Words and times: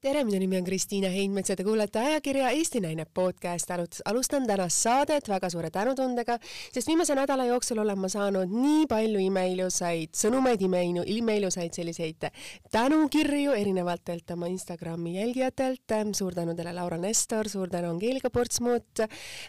tere, 0.00 0.22
minu 0.24 0.38
nimi 0.40 0.56
on 0.56 0.64
Kristiina 0.64 1.10
Heinmets 1.12 1.50
ja 1.52 1.54
te 1.58 1.64
kuulete 1.64 2.00
ajakirja 2.00 2.50
Eesti 2.56 2.80
Naine 2.80 3.04
podcast. 3.14 3.68
alustan 4.04 4.46
tänast 4.48 4.76
saadet 4.80 5.26
väga 5.28 5.50
suure 5.52 5.70
tänutundega, 5.70 6.38
sest 6.72 6.88
viimase 6.88 7.14
nädala 7.14 7.44
jooksul 7.44 7.82
olen 7.82 7.98
ma 8.00 8.08
saanud 8.08 8.48
nii 8.48 8.86
palju 8.88 9.20
imeilusaid 9.20 10.16
sõnumeid, 10.16 10.64
imeilu, 10.64 11.02
imeilusaid 11.04 11.76
selliseid 11.76 12.30
tänukirju 12.72 13.52
erinevatelt 13.52 14.30
oma 14.30 14.48
Instagrami 14.48 15.18
jälgijatelt. 15.18 15.96
suur 16.16 16.34
tänu 16.34 16.54
teile, 16.54 16.72
Laura 16.72 16.96
Nestor, 16.96 17.48
suur 17.48 17.68
tänu 17.68 17.90
Angeelika 17.90 18.30
Portsmuut, 18.30 19.04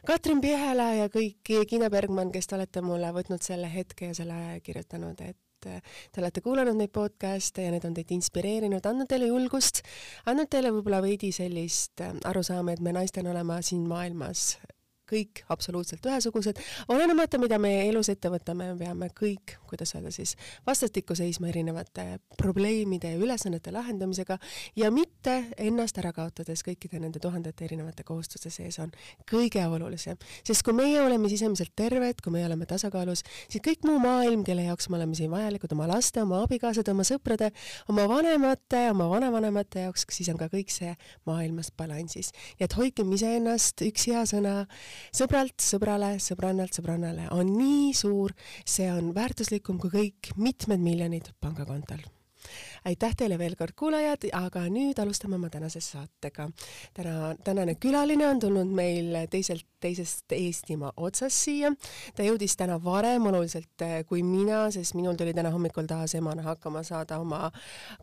Katrin 0.06 0.42
Pihela 0.42 0.94
ja 0.94 1.08
kõik, 1.08 1.64
Gina 1.70 1.90
Bergmann, 1.90 2.32
kes 2.32 2.48
te 2.48 2.56
olete 2.56 2.82
mulle 2.82 3.14
võtnud 3.16 3.42
selle 3.42 3.72
hetke 3.74 4.12
ja 4.12 4.14
selle 4.14 4.60
kirjutanud, 4.64 5.22
et 5.22 5.51
et 5.70 5.94
te 6.12 6.22
olete 6.22 6.42
kuulanud 6.42 6.78
neid 6.78 6.94
podcast'e 6.96 7.68
ja 7.68 7.72
need 7.74 7.86
on 7.88 7.96
teid 7.98 8.12
inspireerinud, 8.16 8.86
andnud 8.86 9.10
teile 9.10 9.30
julgust, 9.32 9.84
andnud 10.26 10.50
teile 10.52 10.74
võib-olla 10.74 11.02
veidi 11.04 11.32
sellist 11.36 12.02
arusaama, 12.02 12.76
et 12.76 12.86
me 12.86 12.96
naistena 12.96 13.34
oleme 13.34 13.62
siin 13.66 13.88
maailmas 13.90 14.56
kõik 15.12 15.44
absoluutselt 15.52 16.06
ühesugused, 16.08 16.60
olenemata, 16.92 17.40
mida 17.42 17.60
me 17.62 17.74
elus 17.88 18.10
ette 18.14 18.32
võtame, 18.32 18.72
me 18.74 18.80
peame 18.80 19.10
kõik, 19.18 19.58
kuidas 19.70 19.96
öelda 19.96 20.12
siis, 20.16 20.36
vastastikku 20.68 21.16
seisma 21.18 21.50
erinevate 21.52 22.06
probleemide 22.38 23.14
ja 23.14 23.20
ülesannete 23.20 23.74
lahendamisega 23.76 24.38
ja 24.80 24.92
mitte 24.92 25.38
ennast 25.62 25.98
ära 26.02 26.14
kaotades 26.16 26.64
kõikide 26.66 27.02
nende 27.02 27.22
tuhandete 27.24 27.66
erinevate 27.68 28.06
kohustuste 28.08 28.52
sees 28.54 28.80
on 28.80 28.92
kõige 29.30 29.64
olulisem. 29.68 30.18
sest 30.48 30.64
kui 30.64 30.76
meie 30.76 31.02
oleme 31.02 31.30
sisemiselt 31.30 31.74
terved, 31.76 32.22
kui 32.24 32.34
meie 32.34 32.46
oleme 32.48 32.66
tasakaalus, 32.70 33.24
siis 33.50 33.64
kõik 33.66 33.86
muu 33.88 34.00
maailm, 34.02 34.44
kelle 34.48 34.66
jaoks 34.68 34.90
me 34.90 35.00
oleme 35.00 35.16
siin 35.18 35.32
vajalikud, 35.32 35.74
oma 35.76 35.88
laste, 35.92 36.22
oma 36.24 36.42
abikaasade, 36.46 36.92
oma 36.92 37.06
sõprade, 37.08 37.52
oma 37.92 38.08
vanemate, 38.10 38.84
oma 38.92 39.08
vanavanemate 39.12 39.86
jaoks, 39.88 40.06
siis 40.12 40.30
on 40.34 40.40
ka 40.40 40.50
kõik 40.52 40.72
see 40.74 40.96
maailmas 41.30 41.72
balansis. 41.78 42.32
nii 42.60 42.68
et 42.68 42.78
hoidkem 42.78 43.12
iseennast, 43.18 43.82
üks 43.88 44.08
hea 44.10 44.24
sõna, 44.30 44.56
sõbralt 45.10 45.58
sõbrale, 45.64 46.16
sõbrannalt 46.22 46.78
sõbrannale 46.78 47.28
on 47.36 47.54
nii 47.58 47.92
suur, 47.98 48.36
see 48.66 48.90
on 48.94 49.14
väärtuslikum 49.18 49.82
kui 49.82 49.94
kõik 49.94 50.34
mitmed 50.38 50.82
miljonid 50.84 51.34
pangakontol 51.42 52.02
aitäh 52.86 53.16
teile 53.18 53.38
veel 53.38 53.56
kord, 53.60 53.76
kuulajad, 53.78 54.30
aga 54.38 54.66
nüüd 54.74 55.00
alustame 55.02 55.38
oma 55.38 55.50
tänase 55.54 55.82
saatega. 55.82 56.50
täna, 56.94 57.36
tänane 57.44 57.76
külaline 57.76 58.28
on 58.28 58.40
tulnud 58.40 58.74
meil 58.76 59.16
teiselt 59.30 59.68
teisest 59.82 60.32
Eestimaa 60.36 60.92
otsast 60.98 61.36
siia. 61.46 61.72
ta 62.16 62.26
jõudis 62.26 62.56
täna 62.58 62.78
varem 62.84 63.26
oluliselt 63.32 63.84
eh, 63.86 64.02
kui 64.08 64.24
mina, 64.26 64.64
sest 64.74 64.96
minul 64.98 65.18
tuli 65.20 65.34
täna 65.34 65.52
hommikul 65.54 65.88
taas 65.90 66.14
emana 66.18 66.46
hakkama 66.46 66.84
saada 66.88 67.20
oma 67.22 67.50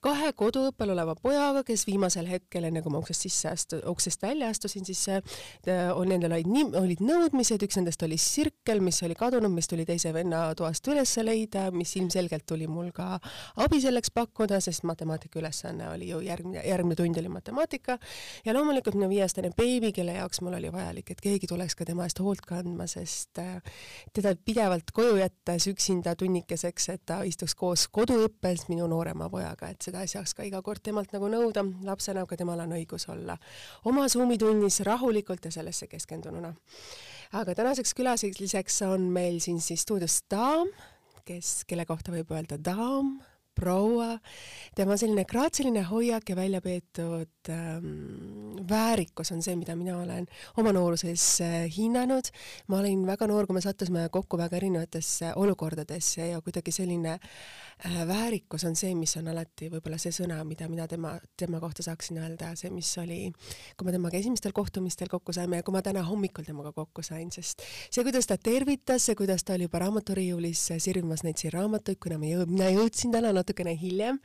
kahe 0.04 0.32
koduõppel 0.36 0.92
oleva 0.94 1.14
pojaga, 1.22 1.62
kes 1.66 1.86
viimasel 1.86 2.28
hetkel, 2.30 2.66
enne 2.68 2.82
kui 2.82 2.92
ma 2.94 3.02
uksest 3.02 3.26
sisse 3.26 3.52
astu-, 3.52 3.80
uksest 3.92 4.22
välja 4.22 4.50
astusin, 4.52 4.86
siis 4.88 5.04
eh, 5.14 5.22
on 5.94 6.10
nendel 6.12 6.34
olid 6.34 6.50
nii, 6.50 6.66
olid 6.82 7.04
nõudmised, 7.04 7.62
üks 7.66 7.78
nendest 7.78 8.02
oli 8.06 8.18
sirkel, 8.22 8.82
mis 8.84 9.00
oli 9.06 9.16
kadunud, 9.18 9.52
mis 9.54 9.70
tuli 9.70 9.86
teise 9.88 10.12
venna 10.16 10.48
toast 10.58 10.86
üles 10.90 11.14
leida, 11.22 11.68
mis 11.74 11.94
ilmselgelt 12.00 12.46
tuli 12.48 12.66
mul 12.70 12.90
ka 12.94 13.16
abi 13.62 13.80
selleks 13.82 14.10
pakkuda, 14.14 14.60
sest 14.68 14.84
matemaatika 14.88 15.40
ülesanne 15.40 15.88
oli 15.90 16.10
ju 16.10 16.20
järgmine, 16.24 16.62
järgmine 16.66 16.98
tund 16.98 17.18
oli 17.20 17.32
matemaatika. 17.32 17.98
Ja 18.46 18.54
loomulikult 18.56 18.98
minu 18.98 19.08
viieaastane 19.10 19.50
beebi, 19.56 19.92
kelle 19.96 20.18
jaoks 20.18 20.42
mul 20.44 20.58
oli 20.58 20.72
vajalik, 20.72 21.10
et 21.10 21.24
keegi 21.24 21.50
tuleks 21.50 21.76
ka 21.78 21.88
tema 21.88 22.06
eest 22.08 22.22
hoolt 22.22 22.44
kandma, 22.46 22.86
sest 22.90 23.40
äh, 23.42 23.58
teda 24.14 24.34
pidevalt 24.36 24.92
koju 24.94 25.18
jättes 25.22 25.68
üksinda 25.72 26.14
tunnikeseks, 26.18 26.88
et 26.94 27.04
ta 27.08 27.22
istuks 27.26 27.56
koos 27.58 27.88
koduõppes 27.92 28.68
minu 28.68 28.86
noorema 28.90 29.30
pojaga, 29.32 29.72
et 29.72 29.82
seda 29.84 30.04
ei 30.04 30.10
saaks 30.10 30.36
ka 30.36 30.46
iga 30.46 30.62
kord 30.62 30.84
temalt 30.84 31.12
nagu 31.16 31.30
nõuda, 31.32 31.64
lapsena 31.88 32.26
aga 32.26 32.38
temal 32.38 32.60
on 32.64 32.76
õigus 32.78 33.08
olla 33.12 33.38
oma 33.88 34.08
Zoomi 34.08 34.38
tunnis 34.38 34.80
rahulikult 34.86 35.44
ja 35.44 35.50
sellesse 35.50 35.86
keskendununa. 35.86 36.54
aga 37.32 37.54
tänaseks 37.54 37.94
külaliseks 37.94 38.82
on 38.82 39.08
meil 39.12 39.40
siin 39.40 39.60
siis 39.60 39.82
stuudios 39.82 40.22
daam, 40.30 40.68
kes, 41.24 41.64
kelle 41.68 41.84
kohta 41.86 42.12
võib 42.12 42.30
öelda 42.32 42.58
daam, 42.58 43.18
proua, 43.58 44.14
tema 44.78 44.96
selline 45.00 45.24
graatsiline 45.28 45.82
hoiak 45.90 46.30
ja 46.30 46.36
välja 46.38 46.60
peetud 46.64 47.50
ähm, 47.50 48.58
väärikus 48.70 49.32
on 49.34 49.42
see, 49.42 49.56
mida 49.58 49.76
mina 49.76 49.98
olen 49.98 50.28
oma 50.56 50.72
nooruses 50.76 51.26
äh, 51.44 51.60
hinnanud. 51.76 52.30
ma 52.68 52.78
olin 52.82 53.06
väga 53.06 53.26
noor, 53.26 53.46
kui 53.46 53.58
me 53.58 53.64
sattusime 53.64 54.08
kokku 54.14 54.38
väga 54.38 54.56
erinevatesse 54.60 55.32
olukordadesse 55.36 56.30
ja 56.32 56.40
kuidagi 56.44 56.72
selline 56.74 57.18
äh, 57.18 57.30
väärikus 57.84 58.64
on 58.64 58.76
see, 58.76 58.94
mis 58.98 59.12
on 59.20 59.28
alati 59.30 59.68
võib-olla 59.70 59.98
see 60.02 60.10
sõna, 60.14 60.40
mida 60.46 60.66
mina 60.70 60.88
tema, 60.90 61.12
tema 61.38 61.60
kohta 61.62 61.84
saaksin 61.86 62.18
öelda, 62.18 62.50
see, 62.58 62.70
mis 62.74 62.90
oli, 62.98 63.20
kui 63.78 63.86
me 63.86 63.94
temaga 63.94 64.18
esimestel 64.18 64.52
kohtumistel 64.56 65.10
kokku 65.10 65.32
saime 65.36 65.60
ja 65.60 65.66
kui 65.66 65.74
ma 65.74 65.82
täna 65.86 66.02
hommikul 66.06 66.46
temaga 66.46 66.72
kokku 66.74 67.04
sain, 67.06 67.30
sest 67.34 67.62
see, 67.62 68.02
kuidas 68.02 68.26
ta 68.26 68.38
tervitas, 68.38 69.06
see, 69.06 69.14
kuidas 69.18 69.46
ta 69.46 69.54
oli 69.54 69.68
juba 69.68 69.82
raamaturiiulis 69.84 70.64
sirvimas 70.82 71.22
neid 71.26 71.38
siin 71.38 71.54
raamatuid, 71.54 72.00
kuna 72.02 72.18
me 72.18 72.32
jõud-, 72.32 72.50
mina 72.50 72.72
jõudsin 72.74 73.14
täna 73.14 73.30
natukene 73.36 73.76
hiljem 73.78 74.18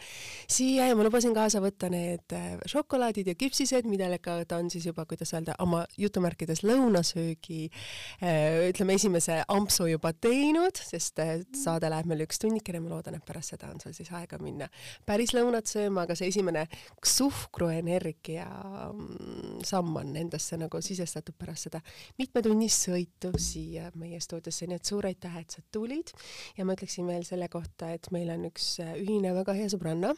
siia 0.49 0.89
ja 0.89 0.97
ma 0.97 1.05
lubasin 1.05 1.35
kaasa 1.37 1.61
võtta 1.63 1.91
need 1.93 2.33
äh, 2.33 2.57
šokolaadid 2.69 3.29
ja 3.29 3.37
küpsised, 3.37 3.85
millega 3.89 4.39
ta 4.49 4.57
on 4.61 4.73
siis 4.73 4.87
juba, 4.89 5.05
kuidas 5.09 5.33
öelda, 5.35 5.59
oma 5.61 5.83
jutumärkides 5.99 6.63
lõunasöögi 6.65 7.67
äh, 7.69 8.69
ütleme, 8.71 8.97
esimese 8.97 9.43
ampsu 9.45 9.91
juba 9.91 10.13
teinud, 10.17 10.81
sest 10.81 11.21
äh, 11.21 11.35
saade 11.57 11.93
läheb 11.93 12.09
meil 12.09 12.25
üks 12.25 12.41
tunnikene, 12.41 12.81
ma 12.81 12.95
loodan, 12.95 13.21
et 13.21 13.25
pärast 13.27 13.42
seda 13.45 13.71
on 13.71 13.81
sul 13.81 13.95
siis 13.95 14.11
aega 14.13 14.37
minna. 14.41 14.67
Päris 15.05 15.33
lõunat 15.35 15.69
sööma, 15.71 16.03
aga 16.03 16.17
see 16.19 16.29
esimene 16.33 16.65
suhkruenergia 17.07 18.47
mm, 18.91 19.63
samm 19.67 19.97
on 20.03 20.13
endasse 20.19 20.59
nagu 20.59 20.81
sisestatud 20.83 21.37
pärast 21.39 21.69
seda 21.69 21.83
mitmetunnist 22.19 22.89
sõitu 22.89 23.33
siia 23.39 23.89
meie 23.99 24.19
stuudiosse, 24.23 24.67
nii 24.67 24.81
et 24.81 24.93
suur 24.93 25.07
aitäh, 25.09 25.39
et 25.39 25.57
sa 25.57 25.63
tulid. 25.73 26.13
Ja 26.57 26.67
ma 26.67 26.75
ütleksin 26.77 27.07
veel 27.09 27.25
selle 27.27 27.49
kohta, 27.51 27.93
et 27.95 28.11
meil 28.13 28.29
on 28.33 28.47
üks 28.51 28.75
ühine 28.83 29.23
ühine 29.23 29.33
väga 29.37 29.55
hea 29.55 29.71
sõbranna, 29.71 30.13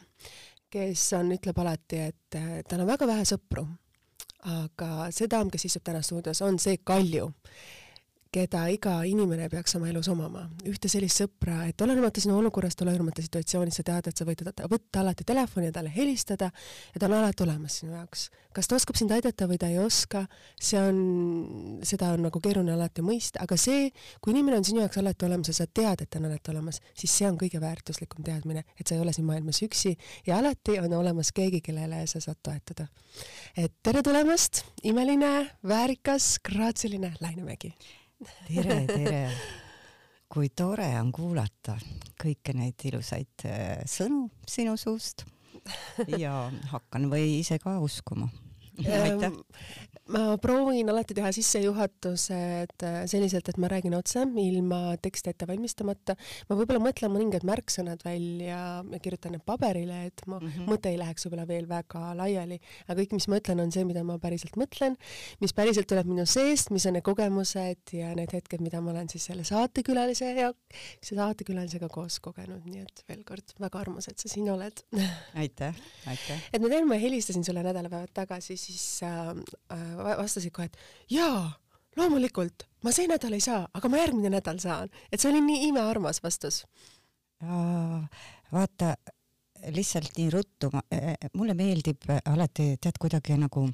kes 0.74 1.02
on, 1.18 1.34
ütleb 1.36 1.58
alati, 1.62 2.02
et 2.10 2.38
äh, 2.40 2.62
tal 2.68 2.84
on 2.84 2.90
väga 2.90 3.08
vähe 3.10 3.26
sõpru. 3.28 3.68
aga 4.46 5.08
see 5.10 5.26
daam, 5.26 5.50
kes 5.50 5.64
istub 5.66 5.82
täna 5.84 6.04
stuudios, 6.06 6.42
on 6.46 6.60
see 6.62 6.78
Kalju 6.78 7.32
keda 8.36 8.66
iga 8.74 8.96
inimene 9.08 9.48
peaks 9.52 9.78
oma 9.78 9.88
elus 9.90 10.10
omama. 10.12 10.46
ühte 10.68 10.90
sellist 10.92 11.22
sõpra, 11.22 11.62
et 11.70 11.82
olenemata 11.82 12.22
sinu 12.24 12.36
olukorrast, 12.40 12.82
olenemata 12.84 13.24
situatsioonist, 13.24 13.80
sa 13.80 13.86
tead, 13.88 14.10
et 14.12 14.20
sa 14.20 14.28
võid 14.28 14.42
teda 14.42 14.68
võtta 14.72 15.02
alati 15.04 15.24
telefoni 15.28 15.70
ja 15.70 15.76
talle 15.76 15.94
helistada 15.94 16.50
ja 16.52 17.00
ta 17.00 17.08
on 17.08 17.16
alati 17.20 17.46
olemas 17.46 17.80
sinu 17.80 17.96
jaoks. 17.96 18.30
kas 18.56 18.70
ta 18.72 18.78
oskab 18.78 18.96
sind 19.00 19.12
aidata 19.12 19.48
või 19.52 19.60
ta 19.60 19.68
ei 19.72 19.80
oska, 19.80 20.26
see 20.60 20.80
on, 20.80 21.00
seda 21.84 22.14
on 22.16 22.24
nagu 22.28 22.40
keeruline 22.40 22.72
alati 22.76 23.04
mõista, 23.04 23.42
aga 23.44 23.58
see, 23.60 23.90
kui 24.24 24.32
inimene 24.32 24.62
on 24.62 24.68
sinu 24.68 24.84
jaoks 24.84 25.00
alati 25.02 25.28
olemas 25.28 25.52
ja 25.52 25.58
sa 25.60 25.68
tead, 25.68 26.04
et 26.04 26.12
ta 26.12 26.20
on 26.22 26.30
alati 26.30 26.54
olemas, 26.56 26.80
siis 26.96 27.16
see 27.20 27.28
on 27.28 27.40
kõige 27.40 27.60
väärtuslikum 27.64 28.24
teadmine, 28.28 28.64
et 28.80 28.88
sa 28.88 28.96
ei 28.96 29.04
ole 29.04 29.16
siin 29.16 29.28
maailmas 29.28 29.60
üksi 29.66 29.96
ja 30.28 30.40
alati 30.40 30.80
on 30.80 30.96
olemas 31.00 31.32
keegi, 31.36 31.62
kellele 31.66 32.06
sa 32.08 32.24
saad 32.24 32.40
toetuda. 32.44 32.88
et 33.58 33.76
tere 33.84 34.04
tulemast, 34.04 34.64
imeline, 34.84 35.36
väärikas, 35.68 36.36
graatsiline 36.44 37.14
Laine 37.22 37.44
Mägi 37.44 37.76
tere, 38.24 38.80
tere! 38.98 39.22
kui 40.32 40.50
tore 40.56 40.88
on 41.00 41.12
kuulata 41.16 41.78
kõiki 42.20 42.56
neid 42.58 42.88
ilusaid 42.90 43.46
äh, 43.48 43.84
sõnu 43.90 44.26
sinu 44.48 44.76
suust 44.80 45.26
ja 46.24 46.48
hakkan 46.72 47.10
või 47.12 47.40
ise 47.42 47.60
ka 47.62 47.78
uskuma 47.84 48.30
aitäh! 48.80 49.36
Ma 50.14 50.36
proovin 50.38 50.90
alati 50.92 51.16
teha 51.18 51.32
sissejuhatused 51.34 52.84
äh, 52.86 52.98
selliselt, 53.10 53.48
et 53.50 53.58
ma 53.58 53.70
räägin 53.72 53.96
otse, 53.98 54.22
ilma 54.38 54.94
tekste 55.02 55.32
ette 55.34 55.48
valmistamata. 55.50 56.14
ma 56.50 56.58
võib-olla 56.60 56.84
mõtlen 56.84 57.10
mõningad 57.10 57.46
märksõnad 57.48 58.04
välja 58.06 58.46
ja 58.46 59.00
kirjutan 59.02 59.34
need 59.34 59.46
paberile, 59.48 60.04
et 60.12 60.22
mu 60.28 60.38
mm 60.38 60.48
-hmm. 60.48 60.70
mõte 60.70 60.92
ei 60.94 61.00
läheks 61.02 61.26
võib-olla 61.26 61.48
veel 61.48 61.66
väga 61.70 62.14
laiali. 62.18 62.60
aga 62.88 63.02
kõik, 63.02 63.16
mis 63.18 63.28
ma 63.28 63.40
ütlen, 63.42 63.62
on 63.62 63.72
see, 63.72 63.86
mida 63.86 64.04
ma 64.04 64.20
päriselt 64.22 64.56
mõtlen, 64.62 64.96
mis 65.42 65.54
päriselt 65.54 65.88
tuleb 65.88 66.06
minu 66.06 66.26
seest, 66.26 66.70
mis 66.70 66.86
on 66.86 66.94
need 66.94 67.04
kogemused 67.04 67.94
ja 67.94 68.14
need 68.16 68.32
hetked, 68.32 68.62
mida 68.62 68.82
ma 68.82 68.92
olen 68.92 69.10
siis 69.10 69.26
selle 69.26 69.44
saatekülalise 69.44 70.32
ja 70.36 70.54
saatekülalisega 71.02 71.90
koos 71.90 72.20
kogenud, 72.20 72.62
nii 72.66 72.82
et 72.82 73.04
veel 73.10 73.24
kord 73.24 73.58
väga 73.60 73.80
armas, 73.80 74.08
et 74.08 74.20
sa 74.20 74.30
siin 74.30 74.52
oled. 74.54 74.86
aitäh, 75.42 75.74
aitäh! 76.06 76.46
et 76.54 76.62
ma 76.62 76.70
tean, 76.70 76.88
ma 76.88 76.94
helistasin 76.94 77.44
sulle 77.44 77.64
nädalapäevad 77.64 78.14
tagasi, 78.14 78.58
siis 78.58 79.02
äh, 79.04 79.34
äh 79.74 79.95
vastasid 79.98 80.54
kohe, 80.56 80.70
et 80.70 80.78
jaa, 81.16 81.52
loomulikult, 82.00 82.68
ma 82.84 82.94
see 82.96 83.08
nädal 83.10 83.36
ei 83.38 83.44
saa, 83.44 83.64
aga 83.74 83.92
ma 83.92 84.02
järgmine 84.02 84.32
nädal 84.34 84.60
saan. 84.64 84.90
et 85.12 85.20
see 85.20 85.32
oli 85.32 85.42
nii 85.46 85.70
imearmas 85.70 86.22
vastus. 86.24 86.64
vaata, 88.52 88.96
lihtsalt 89.76 90.18
nii 90.18 90.30
ruttu, 90.34 90.72
mulle 91.34 91.54
meeldib 91.54 92.08
alati, 92.26 92.76
tead, 92.82 93.00
kuidagi 93.02 93.38
nagu 93.40 93.68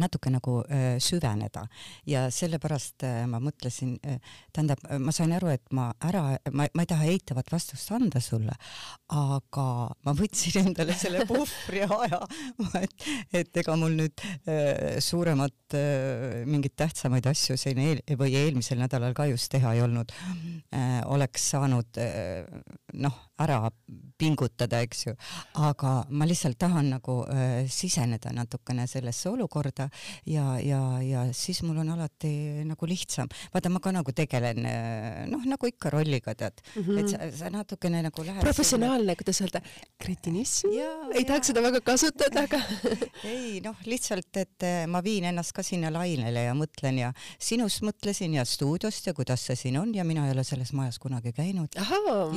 natuke 0.00 0.30
nagu 0.32 0.58
äh, 0.68 0.96
süveneda. 1.02 1.64
Ja 2.08 2.26
sellepärast 2.34 3.04
äh, 3.06 3.24
ma 3.30 3.40
mõtlesin 3.42 3.94
äh,, 4.06 4.18
tähendab, 4.54 4.82
ma 5.00 5.14
sain 5.14 5.34
aru, 5.36 5.52
et 5.54 5.64
ma 5.74 5.90
ära, 6.04 6.24
ma, 6.50 6.66
ma 6.74 6.84
ei 6.84 6.90
taha 6.90 7.08
eitavat 7.12 7.52
vastust 7.52 7.92
anda 7.94 8.22
sulle, 8.24 8.54
aga 9.14 9.66
ma 10.06 10.16
võtsin 10.16 10.60
endale 10.68 10.96
selle 10.98 11.24
puhvri 11.28 11.84
aja, 11.86 12.20
et, 12.80 13.08
et 13.42 13.62
ega 13.62 13.76
mul 13.80 13.96
nüüd 14.02 14.24
äh, 14.50 14.98
suuremat 15.04 15.52
mingeid 16.46 16.74
tähtsamaid 16.78 17.26
asju 17.26 17.56
siin 17.58 17.80
eel, 17.82 18.02
või 18.18 18.36
eelmisel 18.38 18.78
nädalal 18.78 19.14
ka 19.16 19.26
just 19.26 19.50
teha 19.50 19.72
ei 19.74 19.82
olnud. 19.82 20.12
Oleks 21.10 21.48
saanud 21.50 21.98
noh, 23.02 23.16
ära 23.42 23.70
pingutada, 24.18 24.78
eks 24.84 25.06
ju, 25.08 25.12
aga 25.58 25.92
ma 26.14 26.26
lihtsalt 26.28 26.58
tahan 26.60 26.92
nagu 26.94 27.16
äh, 27.26 27.66
siseneda 27.70 28.30
natukene 28.34 28.86
sellesse 28.86 29.26
olukorda 29.32 29.88
ja, 30.30 30.54
ja, 30.62 30.80
ja 31.02 31.24
siis 31.34 31.64
mul 31.66 31.80
on 31.82 31.90
alati 31.96 32.62
nagu 32.66 32.86
lihtsam. 32.86 33.28
vaata, 33.52 33.72
ma 33.74 33.82
ka 33.82 33.90
nagu 33.94 34.14
tegelen 34.14 34.62
äh, 34.70 35.24
noh, 35.30 35.42
nagu 35.50 35.66
ikka 35.66 35.90
rolliga 35.90 36.34
tead 36.38 36.62
mm, 36.62 36.82
-hmm. 36.82 37.00
et 37.00 37.10
sa, 37.10 37.30
sa 37.40 37.50
natukene 37.50 38.04
nagu 38.06 38.26
lähed 38.26 38.40
professionaalne, 38.46 39.16
kuidas 39.18 39.42
öelda, 39.42 39.62
kretinism? 39.98 40.70
ei 41.14 41.24
tahaks 41.26 41.50
seda 41.50 41.62
väga 41.62 41.82
kasutada, 41.82 42.46
aga 42.46 42.62
ei 43.34 43.58
noh, 43.64 43.82
lihtsalt, 43.84 44.30
et 44.36 44.62
äh, 44.62 44.86
ma 44.86 45.02
viin 45.02 45.26
ennast 45.32 45.56
ka 45.58 45.66
sinna 45.66 45.90
lainele 45.90 46.46
ja 46.46 46.54
mõtlen 46.54 47.02
ja 47.02 47.10
sinust 47.38 47.82
mõtlesin 47.82 48.38
ja 48.38 48.46
stuudiost 48.46 49.10
ja 49.10 49.14
kuidas 49.14 49.42
see 49.50 49.58
siin 49.58 49.82
on 49.82 49.94
ja 49.94 50.06
mina 50.06 50.28
ei 50.28 50.38
ole 50.38 50.46
selles 50.46 50.72
majas 50.72 51.02
kunagi 51.02 51.34
käinud. 51.34 51.74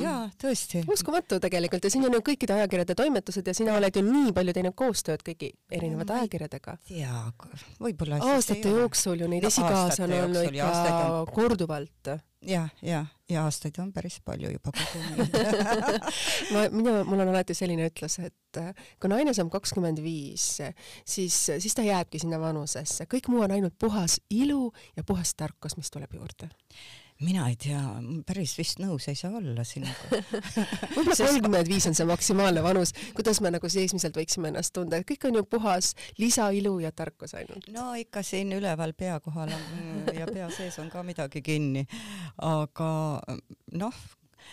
jaa, 0.02 0.26
tõesti 0.42 0.87
uskumatu 0.94 1.40
tegelikult 1.44 1.84
ja 1.84 1.92
siin 1.92 2.06
on 2.08 2.16
ju 2.18 2.22
kõikide 2.26 2.56
ajakirjade 2.58 2.96
toimetused 2.98 3.48
ja 3.48 3.56
sina 3.56 3.76
oled 3.78 3.96
ju 3.96 4.04
nii 4.06 4.32
palju 4.36 4.56
teinud 4.56 4.76
koostööd 4.78 5.24
kõigi 5.26 5.52
erinevate 5.72 6.14
no, 6.14 6.22
ajakirjadega. 6.22 6.78
jaa, 6.96 7.26
võib-olla 7.84 8.22
aastate 8.34 8.72
jooksul 8.72 9.24
ju 9.24 9.30
neid 9.32 9.46
no, 9.46 9.52
esikaasa 9.52 10.06
on 10.08 10.16
olnud 10.22 10.50
ikka 10.50 10.98
on... 11.20 11.32
korduvalt. 11.34 12.12
jah, 12.48 12.70
ja, 12.86 13.04
ja 13.30 13.46
aastaid 13.46 13.80
on 13.84 13.92
päris 13.96 14.20
palju 14.26 14.52
juba 14.54 14.74
kogunenud 14.76 15.40
ma, 16.54 16.68
minu, 16.72 16.94
mul 17.10 17.26
on 17.26 17.34
alati 17.34 17.58
selline 17.58 17.90
ütlus, 17.92 18.20
et 18.24 18.62
äh, 18.62 18.86
kui 19.02 19.12
naine 19.12 19.34
saab 19.36 19.52
kakskümmend 19.54 20.00
viis, 20.04 20.50
siis, 21.06 21.42
siis 21.50 21.76
ta 21.76 21.86
jääbki 21.86 22.22
sinna 22.24 22.40
vanusesse, 22.42 23.10
kõik 23.12 23.32
muu 23.34 23.44
on 23.46 23.58
ainult 23.58 23.76
puhas 23.80 24.22
ilu 24.30 24.72
ja 24.96 25.04
puhas 25.08 25.36
tarkus, 25.36 25.76
mis 25.80 25.92
tuleb 25.94 26.16
juurde 26.20 26.52
mina 27.24 27.48
ei 27.50 27.56
tea, 27.60 27.80
päris 28.28 28.54
vist 28.60 28.82
nõus 28.82 29.08
ei 29.10 29.18
saa 29.18 29.32
olla 29.40 29.64
sinuga. 29.68 30.20
Võib-olla 30.96 31.18
kolmkümmend 31.18 31.72
viis 31.72 31.88
on 31.90 31.98
see 31.98 32.08
maksimaalne 32.10 32.62
vanus, 32.66 32.94
kuidas 33.18 33.42
me 33.42 33.52
nagu 33.56 33.72
seesmiselt 33.72 34.18
võiksime 34.18 34.52
ennast 34.52 34.76
tunda, 34.76 35.00
et 35.00 35.08
kõik 35.10 35.30
on 35.30 35.40
ju 35.40 35.46
puhas 35.50 35.94
lisailu 36.22 36.78
ja 36.84 36.92
tarkus 36.96 37.34
ainult. 37.38 37.70
no 37.74 37.90
ikka 37.98 38.24
siin 38.26 38.54
üleval 38.58 38.94
pea 38.98 39.18
kohal 39.24 39.54
on 39.56 40.14
ja 40.14 40.30
pea 40.30 40.52
sees 40.54 40.78
on 40.84 40.92
ka 40.94 41.04
midagi 41.08 41.42
kinni, 41.46 41.88
aga 42.46 42.92
noh, 43.82 44.02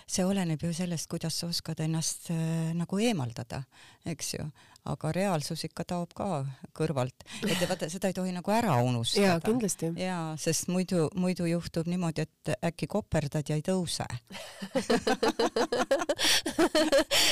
see 0.07 0.25
oleneb 0.27 0.63
ju 0.65 0.73
sellest, 0.75 1.09
kuidas 1.11 1.37
sa 1.41 1.51
oskad 1.53 1.81
ennast 1.85 2.31
äh, 2.33 2.73
nagu 2.77 3.01
eemaldada, 3.01 3.65
eks 4.09 4.35
ju, 4.39 4.49
aga 4.85 5.13
reaalsus 5.17 5.65
ikka 5.65 5.85
taob 5.89 6.11
ka 6.17 6.45
kõrvalt, 6.77 7.25
et 7.49 7.63
vaata, 7.69 7.89
seda 7.93 8.11
ei 8.11 8.17
tohi 8.17 8.33
nagu 8.35 8.53
ära 8.53 8.77
unustada. 8.85 9.27
jaa, 9.27 9.41
kindlasti. 9.45 9.89
jaa, 9.97 10.37
sest 10.41 10.69
muidu, 10.69 11.07
muidu 11.17 11.47
juhtub 11.49 11.89
niimoodi, 11.89 12.27
et 12.27 12.53
äkki 12.69 12.87
koperdad 12.93 13.49
ja 13.49 13.57
ei 13.57 13.65
tõuse 13.65 14.05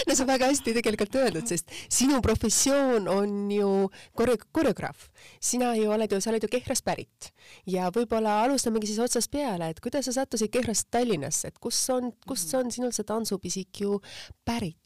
no 0.07 0.15
see 0.15 0.25
on 0.25 0.31
väga 0.31 0.49
hästi 0.49 0.75
tegelikult 0.79 1.15
öeldud, 1.21 1.47
sest 1.49 1.69
sinu 1.93 2.23
professioon 2.25 3.09
on 3.13 3.51
ju 3.53 3.71
kore-, 4.19 4.41
koreograaf. 4.53 5.11
sina 5.41 5.75
ju 5.77 5.93
oled 5.93 6.13
ju, 6.13 6.21
sa 6.25 6.33
oled 6.33 6.45
ju 6.47 6.53
Kehrast 6.53 6.85
pärit 6.89 7.33
ja 7.69 7.91
võib-olla 7.93 8.41
alustamegi 8.47 8.89
siis 8.91 9.03
otsast 9.05 9.31
peale, 9.33 9.69
et 9.73 9.81
kuidas 9.85 10.09
sa 10.09 10.17
sattusid 10.23 10.53
Kehrast 10.53 10.89
Tallinnasse, 10.91 11.53
et 11.53 11.59
kus 11.61 11.85
on, 11.93 12.15
kust 12.27 12.55
on 12.57 12.73
sinul 12.73 12.97
see 12.97 13.05
tantsupisik 13.09 13.85
ju 13.85 14.01
pärit? 14.49 14.82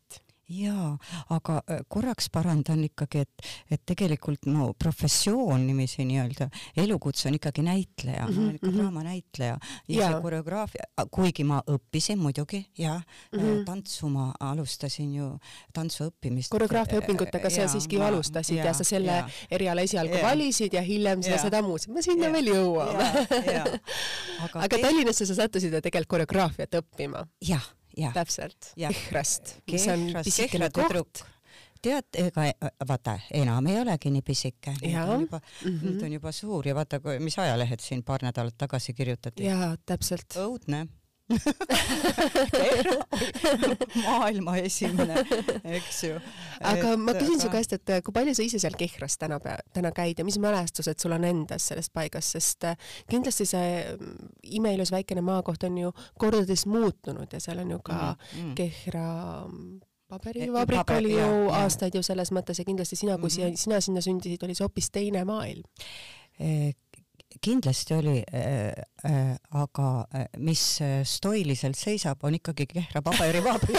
Jaa, 0.48 0.96
aga 1.34 1.58
äh, 1.70 1.81
korraks 1.88 2.28
parandan 2.32 2.84
ikkagi, 2.87 3.25
et, 3.26 3.46
et 3.70 3.82
tegelikult 3.87 4.46
mu 4.50 4.69
professioon 4.78 5.66
niiviisi 5.66 6.06
nii-öelda, 6.06 6.48
elukutse 6.78 7.28
on 7.31 7.38
ikkagi 7.38 7.64
näitleja 7.66 8.26
mm, 8.26 8.34
-hmm. 8.37 8.58
mhm. 8.62 8.76
draamanäitleja 8.76 9.58
ja, 9.88 9.96
ja 9.96 10.10
see 10.12 10.20
koreograafia, 10.22 10.84
kuigi 11.10 11.44
ma 11.44 11.62
õppisin 11.70 12.19
muidugi 12.19 12.64
ja 12.78 12.94
mm 13.32 13.40
-hmm. 13.40 13.64
tantsu 13.64 14.08
ma 14.08 14.32
alustasin 14.40 15.14
ju, 15.14 15.31
tantsu 15.72 16.10
õppimist. 16.10 16.50
koreograafia 16.50 17.00
õpingutega 17.00 17.50
sa 17.50 17.69
siiski 17.69 17.98
ma, 17.98 18.06
alustasid 18.06 18.56
ja, 18.56 18.64
ja 18.64 18.75
sa 18.75 18.84
selle 18.84 19.12
ja, 19.12 19.28
eriala 19.50 19.81
esialgu 19.81 20.14
ja, 20.14 20.22
valisid 20.22 20.72
ja 20.72 20.82
hiljem 20.82 21.22
sa 21.22 21.38
seda 21.38 21.62
muutsid, 21.62 21.93
me 21.93 22.02
sinna 22.02 22.26
ja, 22.26 22.32
veel 22.32 22.46
jõuame. 22.46 23.26
aga, 24.44 24.60
aga 24.60 24.78
Tallinnasse 24.78 25.26
sa 25.26 25.34
sattusid 25.34 25.72
ju 25.72 25.81
tegelikult 25.81 26.06
koreograafiat 26.06 26.75
õppima. 26.75 27.26
jah 27.43 27.76
täpselt, 28.14 28.72
Kehrast, 28.76 29.56
mis 29.72 29.87
on 29.93 30.10
pisikene 30.25 30.70
koht. 30.75 31.25
tead, 31.82 32.08
ega 32.19 32.48
vaata, 32.88 33.19
enam 33.37 33.66
ei 33.70 33.81
olegi 33.81 34.10
nii 34.10 34.25
pisike, 34.26 34.76
nüüd 34.82 35.00
on 35.00 35.26
juba 35.26 35.40
mm, 35.40 35.64
-hmm. 35.64 35.81
nüüd 35.87 36.04
on 36.08 36.12
juba 36.19 36.32
suur 36.32 36.69
ja 36.69 36.75
vaata, 36.75 37.00
mis 37.20 37.38
ajalehed 37.38 37.81
siin 37.81 38.02
paar 38.02 38.22
nädalat 38.22 38.58
tagasi 38.58 38.94
kirjutati. 38.94 39.44
jaa, 39.44 39.75
täpselt. 39.87 40.37
õudne 40.37 40.87
maailma 44.06 44.56
esimene, 44.62 45.17
eks 45.64 46.05
ju. 46.05 46.20
aga 46.61 46.93
et, 46.93 47.00
ma 47.02 47.14
küsin 47.17 47.40
su 47.43 47.49
käest, 47.50 47.73
et 47.75 47.90
kui 48.06 48.14
palju 48.14 48.34
sa 48.37 48.43
ise 48.46 48.61
seal 48.62 48.76
Kehras 48.78 49.19
täna, 49.19 49.40
täna 49.75 49.90
käid 49.96 50.23
ja 50.23 50.26
mis 50.26 50.38
mälestused 50.43 50.99
sul 51.02 51.17
on 51.17 51.25
endas 51.26 51.67
sellest 51.73 51.93
paigast, 51.96 52.37
sest 52.37 52.61
äh, 52.70 52.78
kindlasti 53.11 53.44
see 53.49 53.69
mm, 53.96 54.31
imeilus 54.61 54.94
väikene 54.94 55.23
maakoht 55.26 55.67
on 55.67 55.75
ju 55.82 55.90
kordades 56.20 56.67
muutunud 56.70 57.29
ja 57.32 57.40
seal 57.43 57.58
on 57.64 57.70
ju 57.75 57.81
ka 57.82 57.99
mm 57.99 58.14
-hmm. 58.14 58.55
Kehra 58.55 59.08
mm, 59.49 59.81
paberivabrik 60.08 60.79
Paber, 60.79 60.99
oli 60.99 61.12
ju 61.12 61.19
ja, 61.19 61.62
aastaid 61.62 61.94
ju 61.94 62.02
selles 62.02 62.32
mõttes 62.32 62.58
ja 62.58 62.64
kindlasti 62.64 62.96
sina, 62.96 63.19
kui 63.19 63.31
mm 63.31 63.50
-hmm. 63.50 63.56
sina 63.56 63.81
sinna 63.81 64.00
sündisid, 64.00 64.44
oli 64.44 64.55
see 64.55 64.64
hoopis 64.64 64.90
teine 64.90 65.25
maailm 65.25 65.64
eh, 66.40 66.75
kindlasti 67.40 67.94
oli 67.94 68.23
äh,, 68.32 68.73
äh, 69.05 69.37
aga 69.50 70.06
äh, 70.14 70.26
mis 70.38 70.81
äh, 70.81 71.05
stoiliselt 71.05 71.76
seisab, 71.76 72.23
on 72.25 72.37
ikkagi 72.38 72.67
Kehra 72.70 73.02
paberivabrik 73.05 73.76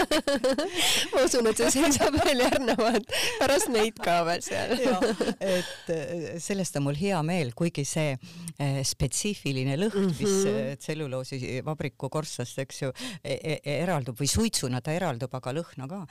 ma 1.14 1.24
usun, 1.24 1.48
et 1.50 1.60
see 1.62 1.72
seisab 1.78 2.18
veel 2.22 2.44
järgnevalt, 2.44 3.14
pärast 3.40 3.72
neid 3.74 3.98
ka 4.04 4.20
veel 4.28 4.44
seal 4.46 4.76
et 5.58 5.92
äh, 5.94 6.38
sellest 6.44 6.78
on 6.80 6.88
mul 6.88 7.00
hea 7.00 7.20
meel, 7.26 7.54
kuigi 7.58 7.86
see 7.88 8.14
äh, 8.14 8.82
spetsiifiline 8.88 9.78
lõhn 9.80 10.06
mm, 10.06 10.12
-hmm. 10.12 10.22
mis 10.22 10.36
mhm. 10.44 10.62
äh, 10.62 10.78
tselluloosivabriku 10.84 12.12
korstnast, 12.14 12.60
eks 12.64 12.82
ju 12.84 12.94
e, 13.24 13.34
e, 13.34 13.60
eraldub 13.78 14.20
või 14.20 14.30
suitsuna 14.32 14.82
ta 14.84 14.94
eraldub, 14.96 15.34
aga 15.34 15.56
lõhna 15.56 15.88
ka, 15.90 16.04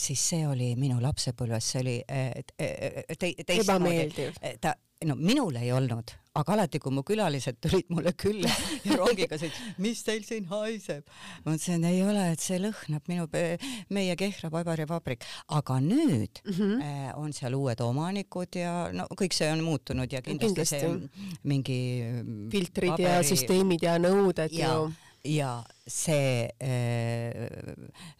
siis 0.00 0.20
see 0.30 0.44
oli 0.46 0.74
minu 0.78 1.00
lapsepõlves, 1.02 1.70
see 1.72 1.80
oli 1.80 1.96
te, 2.56 3.32
teistmoodi. 3.46 4.30
ta 4.60 4.74
no 5.08 5.16
minul 5.18 5.56
ei 5.60 5.72
olnud, 5.72 6.14
aga 6.34 6.54
alati, 6.56 6.80
kui 6.82 6.94
mu 6.94 7.04
külalised 7.06 7.60
tulid 7.62 7.90
mulle 7.94 8.12
külla 8.18 8.50
ja 8.86 8.98
rongiga 8.98 9.38
sõid, 9.40 9.54
mis 9.82 10.02
teil 10.06 10.24
siin 10.26 10.48
haiseb? 10.50 11.06
ma 11.44 11.54
ütlesin, 11.54 11.86
ei 11.86 12.02
ole, 12.02 12.26
et 12.34 12.42
see 12.42 12.58
lõhnab 12.62 13.10
minu, 13.10 13.28
meie 13.94 14.16
Kehra 14.18 14.50
paberivabrik, 14.54 15.24
aga 15.54 15.78
nüüd 15.84 16.42
mm 16.44 16.52
-hmm. 16.58 17.14
on 17.20 17.32
seal 17.32 17.54
uued 17.54 17.80
omanikud 17.80 18.58
ja 18.58 18.74
no 18.92 19.06
kõik 19.14 19.36
see 19.36 19.50
on 19.52 19.62
muutunud 19.64 20.10
ja 20.12 20.22
kindlasti, 20.22 20.64
kindlasti. 20.64 20.80
see 20.80 21.40
mingi 21.42 21.80
filtrid 22.50 22.96
paberi... 22.96 23.08
ja 23.08 23.22
süsteemid 23.22 23.82
ja 23.86 23.98
nõuded 23.98 24.52
ja, 24.52 24.74
ju 24.74 24.92
ja 25.24 25.64
see, 25.88 26.44
äh, 26.60 27.48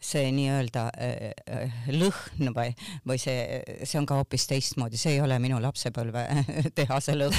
see 0.00 0.30
nii-öelda 0.34 0.84
äh, 0.96 1.76
lõhn 1.92 2.50
või, 2.56 2.72
või 3.06 3.20
see, 3.20 3.60
see 3.84 4.00
on 4.00 4.08
ka 4.08 4.18
hoopis 4.20 4.48
teistmoodi, 4.50 5.00
see 5.00 5.18
ei 5.18 5.22
ole 5.24 5.38
minu 5.42 5.60
lapsepõlve 5.62 6.24
tehase 6.78 7.16
lõhn. 7.18 7.38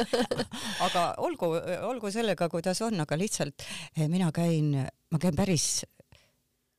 Aga 0.86 1.06
olgu, 1.20 1.52
olgu 1.88 2.12
sellega, 2.12 2.48
kuidas 2.52 2.80
on, 2.86 3.00
aga 3.04 3.20
lihtsalt 3.20 3.64
äh, 3.64 4.06
mina 4.08 4.32
käin, 4.34 4.74
ma 5.10 5.20
käin 5.20 5.36
päris 5.36 5.82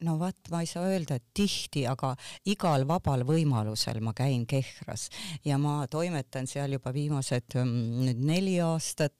no 0.05 0.17
vaat, 0.17 0.50
ma 0.50 0.63
ei 0.63 0.70
saa 0.70 0.88
öelda, 0.89 1.17
et 1.20 1.27
tihti, 1.38 1.86
aga 1.89 2.15
igal 2.50 2.86
vabal 2.89 3.25
võimalusel 3.27 4.01
ma 4.03 4.15
käin 4.17 4.48
Kehras. 4.50 5.10
Ja 5.46 5.60
ma 5.62 5.86
toimetan 5.91 6.50
seal 6.50 6.74
juba 6.77 6.93
viimased 6.96 7.58
mm, 7.62 8.05
nüüd 8.08 8.24
neli 8.31 8.58
aastat 8.65 9.13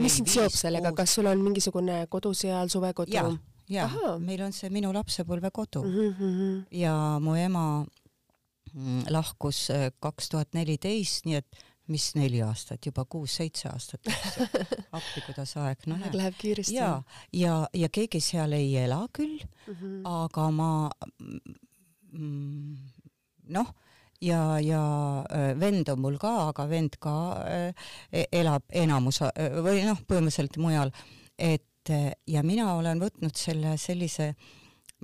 mis 0.00 0.16
sind 0.18 0.30
seob 0.30 0.54
sellega, 0.54 0.92
kas 0.96 1.14
sul 1.18 1.26
on 1.30 1.42
mingisugune 1.44 2.04
kodu 2.12 2.34
seal, 2.34 2.70
suvekodu? 2.72 3.12
ja, 3.70 3.88
meil 4.20 4.42
on 4.44 4.52
see 4.52 4.70
minu 4.72 4.92
lapsepõlvekodu 4.92 5.84
mm 5.84 6.16
-hmm. 6.18 6.64
ja 6.70 7.18
mu 7.20 7.34
ema 7.34 7.84
mm, 8.72 9.04
lahkus 9.10 9.70
äh, 9.70 9.90
kaks 10.00 10.28
tuhat 10.28 10.52
neliteist, 10.54 11.24
nii 11.24 11.34
et 11.40 11.64
mis 11.88 12.14
neli 12.14 12.40
aastat, 12.42 12.86
juba 12.86 13.04
kuus-seitse 13.04 13.68
aastat 13.68 14.08
appi, 14.96 15.20
kuidas 15.26 15.56
aeg, 15.56 15.86
no 15.86 15.96
näed. 15.96 16.14
Läheb 16.16 16.34
kiiresti. 16.38 16.74
ja, 16.74 17.02
ja, 17.32 17.68
ja 17.74 17.88
keegi 17.88 18.20
seal 18.20 18.52
ei 18.52 18.76
ela 18.76 19.06
küll 19.12 19.38
mm, 19.66 19.74
-hmm. 19.74 20.00
aga 20.04 20.50
ma 20.50 20.90
mm, 22.12 22.76
noh 23.48 23.74
ja, 24.22 24.58
ja 24.62 24.82
vend 25.60 25.88
on 25.92 26.02
mul 26.02 26.18
ka, 26.22 26.34
aga 26.50 26.66
vend 26.70 26.98
ka 27.02 27.14
äh, 27.44 27.86
elab 28.32 28.66
enamus 28.72 29.22
või 29.64 29.84
noh, 29.86 30.02
põhimõtteliselt 30.08 30.58
mujal, 30.62 30.92
et 31.38 31.62
ja 32.26 32.40
mina 32.46 32.70
olen 32.78 33.02
võtnud 33.02 33.36
selle 33.36 33.74
sellise 33.76 34.30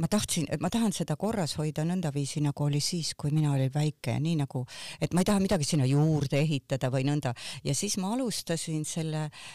ma 0.00 0.08
tahtsin, 0.08 0.46
ma 0.64 0.70
tahan 0.72 0.94
seda 0.96 1.16
korras 1.20 1.58
hoida 1.60 1.84
nõndaviisi, 1.84 2.40
nagu 2.40 2.64
oli 2.64 2.80
siis, 2.80 3.12
kui 3.18 3.34
mina 3.36 3.52
olin 3.52 3.72
väike, 3.74 4.14
nii 4.22 4.38
nagu, 4.40 4.62
et 5.00 5.12
ma 5.12 5.20
ei 5.20 5.28
taha 5.28 5.42
midagi 5.44 5.66
sinna 5.68 5.88
juurde 5.88 6.40
ehitada 6.40 6.88
või 6.92 7.04
nõnda. 7.04 7.34
Ja 7.66 7.74
siis 7.76 7.98
ma 8.00 8.14
alustasin 8.14 8.86
selle 8.88 9.26
äh, 9.26 9.50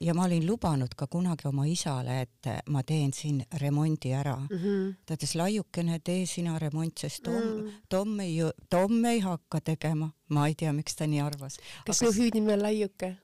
ja 0.00 0.14
ma 0.16 0.24
olin 0.24 0.46
lubanud 0.46 0.94
ka 0.96 1.06
kunagi 1.12 1.44
oma 1.48 1.66
isale, 1.68 2.20
et 2.24 2.48
ma 2.72 2.80
teen 2.88 3.12
siin 3.12 3.42
remondi 3.60 4.12
ära 4.16 4.36
mm. 4.38 4.58
-hmm. 4.58 4.94
ta 5.06 5.14
ütles, 5.14 5.34
laiukene, 5.36 5.98
tee 6.00 6.26
sina 6.26 6.58
remont, 6.58 6.98
sest 6.98 7.22
Tom 7.22 7.34
mm, 7.34 7.60
-hmm. 7.60 7.82
Tom 7.88 8.20
ei, 8.20 8.38
Tom 8.70 9.04
ei 9.04 9.20
hakka 9.20 9.60
tegema. 9.60 10.10
ma 10.28 10.46
ei 10.46 10.54
tea, 10.54 10.72
miks 10.72 10.96
ta 10.96 11.06
nii 11.06 11.20
arvas. 11.20 11.58
kas 11.86 11.98
sinu 11.98 12.12
hüüdnimi 12.12 12.52
on 12.52 12.62
Laiuke? 12.62 13.16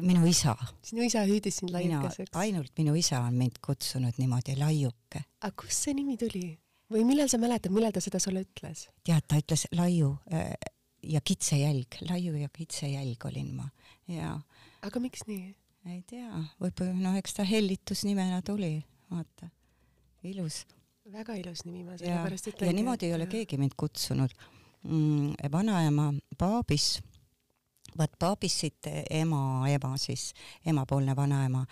minu 0.00 0.26
isa. 0.26 0.56
sinu 0.82 1.02
isa 1.02 1.24
hüüdis 1.24 1.56
sind 1.56 1.70
Laiukeseks? 1.70 2.30
ainult 2.34 2.72
minu 2.78 2.94
isa 2.94 3.20
on 3.20 3.34
mind 3.34 3.58
kutsunud 3.66 4.18
niimoodi 4.18 4.56
Laiuke. 4.56 5.22
aga 5.40 5.54
kust 5.62 5.82
see 5.86 5.94
nimi 5.94 6.16
tuli? 6.16 6.58
või 6.90 7.04
millal 7.04 7.28
sa 7.28 7.38
mäletad, 7.38 7.74
millal 7.74 7.92
ta 7.92 8.00
seda 8.00 8.18
sulle 8.18 8.42
ütles? 8.42 8.88
tead, 9.04 9.22
ta 9.28 9.38
ütles 9.38 9.66
Laiu 9.72 10.16
äh, 10.32 10.52
ja 11.02 11.20
kitsejälg, 11.20 12.00
Laiu 12.10 12.34
ja 12.34 12.48
kitsejälg 12.48 13.24
olin 13.30 13.54
ma 13.54 13.68
ja. 14.10 14.40
aga 14.82 15.00
miks 15.00 15.26
nii? 15.30 15.54
Ei 15.90 16.02
tea, 16.08 16.42
võib-olla 16.60 16.94
noh, 16.98 17.16
eks 17.18 17.36
ta 17.38 17.46
hellitusnimena 17.46 18.40
tuli, 18.46 18.78
vaata, 19.12 19.50
ilus. 20.26 20.64
väga 21.12 21.36
ilus 21.38 21.64
nimi, 21.66 21.84
ma 21.86 21.98
sellepärast 21.98 22.50
ütlengi. 22.50 22.70
ja 22.72 22.76
niimoodi 22.76 23.10
ei 23.10 23.14
ole 23.14 23.28
keegi 23.30 23.58
mind 23.60 23.76
kutsunud 23.78 24.32
mm,. 24.82 25.50
vanaema 25.52 26.12
Paabis, 26.38 26.96
vaat 27.98 28.16
Paabissit 28.18 28.88
ema, 29.10 29.42
ema 29.70 29.92
siis, 30.00 30.32
emapoolne 30.66 31.16
vanaema, 31.16 31.64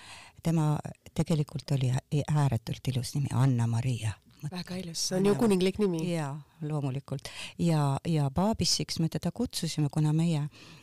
tema 0.42 0.75
tegelikult 1.14 1.75
oli 1.76 1.90
ääretult 2.30 2.92
ilus 2.94 3.16
nimi, 3.18 3.33
Anna-Maria 3.35 4.14
väga 4.52 4.76
ilus, 4.76 5.00
see 5.09 5.16
on 5.16 5.25
ju 5.25 5.35
kuninglik 5.40 5.78
nimi. 5.80 6.02
jaa, 6.12 6.35
loomulikult. 6.61 7.30
ja, 7.59 7.97
ja 8.04 8.30
Paabissiks 8.30 8.99
me 9.00 9.09
teda 9.09 9.33
kutsusime, 9.33 9.88
kuna 9.90 10.12
meie 10.12 10.42
äh, 10.42 10.75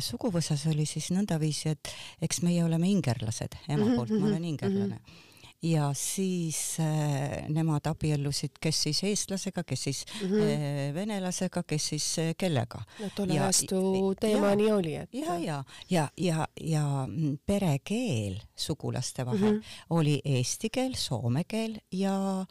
suguvõsas 0.00 0.66
oli 0.70 0.86
siis 0.86 1.10
nõndaviisi, 1.10 1.72
et 1.74 1.90
eks 2.22 2.42
meie 2.46 2.62
oleme 2.64 2.86
ingerlased, 2.90 3.56
ema 3.68 3.84
mhm, 3.84 3.96
poolt 3.96 4.14
ma 4.14 4.26
olen 4.26 4.38
mhm, 4.42 4.52
ingerlane 4.54 4.94
mm. 4.94 5.02
-hmm 5.02 5.28
ja 5.62 5.90
siis 5.94 6.76
äh, 6.80 7.48
nemad 7.48 7.84
abiellusid, 7.86 8.56
kes 8.60 8.82
siis 8.86 9.02
eestlasega, 9.04 9.64
kes 9.64 9.82
siis 9.82 10.04
mm 10.22 10.28
-hmm. 10.28 10.42
äh, 10.42 10.94
venelasega, 10.94 11.62
kes 11.62 11.88
siis 11.88 12.18
äh, 12.18 12.34
kellega. 12.38 12.82
no 13.00 13.10
tolle 13.16 13.40
ajastu 13.40 14.14
teema 14.20 14.54
nii 14.54 14.72
oli, 14.72 14.94
et. 14.94 15.14
ja, 15.14 15.38
ja, 15.38 15.64
ja, 15.90 16.08
ja, 16.16 16.48
ja 16.60 17.08
perekeel 17.46 18.40
sugulaste 18.56 19.26
vahel 19.26 19.52
mm 19.52 19.58
-hmm. 19.58 19.86
oli 19.90 20.20
eesti 20.24 20.70
keel, 20.70 20.94
soome 20.94 21.44
keel 21.44 21.78
ja 21.92 22.46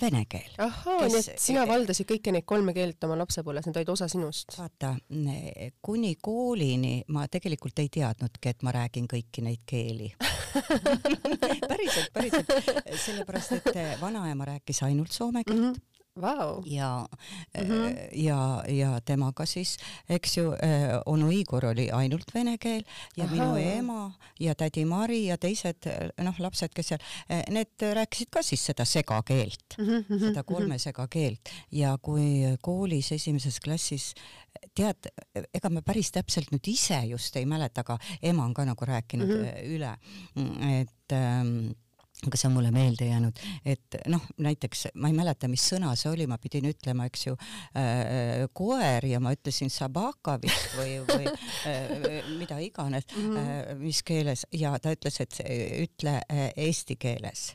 vene 0.00 0.24
keel. 0.28 0.50
ahhaa, 0.58 1.06
nii 1.06 1.20
et 1.20 1.40
sina 1.40 1.64
valdasid 1.68 2.08
kõiki 2.08 2.34
neid 2.34 2.46
kolme 2.48 2.74
keelt 2.76 3.04
oma 3.06 3.18
lapsepõlves, 3.20 3.68
need 3.68 3.80
olid 3.80 3.92
osa 3.94 4.08
sinust? 4.10 4.56
vaata, 4.58 4.94
kuni 5.82 6.14
koolini 6.22 6.94
ma 7.14 7.26
tegelikult 7.30 7.78
ei 7.84 7.90
teadnudki, 7.92 8.52
et 8.54 8.66
ma 8.66 8.74
räägin 8.74 9.08
kõiki 9.10 9.44
neid 9.46 9.64
keeli 9.66 10.10
päriselt, 11.70 12.12
päriselt, 12.14 12.54
sellepärast 13.06 13.58
et 13.58 13.74
vanaema 14.00 14.54
rääkis 14.54 14.84
ainult 14.86 15.12
soome 15.12 15.44
keelt 15.44 15.60
mm. 15.60 15.72
-hmm 15.72 15.93
wow. 16.20 16.62
ja 16.66 17.06
mm, 17.58 17.70
-hmm. 17.70 18.08
ja, 18.12 18.64
ja 18.68 19.00
temaga 19.00 19.46
siis, 19.46 19.76
eks 20.08 20.36
ju, 20.36 20.52
äh, 20.52 21.00
onu 21.06 21.30
Igor 21.30 21.66
oli 21.66 21.90
ainult 21.90 22.34
vene 22.34 22.58
keel 22.58 22.84
ja 23.16 23.24
Aha. 23.24 23.34
minu 23.34 23.56
ema 23.56 24.12
ja 24.40 24.54
tädi 24.54 24.84
Mari 24.84 25.26
ja 25.26 25.38
teised 25.38 25.88
noh, 26.18 26.34
lapsed, 26.38 26.74
kes 26.74 26.88
seal, 26.88 27.00
äh, 27.30 27.42
need 27.50 27.82
rääkisid 27.94 28.30
ka 28.30 28.42
siis 28.42 28.64
seda 28.66 28.84
segakeelt 28.84 29.78
mm, 29.78 29.84
-hmm. 29.86 30.18
seda 30.18 30.42
kolme 30.42 30.78
segakeelt 30.78 31.48
ja 31.72 31.98
kui 32.02 32.56
koolis 32.62 33.12
esimeses 33.12 33.60
klassis 33.60 34.14
tead, 34.74 35.08
ega 35.54 35.70
ma 35.70 35.82
päris 35.82 36.12
täpselt 36.12 36.50
nüüd 36.52 36.68
ise 36.70 37.00
just 37.06 37.36
ei 37.36 37.46
mäleta, 37.46 37.80
aga 37.80 37.98
ema 38.22 38.44
on 38.44 38.54
ka 38.54 38.64
nagu 38.64 38.84
rääkinud 38.84 39.28
mm 39.28 39.44
-hmm. 39.44 39.64
üle, 39.76 39.96
et 40.80 41.12
ähm, 41.12 41.74
aga 42.22 42.38
see 42.38 42.48
on 42.48 42.54
mulle 42.56 42.70
meelde 42.74 43.08
jäänud, 43.08 43.40
et 43.66 43.98
noh, 44.12 44.22
näiteks 44.44 44.86
ma 45.02 45.10
ei 45.10 45.16
mäleta, 45.16 45.48
mis 45.50 45.64
sõna 45.72 45.92
see 45.98 46.12
oli, 46.12 46.28
ma 46.30 46.38
pidin 46.40 46.68
ütlema, 46.70 47.08
eks 47.10 47.26
ju 47.26 47.34
äh,, 47.34 48.46
koer 48.54 49.08
ja 49.08 49.20
ma 49.22 49.34
ütlesin 49.34 49.72
sabaka 49.72 50.38
vist 50.42 50.78
või, 50.78 51.00
või 51.08 51.26
äh, 51.28 52.30
mida 52.38 52.60
iganes 52.62 53.08
mm, 53.10 53.26
-hmm. 53.26 53.42
äh, 53.42 53.74
mis 53.82 54.02
keeles 54.06 54.46
ja 54.54 54.76
ta 54.78 54.94
ütles, 54.94 55.20
et 55.20 55.42
ütle 55.44 56.20
äh, 56.22 56.48
eesti 56.68 56.96
keeles 57.00 57.52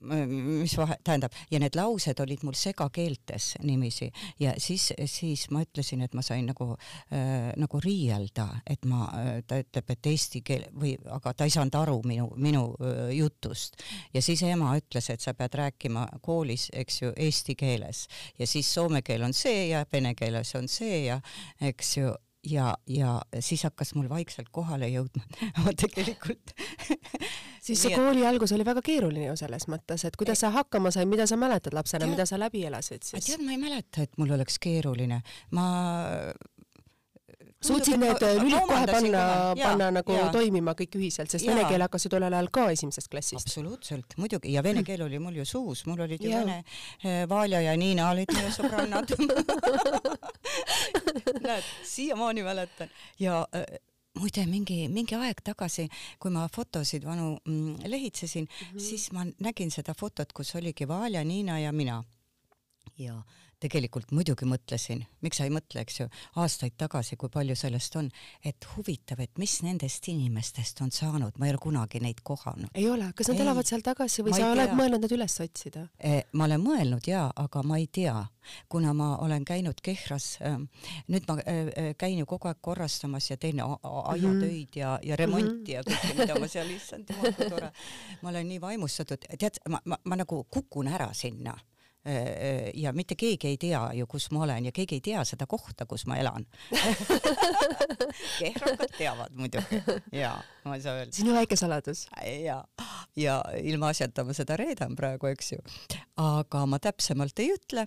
mis 0.00 0.76
vahe, 0.78 0.96
tähendab, 1.04 1.34
ja 1.50 1.60
need 1.60 1.76
laused 1.78 2.20
olid 2.22 2.44
mul 2.46 2.56
segakeeltes 2.58 3.54
niiviisi 3.64 4.10
ja 4.40 4.54
siis, 4.58 4.90
siis 5.10 5.46
ma 5.50 5.62
ütlesin, 5.64 6.04
et 6.04 6.14
ma 6.16 6.24
sain 6.24 6.46
nagu 6.48 6.70
äh,, 6.74 7.50
nagu 7.60 7.80
riielda, 7.84 8.48
et 8.66 8.86
ma 8.88 9.06
äh,, 9.16 9.30
ta 9.46 9.60
ütleb, 9.60 9.92
et 9.92 10.10
eesti 10.12 10.42
keel 10.46 10.66
või, 10.72 10.94
aga 11.10 11.34
ta 11.34 11.48
ei 11.48 11.54
saanud 11.54 11.76
aru 11.82 11.98
minu, 12.08 12.30
minu 12.36 12.64
äh, 12.80 13.10
jutust. 13.18 13.80
ja 14.14 14.22
siis 14.22 14.42
ema 14.48 14.72
ütles, 14.80 15.10
et 15.12 15.20
sa 15.20 15.34
pead 15.34 15.58
rääkima 15.60 16.06
koolis, 16.24 16.70
eks 16.72 17.02
ju, 17.02 17.12
eesti 17.16 17.54
keeles 17.58 18.06
ja 18.38 18.46
siis 18.46 18.72
soome 18.72 19.02
keel 19.02 19.28
on 19.28 19.36
see 19.36 19.68
ja 19.70 19.84
vene 19.92 20.14
keeles 20.14 20.54
on 20.56 20.68
see 20.68 21.04
ja 21.06 21.20
eks 21.60 21.96
ju 21.96 22.14
ja, 22.46 22.74
ja 22.86 23.20
siis 23.40 23.62
hakkas 23.64 23.94
mul 23.94 24.08
vaikselt 24.08 24.48
kohale 24.52 24.88
jõudma. 24.88 25.24
Ma 25.64 25.74
tegelikult 25.76 26.54
siis 27.66 27.82
see 27.82 27.94
kooli 27.94 28.24
algus 28.26 28.52
oli 28.56 28.64
väga 28.66 28.82
keeruline 28.84 29.28
ju 29.28 29.36
selles 29.38 29.66
mõttes, 29.70 30.04
et 30.08 30.16
kuidas 30.20 30.40
sa 30.42 30.52
hakkama 30.54 30.92
said, 30.94 31.08
mida 31.10 31.26
sa 31.28 31.38
mäletad 31.40 31.76
lapsena, 31.76 32.08
mida 32.10 32.26
sa 32.28 32.38
läbi 32.40 32.64
elasid 32.68 33.04
siis? 33.06 33.26
tead, 33.28 33.44
ma 33.44 33.54
ei 33.54 33.60
mäleta, 33.60 34.06
et 34.06 34.16
mul 34.20 34.32
oleks 34.36 34.58
keeruline, 34.62 35.20
ma 35.56 35.66
suutsid 37.64 37.98
need 38.00 38.22
lülid 38.40 38.66
kohe 38.68 38.86
panna, 38.88 39.24
panna 39.58 39.90
nagu 39.98 40.14
ja. 40.16 40.28
toimima 40.32 40.72
kõik 40.78 40.96
ühiselt, 41.00 41.32
sest 41.32 41.44
ja. 41.44 41.52
vene 41.52 41.66
keel 41.68 41.84
hakkas 41.84 42.06
ju 42.06 42.12
tollel 42.14 42.36
ajal 42.36 42.48
ka 42.52 42.64
esimesest 42.72 43.10
klassist. 43.12 43.46
absoluutselt, 43.46 44.16
muidugi, 44.20 44.54
ja 44.54 44.62
vene 44.64 44.84
keel 44.86 45.04
oli 45.04 45.20
mul 45.20 45.36
ju 45.42 45.44
suus, 45.48 45.84
mul 45.90 46.00
olid 46.06 46.24
ju 46.24 46.32
ja. 46.32 46.40
vene, 46.40 46.62
eh, 47.04 47.26
Valja 47.28 47.60
ja 47.66 47.76
Niina 47.76 48.08
olid 48.14 48.32
minu 48.32 48.52
sõbrannad 48.54 49.12
näed, 51.46 51.68
siiamaani 51.84 52.46
mäletan 52.46 52.92
ja 53.20 53.42
äh, 53.56 53.66
muide, 54.18 54.46
mingi, 54.48 54.80
mingi 54.92 55.18
aeg 55.18 55.44
tagasi, 55.44 55.86
kui 56.18 56.32
ma 56.34 56.46
fotosid 56.52 57.04
vanu 57.04 57.34
mm, 57.44 57.84
lehitsesin 57.92 58.48
mm, 58.48 58.64
-hmm. 58.72 58.88
siis 58.88 59.12
ma 59.12 59.26
nägin 59.38 59.70
seda 59.70 59.94
fotot, 59.94 60.32
kus 60.32 60.54
oligi 60.54 60.88
Valja, 60.88 61.24
Niina 61.24 61.58
ja 61.60 61.72
mina. 61.72 62.04
ja 62.98 63.22
tegelikult 63.60 64.12
muidugi 64.14 64.46
mõtlesin, 64.48 65.02
miks 65.24 65.40
sa 65.40 65.46
ei 65.46 65.52
mõtle, 65.52 65.82
eks 65.84 66.00
ju, 66.00 66.06
aastaid 66.40 66.76
tagasi, 66.80 67.18
kui 67.20 67.30
palju 67.32 67.56
sellest 67.58 67.96
on, 68.00 68.08
et 68.46 68.66
huvitav, 68.74 69.20
et 69.20 69.40
mis 69.40 69.58
nendest 69.66 70.08
inimestest 70.12 70.80
on 70.84 70.92
saanud, 70.94 71.36
ma 71.38 71.48
ei 71.48 71.54
ole 71.54 71.62
kunagi 71.62 72.00
neid 72.02 72.22
kohanud. 72.24 72.72
ei 72.74 72.88
ole, 72.90 73.10
kas 73.16 73.30
nad 73.30 73.38
ei. 73.40 73.44
elavad 73.44 73.68
seal 73.68 73.84
tagasi 73.84 74.24
või 74.26 74.36
sa 74.36 74.50
oled 74.54 74.74
mõelnud 74.78 75.04
nad 75.04 75.16
üles 75.16 75.36
otsida 75.44 75.86
eh,? 75.98 76.22
ma 76.32 76.48
olen 76.48 76.64
mõelnud 76.64 77.08
jaa, 77.10 77.28
aga 77.44 77.64
ma 77.66 77.80
ei 77.80 77.88
tea, 77.92 78.16
kuna 78.72 78.94
ma 78.96 79.12
olen 79.24 79.44
käinud 79.48 79.80
Kehras 79.84 80.32
äh,, 80.44 80.58
nüüd 81.12 81.28
ma 81.28 81.38
äh, 81.44 81.92
käin 82.00 82.18
ju 82.22 82.28
kogu 82.30 82.50
aeg 82.50 82.60
korrastamas 82.64 83.30
ja 83.30 83.38
teen 83.40 83.60
aiatöid 83.60 84.80
ja, 84.80 84.96
ja 85.04 85.18
remonti 85.20 85.76
ja 85.76 85.84
kõike, 85.86 86.14
mida 86.22 86.38
ma 86.40 86.48
seal, 86.50 86.70
issand 86.72 87.12
jumal, 87.12 87.36
kui 87.36 87.50
tore. 87.52 87.72
ma 88.22 88.32
olen 88.32 88.48
nii 88.54 88.62
vaimustatud, 88.62 89.28
tead, 89.36 89.60
ma, 89.68 89.82
ma, 89.84 90.00
ma 90.04 90.22
nagu 90.24 90.44
kukun 90.50 90.88
ära 90.88 91.12
sinna 91.16 91.56
Äh, 91.56 91.56
äh, 91.56 91.69
ja 92.74 92.92
mitte 92.96 93.14
keegi 93.18 93.50
ei 93.50 93.56
tea 93.60 93.80
ju, 93.98 94.06
kus 94.08 94.30
ma 94.32 94.44
olen 94.46 94.70
ja 94.70 94.72
keegi 94.72 94.96
ei 94.96 95.02
tea 95.04 95.24
seda 95.28 95.44
kohta, 95.46 95.84
kus 95.86 96.06
ma 96.08 96.16
elan 96.16 96.46
kehrakad 98.38 98.94
teavad 98.96 99.36
muidugi 99.36 99.82
ja 100.16 100.32
ma 100.64 100.78
ei 100.78 100.82
saa 100.82 100.94
öelda. 101.00 101.12
sinu 101.12 101.34
väike 101.36 101.56
saladus. 101.60 102.06
ja, 102.44 102.64
ja 103.16 103.36
ilmaasjata 103.62 104.24
ma 104.24 104.36
seda 104.36 104.56
reedan 104.56 104.96
praegu, 104.96 105.28
eks 105.28 105.52
ju. 105.52 105.60
aga 106.16 106.64
ma 106.66 106.80
täpsemalt 106.80 107.44
ei 107.44 107.52
ütle, 107.54 107.86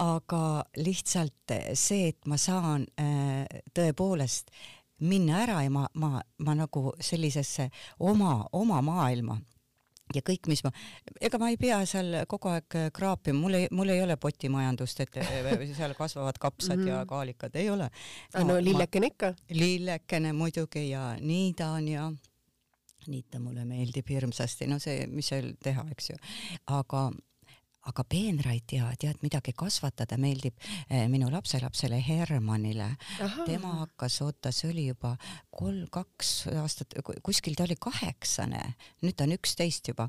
aga 0.00 0.42
lihtsalt 0.80 1.56
see, 1.74 2.14
et 2.14 2.30
ma 2.30 2.40
saan 2.40 2.88
äh, 3.00 3.44
tõepoolest 3.76 4.54
minna 5.00 5.44
ära 5.44 5.62
ja 5.64 5.70
ma, 5.72 5.86
ma, 6.00 6.20
ma 6.44 6.56
nagu 6.56 6.90
sellisesse 7.00 7.70
oma, 7.98 8.40
oma 8.52 8.80
maailma 8.84 9.38
ja 10.14 10.22
kõik, 10.26 10.48
mis 10.50 10.62
ma, 10.66 10.72
ega 11.20 11.38
ma 11.40 11.50
ei 11.52 11.58
pea 11.60 11.80
seal 11.88 12.22
kogu 12.30 12.50
aeg 12.52 12.78
äh, 12.78 12.88
kraapima, 12.94 13.38
mul 13.40 13.58
ei, 13.60 13.68
mul 13.74 13.92
ei 13.94 14.02
ole 14.04 14.16
potimajandust, 14.20 15.04
et 15.04 15.20
äh, 15.22 15.62
seal 15.76 15.94
kasvavad 15.98 16.38
kapsad 16.40 16.76
mm 16.76 16.82
-hmm. 16.82 16.88
ja 16.88 16.98
mhm. 16.98 17.08
kaalikad, 17.08 17.54
ei 17.54 17.70
ole 17.70 17.90
no,. 18.34 18.44
no 18.44 18.60
lillekene 18.60 19.06
ikka. 19.06 19.34
lillekene 19.50 20.32
muidugi 20.32 20.90
ja 20.90 21.16
niidan 21.20 21.88
ja 21.88 22.12
niita 23.06 23.40
mulle 23.40 23.64
meeldib 23.64 24.08
hirmsasti, 24.08 24.66
no 24.66 24.78
see, 24.78 25.06
mis 25.06 25.28
seal 25.32 25.52
teha, 25.62 25.86
eks 25.90 26.10
ju. 26.10 26.16
aga, 26.66 27.10
aga 27.88 28.04
peenraid 28.04 28.74
ja 28.74 28.90
tead 29.00 29.22
midagi 29.24 29.54
kasvatada 29.56 30.18
meeldib 30.20 30.56
eh, 30.90 31.06
minu 31.08 31.30
lapselapsele 31.32 32.00
Hermanile. 32.04 32.90
tema 33.46 33.72
hakkas, 33.80 34.20
oota, 34.22 34.52
see 34.52 34.70
oli 34.70 34.86
juba 34.90 35.14
kolm, 35.50 35.86
kaks 35.92 36.32
aastat, 36.60 36.94
kuskil 37.22 37.56
ta 37.56 37.64
oli 37.64 37.76
kaheksane, 37.80 38.62
nüüd 39.02 39.16
ta 39.16 39.24
on 39.24 39.36
üksteist 39.36 39.92
juba. 39.92 40.08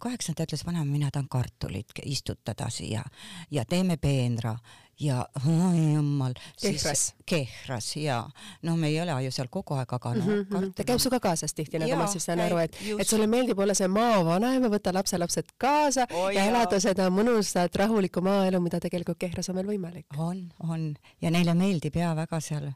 kaheksane 0.00 0.36
ta 0.36 0.48
ütles, 0.48 0.66
vanem, 0.66 0.88
mina 0.92 1.10
tahan 1.10 1.28
kartulit 1.32 1.96
istutada 2.04 2.68
siia 2.70 3.04
ja 3.50 3.64
teeme 3.64 3.96
peenra 3.96 4.56
ja 5.00 5.26
oi 5.46 5.94
jumal. 5.94 6.34
kehras. 6.60 7.14
kehras 7.26 7.96
ja 7.96 8.30
no 8.62 8.76
me 8.76 8.88
ei 8.88 8.98
ela 8.98 9.20
ju 9.20 9.30
seal 9.30 9.48
kogu 9.52 9.74
aeg, 9.76 9.92
aga 9.92 10.14
no 10.14 10.24
mm. 10.24 10.46
-hmm. 10.50 10.72
ta 10.74 10.84
käib 10.84 11.00
sinuga 11.00 11.20
kaasas 11.20 11.54
tihti, 11.54 11.78
nagu 11.78 11.96
ma 11.96 12.06
siis 12.06 12.24
saan 12.24 12.40
aru, 12.40 12.58
et, 12.58 12.76
et 12.98 13.08
sulle 13.08 13.26
meeldib 13.26 13.58
olla 13.58 13.74
see 13.74 13.88
maavanaema, 13.88 14.70
võtta 14.72 14.94
lapselapsed 14.94 15.52
kaasa 15.58 16.06
oh, 16.12 16.30
ja 16.32 16.44
elada 16.44 16.80
seda 16.80 17.10
mõnusat 17.10 17.76
rahulikku 17.76 18.20
maaelu, 18.20 18.60
mida 18.60 18.80
tegelikult 18.80 19.18
Kehras 19.18 19.48
on 19.48 19.56
veel 19.60 19.66
võimalik. 19.66 20.06
on, 20.18 20.52
on 20.58 20.94
ja 21.20 21.30
neile 21.30 21.54
meeldib 21.54 21.96
ja 21.96 22.14
väga 22.16 22.40
seal, 22.40 22.70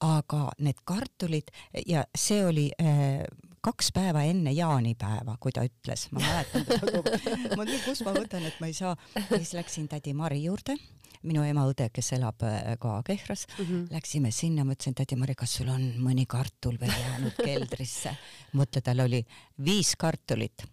aga 0.00 0.50
need 0.58 0.80
kartulid 0.84 1.52
ja 1.86 2.04
see 2.14 2.44
oli 2.44 2.70
äh, 2.80 3.24
kaks 3.60 3.92
päeva 3.92 4.22
enne 4.22 4.52
jaanipäeva, 4.54 5.36
kui 5.40 5.52
ta 5.52 5.64
ütles, 5.66 6.06
ma 6.14 6.22
mäletan 6.22 6.64
teda 6.68 6.86
kogu 6.86 7.10
aeg. 7.10 7.24
ma 7.56 7.64
mõtlen, 7.64 7.80
kust 7.84 8.04
ma 8.06 8.12
võtan, 8.14 8.46
et 8.46 8.60
ma 8.62 8.70
ei 8.70 8.76
saa. 8.76 8.94
siis 9.28 9.52
läksin 9.58 9.88
tädi 9.90 10.14
Mari 10.14 10.44
juurde 10.44 10.76
minu 11.22 11.44
ema 11.46 11.66
õde, 11.68 11.88
kes 11.92 12.12
elab 12.18 12.42
äh, 12.46 12.74
ka 12.80 13.00
Kehras. 13.06 13.46
Mm, 13.58 13.64
-hmm. 13.64 13.84
läksime 13.92 14.30
sinna, 14.30 14.64
ma 14.64 14.76
ütlesin, 14.76 14.94
tädi 14.94 15.16
Mari, 15.16 15.34
kas 15.34 15.58
sul 15.60 15.68
on 15.68 15.92
mõni 15.98 16.26
kartul 16.26 16.78
veel 16.80 16.92
jäänud 16.92 17.36
keldrisse? 17.44 18.16
mõtle, 18.56 18.80
tal 18.80 19.00
oli 19.00 19.22
viis 19.64 19.96
kartulit. 19.96 20.66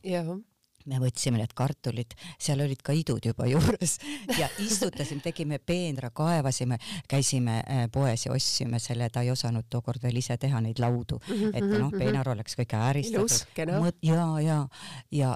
Me 0.86 1.00
võtsime 1.00 1.40
need 1.40 1.54
kartulid, 1.56 2.12
seal 2.42 2.60
olid 2.60 2.82
ka 2.84 2.92
idud 2.92 3.24
juba 3.24 3.46
juures. 3.48 3.98
Ja 4.38 4.50
istutasime, 4.60 5.22
tegime 5.24 5.60
peenra, 5.60 6.10
kaevasime, 6.16 6.78
käisime 7.08 7.62
äh, 7.62 7.86
poes 7.92 8.26
ja 8.26 8.34
ostsime 8.36 8.80
selle, 8.84 9.08
ta 9.10 9.24
ei 9.24 9.32
osanud 9.32 9.70
tookord 9.72 10.04
veel 10.04 10.20
ise 10.20 10.38
teha 10.38 10.60
neid 10.64 10.82
laudu, 10.84 11.22
et 11.54 11.64
noh, 11.64 11.88
mhm, 11.88 11.98
peenar 11.98 12.30
oleks 12.34 12.58
kõik 12.60 12.76
ääristatud. 12.76 13.56
ja, 14.04 14.28
ja, 14.44 14.60
ja 15.12 15.36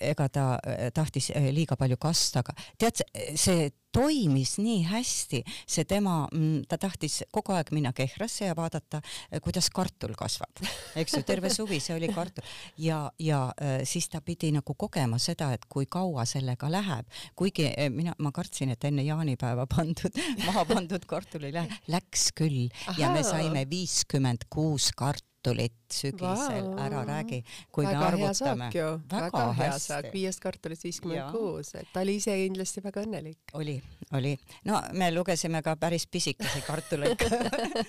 ega 0.00 0.28
ta 0.28 0.46
äh, 0.58 0.88
tahtis 0.94 1.30
liiga 1.52 1.76
palju 1.80 1.98
kasta, 2.00 2.44
aga 2.44 2.56
tead, 2.78 3.04
see 3.38 3.70
toimis 3.92 4.56
nii 4.62 4.84
hästi, 4.86 5.40
see 5.66 5.84
tema, 5.88 6.22
mm, 6.32 6.64
ta 6.70 6.78
tahtis 6.78 7.20
kogu 7.34 7.54
aeg 7.56 7.72
minna 7.74 7.92
Kehrasse 7.96 8.46
ja 8.46 8.54
vaadata, 8.56 9.00
eh, 9.30 9.40
kuidas 9.42 9.70
kartul 9.74 10.14
kasvab, 10.18 10.62
eks 11.00 11.16
ju, 11.18 11.22
terve 11.26 11.50
suvi 11.50 11.80
see 11.82 11.96
oli 11.96 12.10
kartul. 12.14 12.46
Ja, 12.78 13.02
ja 13.18 13.42
äh, 13.60 13.80
siis 13.84 14.08
ta 14.08 14.20
pidi 14.20 14.52
nagu 14.54 14.74
kogema 14.78 15.18
seda, 15.18 15.50
et 15.54 15.66
kui 15.68 15.88
kaua 15.90 16.24
sellega 16.24 16.70
läheb, 16.70 17.08
kuigi 17.36 17.66
äh, 17.72 17.90
mina, 17.90 18.14
ma 18.18 18.32
kartsin, 18.32 18.70
et 18.74 18.84
enne 18.86 19.04
jaanipäeva 19.06 19.66
pandud, 19.70 20.22
maha 20.46 20.64
pandud 20.68 21.06
kartul 21.10 21.48
ei 21.48 21.56
lähe, 21.56 21.80
läks 21.90 22.30
küll. 22.38 22.68
Aha. 22.86 22.98
ja 22.98 23.10
me 23.12 23.22
saime 23.26 23.64
viiskümmend 23.70 24.46
kuus 24.52 24.90
kartulit 24.96 25.29
kartulit 25.40 25.72
sügisel 25.92 26.64
wow., 26.64 26.78
ära 26.78 27.04
räägi, 27.04 27.44
kui 27.72 27.86
väga 27.86 27.98
me 27.98 28.06
arvutame. 28.06 28.68
väga, 28.72 28.98
väga 29.08 29.52
hea 29.52 29.78
saak, 29.78 30.08
viiest 30.12 30.40
kartulist 30.40 30.84
viiskümmend 30.84 31.32
kuus, 31.32 31.74
et 31.74 31.88
ta 31.92 32.00
oli 32.04 32.16
ise 32.20 32.36
kindlasti 32.36 32.82
väga 32.84 33.04
õnnelik. 33.06 33.54
oli, 33.54 33.80
oli. 34.12 34.36
no 34.64 34.82
me 34.92 35.10
lugesime 35.14 35.62
ka 35.62 35.76
päris 35.76 36.06
pisikesi 36.06 36.60
kartuleid 36.66 37.24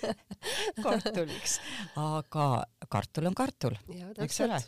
kartuliks, 0.86 1.60
aga 1.96 2.64
kartul 2.90 3.28
on 3.28 3.36
kartul, 3.36 3.76
eks 4.18 4.42
ole 4.48 4.62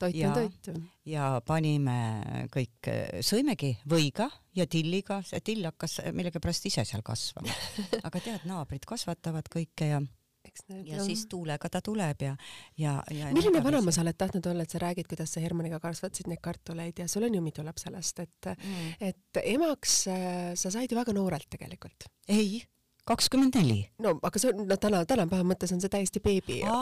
toit 0.00 0.16
on 0.26 0.32
toit. 0.34 0.70
ja 1.06 1.32
panime 1.46 1.98
kõik, 2.50 2.90
sõimegi 3.22 3.76
võiga 3.88 4.30
ja 4.56 4.66
tilliga, 4.66 5.20
see 5.22 5.40
till 5.44 5.66
hakkas 5.68 6.00
millegipärast 6.16 6.66
ise 6.66 6.84
seal 6.88 7.04
kasvama. 7.06 7.52
aga 8.08 8.22
tead, 8.24 8.48
naabrid 8.48 8.88
kasvatavad 8.88 9.52
kõike 9.52 9.92
ja 9.92 10.00
eks 10.44 10.66
need 10.68 10.88
ja 10.90 11.00
on... 11.00 11.04
siis 11.06 11.26
tuulega 11.30 11.68
ta 11.72 11.82
tuleb 11.84 12.24
ja, 12.24 12.34
ja, 12.78 12.96
ja 13.14 13.30
milline 13.34 13.62
vanaema 13.64 13.92
sa 13.94 14.04
oled 14.04 14.18
tahtnud 14.18 14.50
olla, 14.52 14.66
et 14.66 14.74
sa 14.74 14.82
räägid, 14.82 15.08
kuidas 15.10 15.34
sa 15.34 15.44
Hermaniga 15.44 15.80
kasvatasid 15.82 16.30
neid 16.30 16.42
kartuleid 16.44 17.02
ja 17.02 17.08
sul 17.10 17.28
on 17.28 17.38
ju 17.38 17.44
mitu 17.44 17.64
lapselast, 17.66 18.24
et 18.24 18.52
mm., 18.56 18.92
et 19.10 19.42
emaks 19.44 20.02
äh, 20.10 20.52
sa 20.58 20.72
said 20.72 20.90
ju 20.90 20.98
väga 20.98 21.14
noorelt 21.16 21.48
tegelikult. 21.50 22.08
ei 22.28 22.62
kakskümmend 23.08 23.56
neli. 23.56 23.80
no 23.98 24.16
aga 24.22 24.42
see 24.42 24.52
on, 24.52 24.66
no 24.68 24.76
täna, 24.80 25.02
tänapäeva 25.08 25.46
mõttes 25.46 25.72
on 25.74 25.80
see 25.82 25.92
täiesti 25.92 26.22
beebi 26.24 26.60
ju 26.60 26.70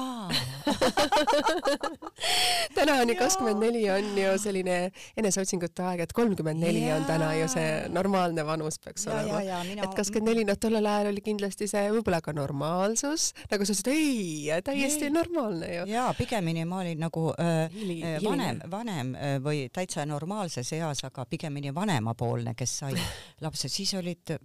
täna 2.79 2.99
on 3.03 3.13
ju 3.13 3.17
kakskümmend 3.19 3.63
neli 3.63 3.85
on 3.91 4.11
ju 4.19 4.35
selline 4.41 4.77
eneseotsingute 5.19 5.85
aeg, 5.87 6.05
et 6.05 6.15
kolmkümmend 6.17 6.63
neli 6.63 6.85
on 6.93 7.07
täna 7.09 7.31
ju 7.39 7.49
see 7.53 7.69
normaalne 7.95 8.45
vanus 8.47 8.79
peaks 8.83 9.07
ja, 9.07 9.15
olema. 9.15 9.63
Mina... 9.69 9.87
et 9.87 9.97
kakskümmend 9.97 10.33
neli, 10.33 10.47
noh 10.49 10.59
tollel 10.61 10.87
ajal 10.87 11.13
oli 11.13 11.25
kindlasti 11.25 11.69
see 11.71 11.85
võib-olla 11.95 12.21
ka 12.25 12.35
normaalsus, 12.37 13.31
nagu 13.53 13.69
sa 13.69 13.77
ütlesid, 13.77 13.93
ei, 13.95 14.63
täiesti 14.65 15.09
ei. 15.09 15.15
normaalne 15.15 15.71
ju. 15.75 15.87
jaa, 15.93 16.09
pigemini 16.19 16.67
ma 16.69 16.83
olin 16.85 17.05
nagu 17.07 17.29
äh, 17.35 17.61
Hili, 17.75 18.01
äh, 18.05 18.19
vanem, 18.25 18.63
vanem 18.71 19.15
äh, 19.15 19.37
või 19.45 19.67
täitsa 19.75 20.07
normaalses 20.09 20.73
eas, 20.77 21.05
aga 21.09 21.27
pigemini 21.31 21.75
vanemapoolne, 21.75 22.57
kes 22.59 22.79
sai 22.83 22.97
lapse, 23.45 23.71
siis 23.73 23.95
olid 23.99 24.37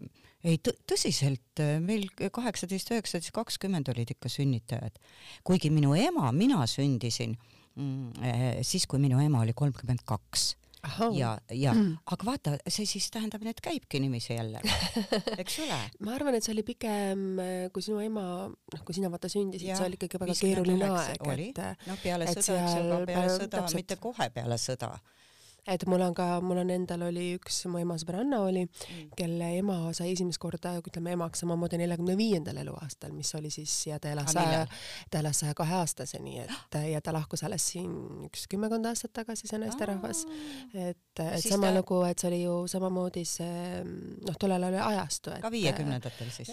ei 0.44 0.60
tõsiselt, 0.60 1.62
äh, 1.64 1.78
meil 1.84 2.10
kaheksateist, 2.14 2.92
üheksateist, 2.96 3.34
kakskümmend 3.36 3.90
olid 3.94 4.12
ikka 4.16 4.32
sünnitajad. 4.32 5.00
kuigi 5.44 5.72
minu 5.74 5.96
ema, 5.96 6.32
mina 6.36 6.66
sündisin 6.68 7.38
mm, 7.76 8.12
äh, 8.20 8.44
siis, 8.62 8.88
kui 8.88 9.00
minu 9.00 9.22
ema 9.24 9.44
oli 9.46 9.56
kolmkümmend 9.56 10.04
kaks 10.06 10.54
ja, 11.16 11.38
ja 11.52 11.72
mm. 11.74 11.96
aga 12.12 12.28
vaata, 12.28 12.54
see 12.68 12.86
siis 12.88 13.08
tähendab, 13.14 13.46
et 13.48 13.62
käibki 13.64 14.02
niiviisi 14.04 14.36
jälle, 14.36 14.60
eks 15.42 15.62
ole 15.64 15.80
ma 16.04 16.18
arvan, 16.18 16.36
et 16.36 16.44
see 16.44 16.52
oli 16.56 16.66
pigem, 16.68 17.26
äh, 17.40 17.56
kui 17.74 17.86
sinu 17.86 18.02
ema, 18.04 18.26
noh, 18.52 18.84
kui 18.84 18.96
sina 18.98 19.12
vaata 19.14 19.32
sündisid, 19.32 19.72
see 19.72 19.88
oli 19.88 20.00
ikkagi 20.00 20.20
väga 20.26 20.36
keeruline 20.42 20.92
aeg. 20.92 21.28
et 21.56 21.88
noh, 21.88 22.00
peale 22.04 22.28
sõda, 22.34 22.60
eks 22.60 22.80
ole, 22.82 23.04
peale 23.08 23.36
sõda, 23.38 23.68
mitte 23.80 24.00
kohe 24.04 24.30
peale 24.36 24.60
sõda 24.60 24.92
et 25.68 25.86
mul 25.88 26.02
on 26.04 26.16
ka, 26.16 26.26
mul 26.44 26.60
on 26.64 26.72
endal 26.74 27.06
oli 27.08 27.30
üks 27.38 27.62
mu 27.72 27.80
ema 27.80 27.96
sõbranna 28.00 28.42
oli 28.44 28.66
mm., 28.66 29.14
kelle 29.18 29.50
ema 29.60 29.78
sai 29.96 30.12
esimest 30.12 30.42
korda, 30.44 30.74
ütleme 30.82 31.14
emaks 31.16 31.44
samamoodi 31.44 31.80
neljakümne 31.80 32.18
viiendal 32.20 32.60
eluaastal, 32.64 33.14
mis 33.16 33.32
oli 33.40 33.52
siis 33.54 33.76
ja 33.88 34.00
ta 34.04 34.12
elas 34.12 34.34
saja, 34.36 34.66
ta 35.12 35.22
elas 35.24 35.40
saja 35.44 35.56
kahe 35.58 35.78
aastaseni, 35.80 36.40
et 36.44 36.80
ja 36.94 37.02
ta 37.04 37.16
lahkus 37.16 37.46
alles 37.48 37.66
siin 37.74 38.28
üks 38.28 38.48
kümmekond 38.52 38.92
aastat 38.92 39.16
tagasi, 39.22 39.48
see 39.48 39.62
naisterahvas. 39.64 40.26
et, 40.74 41.24
et 41.24 41.48
sama 41.48 41.72
ta... 41.72 41.78
lugu, 41.80 42.04
et 42.10 42.20
see 42.20 42.32
oli 42.34 42.44
ju 42.44 42.60
samamoodi 42.76 43.26
see 43.28 43.84
noh, 43.84 44.40
tollel 44.40 44.60
ajal 44.60 44.72
oli 44.74 44.86
ajastu. 44.94 45.38
ka 45.44 45.52
viiekümnendatel 45.54 46.32
siis? 46.34 46.52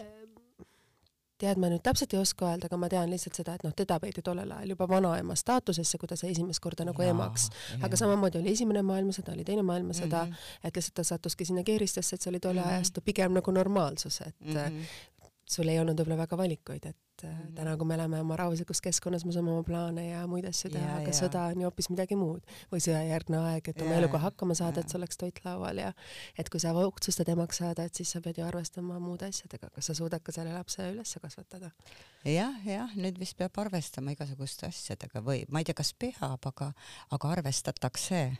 Tead, 1.41 1.61
ma 1.61 1.71
nüüd 1.73 1.83
täpselt 1.87 2.15
ei 2.15 2.21
oska 2.21 2.49
öelda, 2.51 2.69
aga 2.71 2.79
ma 2.81 2.89
tean 2.93 3.11
lihtsalt 3.13 3.41
seda, 3.41 3.57
et 3.57 3.65
noh, 3.67 3.75
teda 3.77 3.99
peeti 4.03 4.25
tollel 4.27 4.51
ajal 4.57 4.75
juba 4.75 4.89
vanaema 4.91 5.37
staatusesse, 5.39 5.99
kui 6.01 6.11
ta 6.11 6.19
sai 6.21 6.33
esimest 6.35 6.63
korda 6.65 6.87
nagu 6.89 7.05
ja, 7.05 7.15
emaks. 7.15 7.49
aga 7.81 8.01
samamoodi 8.01 8.41
oli 8.43 8.55
esimene 8.55 8.83
maailmasõda, 8.87 9.35
oli 9.37 9.45
teine 9.49 9.65
maailmasõda 9.67 10.25
mm, 10.25 10.33
-hmm. 10.33 10.65
et 10.69 10.81
lihtsalt 10.81 10.99
ta 11.01 11.05
sattuski 11.05 11.49
sinna 11.49 11.65
keeristesse, 11.67 12.17
et 12.17 12.23
see 12.23 12.31
oli 12.31 12.41
tolle 12.41 12.61
mm 12.61 12.67
-hmm. 12.67 12.81
ajastu 12.81 13.01
pigem 13.05 13.33
nagu 13.39 13.51
normaalsus, 13.51 14.21
et 14.21 14.35
mm 14.41 14.57
-hmm. 14.57 15.31
sul 15.45 15.69
ei 15.69 15.81
olnud 15.81 16.01
võib-olla 16.01 16.23
väga 16.25 16.37
valikuid, 16.37 16.87
et 16.87 16.97
et 17.25 17.31
mm 17.31 17.39
-hmm. 17.39 17.55
täna, 17.55 17.77
kui 17.77 17.87
me 17.87 17.95
elame 17.95 18.21
oma 18.21 18.37
rahulikus 18.37 18.81
keskkonnas, 18.81 19.25
me 19.25 19.33
saame 19.33 19.51
oma 19.51 19.63
plaane 19.63 20.09
ja 20.09 20.27
muid 20.27 20.45
asju 20.45 20.71
teha, 20.71 20.97
aga 20.97 21.13
ja. 21.13 21.17
sõda 21.21 21.47
on 21.53 21.61
ju 21.61 21.69
hoopis 21.69 21.91
midagi 21.91 22.17
muud 22.17 22.43
või 22.73 22.81
sõjajärgne 22.87 23.39
aeg, 23.53 23.69
et 23.69 23.83
oma 23.83 23.95
eluga 23.95 24.19
hakkama 24.19 24.55
saada, 24.55 24.81
et 24.81 24.89
sul 24.89 25.01
oleks 25.01 25.17
toit 25.17 25.41
laual 25.45 25.79
ja 25.79 25.93
et 26.39 26.51
kui 26.51 26.61
sa 26.61 26.73
otsustad 26.73 27.29
emaks 27.29 27.57
saada, 27.57 27.85
et 27.85 27.95
siis 27.95 28.11
sa 28.11 28.21
pead 28.21 28.39
ju 28.39 28.45
arvestama 28.45 28.99
muude 28.99 29.27
asjadega, 29.27 29.71
kas 29.71 29.87
sa 29.87 29.95
suudad 29.95 30.23
ka 30.23 30.33
selle 30.33 30.53
lapse 30.53 30.93
üles 30.93 31.17
kasvatada 31.23 31.71
ja,. 32.25 32.33
jah, 32.33 32.67
jah, 32.67 32.95
nüüd 32.97 33.19
vist 33.19 33.37
peab 33.37 33.59
arvestama 33.59 34.13
igasuguste 34.13 34.67
asjadega 34.67 35.21
või 35.21 35.45
ma 35.49 35.59
ei 35.61 35.65
tea, 35.65 35.75
kas 35.75 35.93
peab, 35.93 36.47
aga, 36.47 36.73
aga 37.11 37.29
arvestatakse 37.29 38.39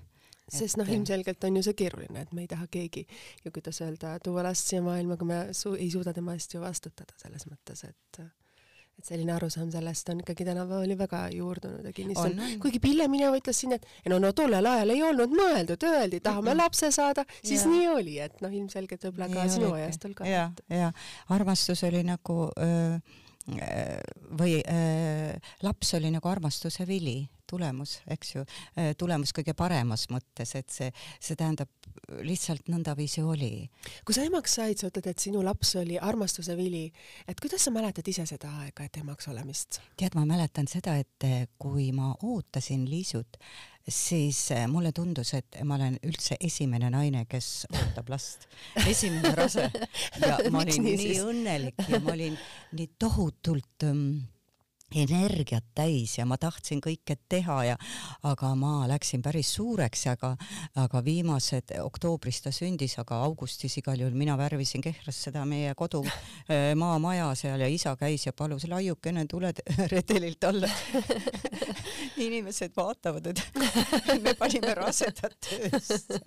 sest 0.51 0.79
noh, 0.81 0.89
ilmselgelt 0.91 1.45
on 1.47 1.59
ju 1.59 1.65
see 1.67 1.79
keeruline, 1.79 2.25
et 2.25 2.35
me 2.35 2.45
ei 2.45 2.51
taha 2.51 2.67
keegi 2.73 3.07
ju 3.45 3.55
kuidas 3.55 3.81
öelda, 3.85 4.17
tuua 4.25 4.45
last 4.47 4.71
siia 4.71 4.83
maailma, 4.85 5.19
kui 5.21 5.31
me 5.31 5.41
su 5.57 5.77
ei 5.77 5.91
suuda 5.93 6.15
tema 6.17 6.35
eest 6.39 6.55
ju 6.57 6.63
vastutada 6.63 7.17
selles 7.23 7.47
mõttes, 7.51 7.85
et 7.87 8.23
et 9.01 9.09
selline 9.09 9.33
arusaam 9.33 9.71
sellest 9.73 10.13
on 10.13 10.21
ikkagi 10.23 10.45
tänapäeval 10.49 10.93
ju 10.93 10.99
väga 11.01 11.23
juurdunud 11.35 11.89
ja 11.89 11.93
kinnistunud. 11.97 12.59
kuigi 12.63 12.83
Pille 12.83 13.09
Minev 13.09 13.37
ütles 13.39 13.63
siin, 13.63 13.73
et 13.77 13.87
no 14.13 14.21
no 14.23 14.33
tollel 14.37 14.67
ajal 14.67 14.95
ei 14.95 15.03
olnud 15.07 15.33
mõeldud, 15.37 15.89
öeldi, 15.89 16.21
tahame 16.25 16.55
lapse 16.59 16.93
saada, 16.95 17.25
siis 17.41 17.65
ja. 17.65 17.73
nii 17.73 17.89
oli, 17.95 18.19
et 18.21 18.45
noh, 18.45 18.53
ilmselgelt 18.53 19.09
võib-olla 19.09 19.31
ka 19.33 19.49
sinu 19.57 19.73
ajastul 19.79 20.15
ka. 20.19 20.29
ja, 20.29 20.51
ja 20.69 20.93
armastus 21.33 21.85
oli 21.89 22.05
nagu 22.07 22.51
öö, 22.53 23.01
või 24.41 24.59
äh, 24.63 25.53
laps 25.67 25.95
oli 25.99 26.13
nagu 26.15 26.29
armastuse 26.31 26.87
vili, 26.89 27.23
tulemus, 27.51 27.97
eks 28.15 28.35
ju, 28.37 28.45
tulemus 28.99 29.33
kõige 29.35 29.57
paremas 29.59 30.05
mõttes, 30.13 30.53
et 30.55 30.71
see, 30.71 30.91
see 31.19 31.39
tähendab 31.39 31.71
lihtsalt 32.23 32.71
nõndaviisi 32.71 33.25
oli. 33.27 33.67
kui 34.07 34.15
sa 34.15 34.23
emaks 34.23 34.55
said, 34.61 34.79
sa 34.79 34.91
ütled, 34.91 35.09
et 35.11 35.23
sinu 35.23 35.43
laps 35.43 35.75
oli 35.81 35.99
armastuse 35.99 36.55
vili, 36.59 36.85
et 37.27 37.43
kuidas 37.43 37.67
sa 37.67 37.75
mäletad 37.75 38.07
ise 38.07 38.27
seda 38.31 38.53
aega, 38.63 38.87
et 38.87 39.01
emaks 39.03 39.27
olemist? 39.33 39.81
tead, 39.99 40.15
ma 40.15 40.23
mäletan 40.29 40.71
seda, 40.71 40.95
et 41.03 41.51
kui 41.59 41.91
ma 41.97 42.13
ootasin 42.23 42.87
Liisut 42.91 43.41
siis 43.89 44.51
äh, 44.53 44.67
mulle 44.71 44.93
tundus, 44.93 45.35
et 45.35 45.61
ma 45.65 45.77
olen 45.79 45.97
üldse 46.07 46.37
esimene 46.41 46.91
naine, 46.93 47.25
kes 47.31 47.67
ootab 47.71 48.11
last, 48.13 48.49
esimene 48.87 49.35
rase. 49.39 49.71
Ja 50.21 50.37
ma 50.53 50.61
olin 50.65 50.83
nii, 50.85 50.97
nii 51.01 51.21
õnnelik 51.25 51.87
ja 51.89 52.01
ma 52.03 52.13
olin 52.13 52.37
nii 52.77 52.89
tohutult 53.01 53.87
ähm, 53.87 54.21
energiat 54.97 55.65
täis 55.75 56.17
ja 56.19 56.27
ma 56.27 56.39
tahtsin 56.41 56.81
kõike 56.83 57.17
teha 57.29 57.59
ja 57.65 57.77
aga 58.27 58.53
ma 58.59 58.87
läksin 58.91 59.23
päris 59.23 59.53
suureks, 59.55 60.07
aga 60.13 60.35
aga 60.81 61.03
viimased, 61.05 61.75
oktoobris 61.81 62.43
ta 62.45 62.53
sündis, 62.55 62.97
aga 63.03 63.21
augustis 63.27 63.77
igal 63.81 64.01
juhul 64.01 64.17
mina 64.19 64.37
värvisin 64.39 64.83
Kehras 64.85 65.23
seda 65.27 65.45
meie 65.49 65.75
kodu 65.79 66.03
äh, 66.09 66.73
maamaja 66.79 67.31
seal 67.39 67.61
ja 67.61 67.69
isa 67.71 67.95
käis 68.01 68.27
ja 68.27 68.33
palus 68.33 68.67
laiukene 68.71 69.27
tuled 69.31 69.63
redelilt 69.95 70.45
alla. 70.45 70.71
Inimesed 72.27 72.75
vaatavad, 72.77 73.31
et 73.31 74.21
me 74.23 74.35
panime 74.39 74.75
rasedad 74.77 75.37
töösse 75.41 76.21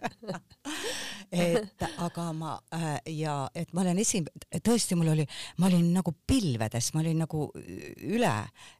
et 1.34 1.86
aga 1.98 2.30
ma 2.38 2.56
äh, 2.76 2.98
ja 3.19 3.38
et 3.56 3.74
ma 3.74 3.82
olen 3.82 4.02
esim-, 4.04 4.30
tõesti, 4.63 4.98
mul 5.00 5.13
oli, 5.15 5.28
ma 5.58 5.69
olin 5.72 5.91
nagu 5.98 6.15
pilvedes, 6.28 6.93
ma 6.93 7.04
olin 7.04 7.24
nagu 7.26 7.48
üle 7.54 8.36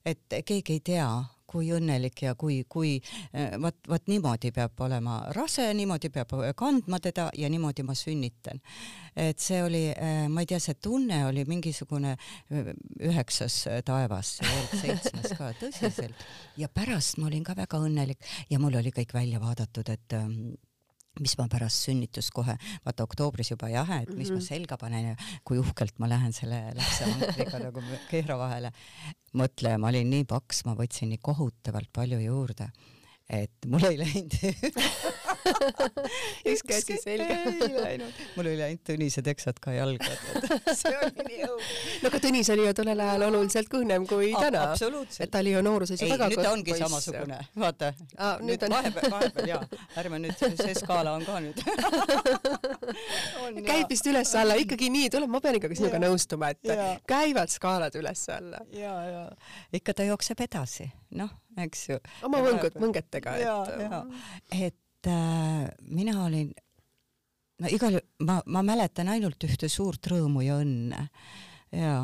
et 0.06 0.42
keegi 0.46 0.78
ei 0.78 0.84
tea, 0.94 1.08
kui 1.54 1.70
õnnelik 1.76 2.24
ja 2.26 2.34
kui, 2.40 2.64
kui 2.70 2.96
eh, 2.98 3.54
vot, 3.62 3.78
vot 3.90 4.10
niimoodi 4.10 4.50
peab 4.56 4.80
olema 4.86 5.20
rase, 5.38 5.68
niimoodi 5.78 6.10
peab 6.14 6.34
kandma 6.58 7.00
teda 7.04 7.28
ja 7.38 7.50
niimoodi 7.52 7.86
ma 7.86 7.96
sünnitan. 7.98 8.62
et 9.16 9.40
see 9.40 9.62
oli, 9.64 9.84
eh, 9.94 10.26
ma 10.30 10.42
ei 10.42 10.50
tea, 10.50 10.60
see 10.64 10.80
tunne 10.82 11.22
oli 11.28 11.46
mingisugune 11.46 12.16
eh, 12.18 12.74
üheksas 13.12 13.60
taevas, 13.86 14.40
seitsmes 14.82 15.38
ka 15.38 15.54
tõsiselt 15.62 16.28
ja 16.58 16.70
pärast 16.74 17.22
ma 17.22 17.30
olin 17.30 17.46
ka 17.46 17.58
väga 17.58 17.82
õnnelik 17.86 18.34
ja 18.50 18.60
mul 18.60 18.82
oli 18.82 18.94
kõik 18.96 19.14
välja 19.14 19.42
vaadatud, 19.44 19.94
et 19.94 20.18
mis 21.22 21.36
ma 21.38 21.48
pärast 21.52 21.86
sünnitust 21.86 22.34
kohe, 22.34 22.56
vaata 22.86 23.06
oktoobris 23.06 23.54
juba 23.54 23.70
ei 23.70 23.78
ahe, 23.78 24.02
et 24.04 24.10
mis 24.10 24.16
mm 24.16 24.24
-hmm. 24.24 24.32
ma 24.34 24.40
mhm. 24.40 24.48
selga 24.48 24.78
panen 24.78 25.08
ja 25.08 25.16
kui 25.44 25.60
uhkelt 25.62 26.00
ma 26.00 26.10
lähen 26.10 26.34
selle 26.34 26.74
lapsevankriga 26.76 27.60
nagu 27.60 27.84
keera 28.10 28.38
vahele. 28.38 28.72
mõtle, 29.34 29.78
ma 29.78 29.88
olin 29.88 30.10
nii 30.10 30.26
paks, 30.26 30.66
ma 30.66 30.76
võtsin 30.76 31.10
nii 31.10 31.22
kohutavalt 31.22 31.90
palju 31.94 32.20
juurde, 32.20 32.70
et 33.30 33.66
mul 33.66 33.84
ei 33.90 33.98
läinud 33.98 34.34
üks 36.52 36.62
käsi 36.68 36.98
selga. 37.02 37.36
mul 38.36 38.48
oli 38.48 38.62
ainult 38.62 38.82
Tõnise 38.84 39.24
teksad 39.26 39.60
ka 39.64 39.72
jalga, 39.76 40.10
see 40.80 40.96
oli 40.98 41.26
nii 41.30 41.42
õudne. 41.48 41.68
no 42.04 42.12
aga 42.12 42.18
Tõnis 42.26 42.48
oli 42.54 42.64
ju 42.68 42.74
tollel 42.78 43.00
ajal 43.06 43.22
oluliselt 43.30 43.70
kõhnem 43.72 44.02
kui 44.10 44.28
täna. 44.36 44.64
et 44.76 45.32
ta 45.32 45.38
oli 45.44 45.52
ju 45.56 45.62
nooruses 45.66 46.02
ju 46.02 46.06
väga 46.12 46.26
poiss. 46.28 46.38
nüüd 46.38 46.48
ta 46.48 46.54
ongi 46.54 46.72
samasugune, 46.80 47.40
vaata. 47.66 47.88
nüüd, 48.00 48.46
nüüd 48.50 48.62
on... 48.68 48.72
vahepeal, 48.78 49.12
vahepeal 49.18 49.46
jaa, 49.54 49.64
ärme 50.02 50.18
nüüd, 50.26 50.36
see 50.64 50.76
skaala 50.80 51.10
on 51.18 51.24
ka 51.28 51.34
nüüd 51.44 51.58
käib 53.70 53.92
vist 53.92 54.08
üles-alla, 54.10 54.58
ikkagi 54.62 54.90
nii 54.94 55.08
tuleb, 55.14 55.32
ma 55.32 55.42
pean 55.44 55.58
ikkagi 55.60 55.76
sinuga 55.80 56.00
nõustuma, 56.04 56.46
et 56.54 56.62
ja. 56.68 56.76
käivad 57.10 57.50
skaalad 57.54 57.96
üles-alla. 58.00 58.60
ja, 58.76 58.94
ja 59.10 59.24
ikka 59.80 59.92
ta 59.98 60.02
jookseb 60.08 60.40
edasi, 60.46 60.86
noh, 61.20 61.32
eks 61.64 61.82
ju. 61.90 61.98
oma 62.28 62.38
võngud, 62.46 62.74
võngetega, 62.82 63.30
et. 63.40 63.48
et 64.70 64.80
et 65.04 65.12
äh, 65.12 65.68
mina 65.92 66.24
olin, 66.24 66.54
no 67.60 67.68
igal 67.68 67.98
juhul 67.98 68.28
ma, 68.28 68.40
ma 68.46 68.64
mäletan 68.64 69.12
ainult 69.12 69.44
ühte 69.44 69.68
suurt 69.70 70.08
rõõmu 70.08 70.44
ja 70.46 70.60
õnne. 70.64 71.08
Ja 71.74 71.96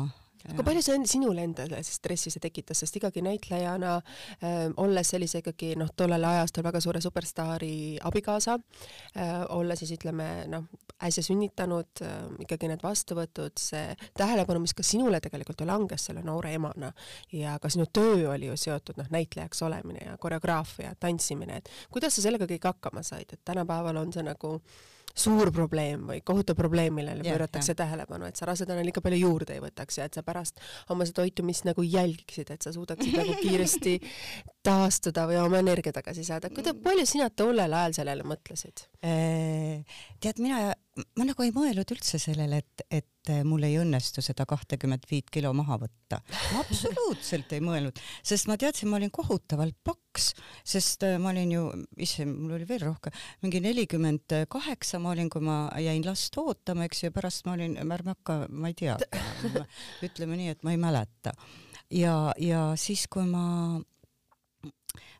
aga 0.48 0.64
palju 0.64 0.82
see 0.84 0.98
sinule 1.10 1.44
endale 1.44 1.82
stressi 1.84 2.32
see 2.32 2.42
tekitas, 2.42 2.80
sest 2.82 2.96
ikkagi 3.00 3.22
näitlejana 3.24 3.96
äh,, 3.98 4.68
olles 4.80 5.12
sellise 5.12 5.42
ikkagi 5.42 5.74
noh, 5.80 5.90
tollel 5.96 6.24
ajastul 6.24 6.64
väga 6.66 6.80
suure 6.80 7.02
superstaari 7.04 7.98
abikaasa 8.08 8.56
äh,, 8.56 9.34
olla 9.56 9.76
siis 9.76 9.92
ütleme 9.98 10.28
noh, 10.50 10.68
äsja 11.04 11.24
sünnitanud 11.24 12.04
äh,, 12.04 12.14
ikkagi 12.46 12.70
need 12.70 12.84
vastuvõtud, 12.84 13.56
see 13.60 13.96
tähelepanu, 14.18 14.62
mis 14.64 14.76
ka 14.76 14.86
sinule 14.86 15.20
tegelikult 15.20 15.60
ju 15.60 15.68
langes 15.68 16.08
selle 16.08 16.24
noore 16.26 16.54
emana. 16.56 16.92
Ja 17.32 17.56
ka 17.60 17.70
sinu 17.72 17.86
töö 17.92 18.30
oli 18.34 18.50
ju 18.50 18.56
seotud 18.60 19.00
noh, 19.00 19.10
näitlejaks 19.12 19.62
olemine 19.66 20.06
ja 20.06 20.16
koreograafia, 20.20 20.94
tantsimine, 21.00 21.60
et 21.60 21.68
kuidas 21.92 22.16
sa 22.16 22.24
sellega 22.24 22.48
kõik 22.50 22.70
hakkama 22.72 23.04
said, 23.06 23.32
et 23.32 23.44
tänapäeval 23.44 24.00
on 24.00 24.12
see 24.12 24.24
nagu 24.26 24.58
suur 25.16 25.50
probleem 25.54 26.06
või 26.10 26.20
kohutav 26.26 26.58
probleem, 26.58 26.94
millele 27.00 27.24
pööratakse 27.26 27.74
tähelepanu, 27.78 28.28
et 28.30 28.40
sa 28.40 28.48
rasedana 28.50 28.84
liiga 28.86 29.02
palju 29.04 29.20
juurde 29.20 29.56
ei 29.56 29.62
võtaks 29.62 30.00
ja 30.00 30.06
et 30.08 30.16
sa 30.16 30.24
pärast 30.26 30.60
oma 30.92 31.06
seda 31.08 31.22
toitumist 31.22 31.66
nagu 31.68 31.84
jälgiksid, 31.84 32.52
et 32.54 32.62
sa 32.62 32.72
suudaksid 32.74 33.16
nagu 33.18 33.36
kiiresti 33.42 33.96
taastuda 34.66 35.26
või 35.30 35.40
oma 35.42 35.60
energia 35.62 35.94
tagasi 35.96 36.24
saada. 36.26 36.52
kuidas, 36.54 36.78
palju 36.84 37.06
sina 37.08 37.30
tollel 37.30 37.74
ajal 37.80 37.98
sellele 38.00 38.26
mõtlesid? 38.26 38.86
Äh, 39.04 40.00
tead, 40.20 40.42
mina, 40.42 40.74
ma 41.18 41.26
nagu 41.26 41.44
ei 41.44 41.52
mõelnud 41.54 41.92
üldse 41.94 42.18
sellele, 42.22 42.60
et, 42.62 42.84
et 42.90 43.30
mul 43.46 43.64
ei 43.66 43.76
õnnestu 43.80 44.22
seda 44.24 44.46
kahtekümmet 44.48 45.04
viit 45.10 45.28
kilo 45.32 45.52
maha 45.56 45.78
võtta. 45.82 46.20
ma 46.54 46.62
absoluutselt 46.62 47.52
ei 47.56 47.62
mõelnud, 47.64 48.00
sest 48.26 48.48
ma 48.50 48.56
teadsin, 48.60 48.90
ma 48.90 48.98
olin 49.00 49.12
kohutavalt 49.14 49.76
paks, 49.86 50.32
sest 50.66 51.04
äh, 51.06 51.16
ma 51.22 51.32
olin 51.34 51.54
ju, 51.54 51.66
issand, 52.00 52.36
mul 52.36 52.56
oli 52.58 52.68
veel 52.68 52.84
rohkem, 52.88 53.16
mingi 53.44 53.62
nelikümmend 53.64 54.36
kaheksa 54.50 55.02
ma 55.02 55.14
olin, 55.14 55.30
kui 55.32 55.44
ma 55.44 55.62
jäin 55.82 56.04
last 56.06 56.36
ootama, 56.40 56.88
eks 56.88 57.04
ju, 57.04 57.14
pärast 57.14 57.46
ma 57.48 57.56
olin, 57.58 57.78
ärme 57.80 58.14
hakka, 58.16 58.42
ma 58.50 58.72
ei 58.72 58.78
tea, 58.78 58.96
ütleme 60.06 60.40
nii, 60.40 60.56
et 60.56 60.66
ma 60.66 60.74
ei 60.74 60.80
mäleta. 60.80 61.34
ja, 61.90 62.16
ja 62.40 62.70
siis, 62.80 63.06
kui 63.10 63.26
ma 63.28 63.44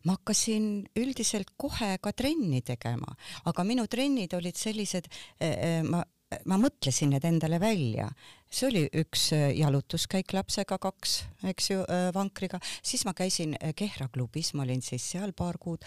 ma 0.04 0.16
hakkasin 0.16 0.70
üldiselt 0.98 1.52
kohe 1.56 1.96
ka 2.02 2.12
trenni 2.12 2.62
tegema, 2.62 3.14
aga 3.44 3.64
minu 3.64 3.86
trennid 3.90 4.34
olid 4.34 4.56
sellised, 4.56 5.10
eh, 5.38 5.50
eh, 5.50 5.82
ma 5.82 6.04
ma 6.46 6.58
mõtlesin 6.60 7.10
need 7.14 7.24
endale 7.26 7.58
välja, 7.62 8.06
see 8.50 8.66
oli 8.68 8.82
üks 9.02 9.30
äh, 9.34 9.48
jalutuskäik 9.58 10.32
lapsega, 10.34 10.78
kaks, 10.82 11.14
eks 11.50 11.70
ju, 11.70 11.82
äh, 11.90 12.08
vankriga, 12.14 12.60
siis 12.86 13.04
ma 13.06 13.14
käisin 13.18 13.56
äh, 13.58 13.72
Kehra 13.78 14.08
klubis, 14.12 14.52
ma 14.54 14.64
olin 14.66 14.82
siis 14.82 15.06
seal 15.12 15.32
paar 15.36 15.58
kuud 15.60 15.84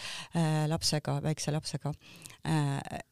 lapsega, 0.67 1.17
väikse 1.23 1.51
lapsega. 1.53 1.91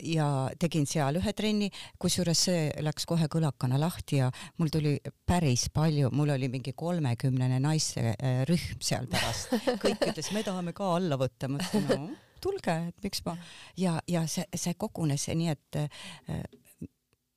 Ja 0.03 0.25
tegin 0.59 0.87
seal 0.89 1.15
ühe 1.19 1.31
trenni, 1.37 1.69
kusjuures 2.01 2.39
see 2.47 2.63
läks 2.83 3.05
kohe 3.07 3.29
kõlakana 3.31 3.79
lahti 3.79 4.19
ja 4.19 4.27
mul 4.59 4.71
tuli 4.73 4.97
päris 5.27 5.69
palju, 5.73 6.09
mul 6.15 6.33
oli 6.35 6.49
mingi 6.51 6.73
kolmekümnene 6.75 7.61
naiste 7.63 8.15
rühm 8.49 8.81
seal 8.83 9.07
pärast, 9.11 9.53
kõik 9.83 10.03
ütles, 10.09 10.33
me 10.35 10.43
tahame 10.43 10.75
ka 10.75 10.89
alla 10.97 11.19
võtta, 11.21 11.47
ma 11.47 11.61
ütlesin 11.61 11.87
no 11.87 12.09
tulge, 12.41 12.75
et 12.89 13.05
miks 13.05 13.23
ma. 13.23 13.37
Ja, 13.77 13.99
ja 14.09 14.25
see, 14.27 14.47
see 14.57 14.75
kogunes 14.79 15.29
nii, 15.29 15.53
et 15.53 16.59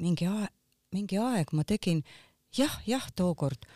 mingi 0.04 0.28
aeg, 0.30 0.52
mingi 0.94 1.18
aeg 1.20 1.54
ma 1.56 1.64
tegin 1.68 2.04
jah, 2.54 2.76
jah, 2.88 3.08
tookord 3.16 3.66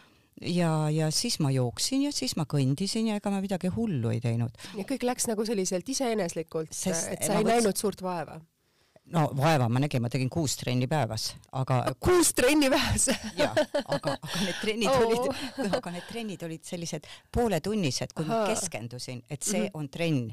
ja, 0.43 0.91
ja 0.91 1.11
siis 1.15 1.39
ma 1.43 1.51
jooksin 1.55 2.05
ja 2.07 2.13
siis 2.15 2.37
ma 2.39 2.47
kõndisin 2.49 3.11
ja 3.11 3.19
ega 3.19 3.33
ma 3.33 3.41
midagi 3.45 3.71
hullu 3.75 4.13
ei 4.15 4.21
teinud. 4.23 4.55
ja 4.77 4.87
kõik 4.89 5.07
läks 5.07 5.29
nagu 5.31 5.47
selliselt 5.47 5.89
iseeneslikult, 5.89 6.71
et 6.71 7.25
sa 7.25 7.39
ei 7.39 7.43
võts... 7.43 7.51
näinud 7.53 7.81
suurt 7.81 8.03
vaeva? 8.05 8.39
no 9.13 9.25
vaeva 9.37 9.69
ma 9.73 9.81
nägin, 9.83 10.03
ma 10.05 10.11
tegin 10.13 10.31
kuus 10.33 10.57
trenni 10.61 10.89
päevas, 10.91 11.31
aga 11.57 11.81
kuus 12.03 12.33
trenni 12.37 12.71
päevas 12.73 13.09
jah, 13.41 13.57
aga, 13.85 14.15
aga 14.15 14.45
need 14.45 14.61
trennid 14.63 14.93
oh. 14.93 15.07
olid, 15.07 15.73
aga 15.81 15.95
need 15.97 16.07
trennid 16.11 16.47
olid 16.49 16.65
sellised 16.69 17.09
pooletunnised, 17.35 18.15
kui 18.15 18.29
Aha. 18.29 18.45
ma 18.45 18.53
keskendusin, 18.53 19.25
et 19.31 19.43
see 19.43 19.65
mm 19.65 19.67
-hmm. 19.67 19.79
on 19.81 19.89
trenn. 19.89 20.33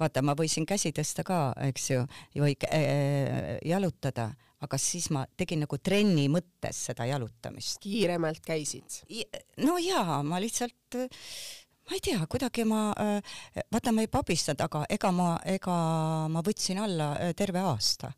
vaata, 0.00 0.22
ma 0.22 0.34
võisin 0.36 0.66
käsi 0.66 0.92
tõsta 0.92 1.24
ka, 1.24 1.54
eks 1.68 1.90
ju, 1.90 2.02
või 2.36 2.56
äh, 2.68 3.56
jalutada 3.64 4.34
aga 4.64 4.78
siis 4.80 5.10
ma 5.12 5.26
tegin 5.36 5.64
nagu 5.64 5.78
trenni 5.78 6.26
mõttes 6.32 6.86
seda 6.88 7.06
jalutamist. 7.08 7.80
kiiremalt 7.84 8.42
käisid? 8.46 9.02
no 9.64 9.78
jaa, 9.82 10.22
ma 10.26 10.40
lihtsalt 10.42 10.96
ma 11.86 11.94
ei 11.96 12.02
tea, 12.02 12.20
kuidagi 12.26 12.64
ma, 12.66 12.90
vaata 13.72 13.92
ma 13.94 14.04
ei 14.04 14.10
pabistanud, 14.10 14.62
aga 14.64 14.84
ega 14.90 15.12
ma, 15.14 15.32
ega 15.44 15.74
ma 16.32 16.42
võtsin 16.46 16.80
alla 16.82 17.12
terve 17.38 17.62
aasta 17.62 18.10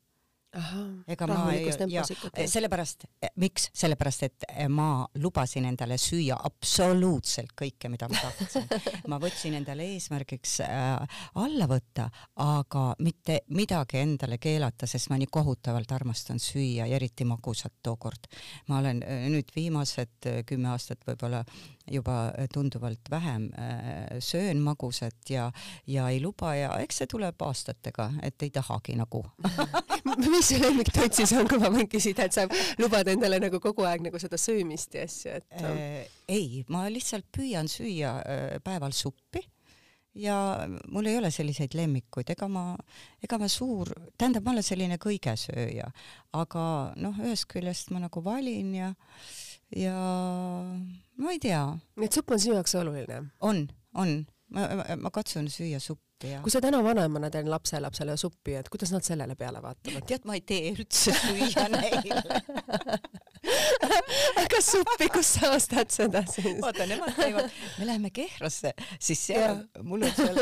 ega 1.09 1.29
ma 1.31 1.39
ei, 1.53 1.69
ja 1.93 2.05
sellepärast, 2.07 3.07
miks, 3.41 3.69
sellepärast 3.77 4.25
et 4.27 4.47
ma 4.73 5.07
lubasin 5.23 5.69
endale 5.69 5.99
süüa 6.01 6.39
absoluutselt 6.49 7.55
kõike, 7.59 7.91
mida 7.93 8.09
ma 8.11 8.21
tahtsin. 8.23 8.69
ma 9.11 9.21
võtsin 9.23 9.59
endale 9.59 9.87
eesmärgiks 9.95 10.59
äh, 10.67 11.23
alla 11.41 11.69
võtta, 11.71 12.09
aga 12.45 12.85
mitte 13.05 13.43
midagi 13.55 14.03
endale 14.03 14.39
keelata, 14.43 14.87
sest 14.91 15.11
ma 15.13 15.19
nii 15.21 15.31
kohutavalt 15.33 15.93
armastan 15.97 16.41
süüa 16.43 16.87
ja 16.87 16.97
eriti 16.97 17.27
magusat 17.29 17.79
tookord. 17.83 18.31
ma 18.69 18.83
olen 18.83 19.03
äh, 19.03 19.27
nüüd 19.33 19.53
viimased 19.57 20.31
äh, 20.31 20.43
kümme 20.47 20.73
aastat 20.75 21.05
võib-olla 21.07 21.45
juba 21.91 22.33
tunduvalt 22.53 23.11
vähem 23.11 23.51
äh, 23.59 24.19
söön 24.19 24.59
magusat 24.59 25.31
ja, 25.31 25.53
ja 25.87 26.09
ei 26.09 26.21
luba 26.23 26.55
ja 26.55 26.73
eks 26.83 27.03
see 27.03 27.11
tuleb 27.11 27.43
aastatega, 27.43 28.11
et 28.23 28.43
ei 28.43 28.51
tahagi 28.51 28.97
nagu 28.99 29.25
mis 30.33 30.51
see 30.53 30.63
lemmiktoit 30.63 31.15
siis 31.15 31.33
on, 31.37 31.49
kui 31.51 31.61
ma 31.63 31.71
võin 31.75 31.89
küsida, 31.91 32.29
et 32.29 32.37
sa 32.37 32.47
lubad 32.81 33.09
endale 33.13 33.41
nagu 33.43 33.61
kogu 33.63 33.87
aeg 33.89 34.05
nagu 34.07 34.21
seda 34.23 34.41
söömist 34.41 34.97
ja 34.99 35.07
asju, 35.09 35.37
et 35.41 35.63
äh,? 35.63 36.09
ei, 36.29 36.65
ma 36.73 36.87
lihtsalt 36.93 37.29
püüan 37.35 37.71
süüa 37.71 38.19
äh, 38.23 38.59
päeval 38.65 38.97
suppi 38.97 39.45
ja 40.19 40.69
mul 40.91 41.07
ei 41.07 41.19
ole 41.19 41.31
selliseid 41.31 41.75
lemmikuid, 41.79 42.33
ega 42.35 42.49
ma, 42.51 42.65
ega 43.23 43.39
ma 43.41 43.49
suur, 43.53 43.91
tähendab, 44.19 44.47
ma 44.47 44.55
olen 44.55 44.67
selline 44.67 44.99
kõigesööja, 45.03 45.91
aga 46.39 46.65
noh, 46.99 47.21
ühest 47.25 47.49
küljest 47.53 47.93
ma 47.95 48.03
nagu 48.03 48.23
valin 48.25 48.75
ja, 48.77 48.91
ja 49.77 49.95
ma 51.23 51.35
ei 51.35 51.41
tea. 51.43 51.63
nii 51.99 52.11
et 52.11 52.19
supp 52.19 52.35
on 52.35 52.43
sinu 52.43 52.59
jaoks 52.59 52.75
oluline? 52.81 53.23
on, 53.47 53.67
on, 53.95 54.19
ma, 54.55 54.69
ma, 54.81 54.99
ma 55.07 55.15
katsun 55.15 55.51
süüa 55.53 55.81
suppi. 55.83 56.08
Kui 56.19 56.51
sa 56.51 56.61
täna 56.61 56.81
vanemana 56.83 57.31
teen 57.31 57.51
lapselapsele 57.51 58.17
suppi, 58.19 58.57
et 58.59 58.69
kuidas 58.69 58.93
nad 58.95 59.07
sellele 59.07 59.37
peale 59.39 59.63
vaatavad? 59.63 60.07
tead, 60.09 60.25
ma 60.27 60.35
ei 60.39 60.43
tee 60.43 60.73
üldse 60.75 61.15
süüa 61.15 61.69
neile 61.71 62.43
kas 64.53 64.71
suppi, 64.73 65.09
kus 65.13 65.33
sa 65.39 65.53
ostad 65.55 65.91
seda 65.93 66.23
siis? 66.31 66.59
vaata, 66.63 66.87
nemad 66.89 67.15
käivad, 67.17 67.51
me 67.79 67.89
läheme 67.89 68.11
Kehrasse, 68.15 68.73
siis 69.01 69.23
seal, 69.31 69.63
mul 69.87 70.07
on 70.07 70.15
seal 70.17 70.41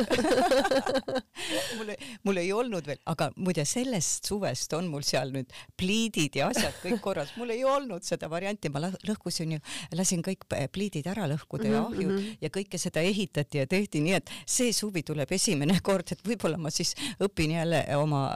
mul, 1.79 1.93
mul 2.27 2.41
ei 2.41 2.53
olnud 2.55 2.87
veel, 2.89 3.01
aga 3.13 3.29
muide 3.37 3.67
sellest 3.69 4.29
suvest 4.31 4.73
on 4.79 4.91
mul 4.93 5.05
seal 5.07 5.33
nüüd 5.35 5.53
pliidid 5.79 6.39
ja 6.41 6.51
asjad 6.53 6.79
kõik 6.83 7.01
korras, 7.05 7.35
mul 7.41 7.53
ei 7.55 7.65
olnud 7.67 8.07
seda 8.07 8.31
varianti, 8.33 8.71
ma 8.73 8.83
lõhkusin 8.87 9.57
ju, 9.57 9.63
lasin 9.97 10.25
kõik 10.27 10.47
pliidid 10.73 11.09
ära 11.13 11.29
lõhkuda 11.31 11.71
ja 11.71 11.85
ahju 11.85 12.09
mm 12.09 12.17
-hmm. 12.17 12.39
ja 12.47 12.53
kõike 12.53 12.81
seda 12.81 13.05
ehitati 13.05 13.63
ja 13.63 13.67
tehti 13.71 14.03
nii, 14.05 14.19
et 14.21 14.33
see 14.47 14.73
suvi 14.73 15.03
tuleb 15.07 15.33
esimene 15.33 15.81
kord, 15.89 16.13
et 16.13 16.23
võib-olla 16.27 16.59
ma 16.59 16.71
siis 16.71 16.95
õpin 17.23 17.57
jälle 17.59 17.85
oma, 17.97 18.29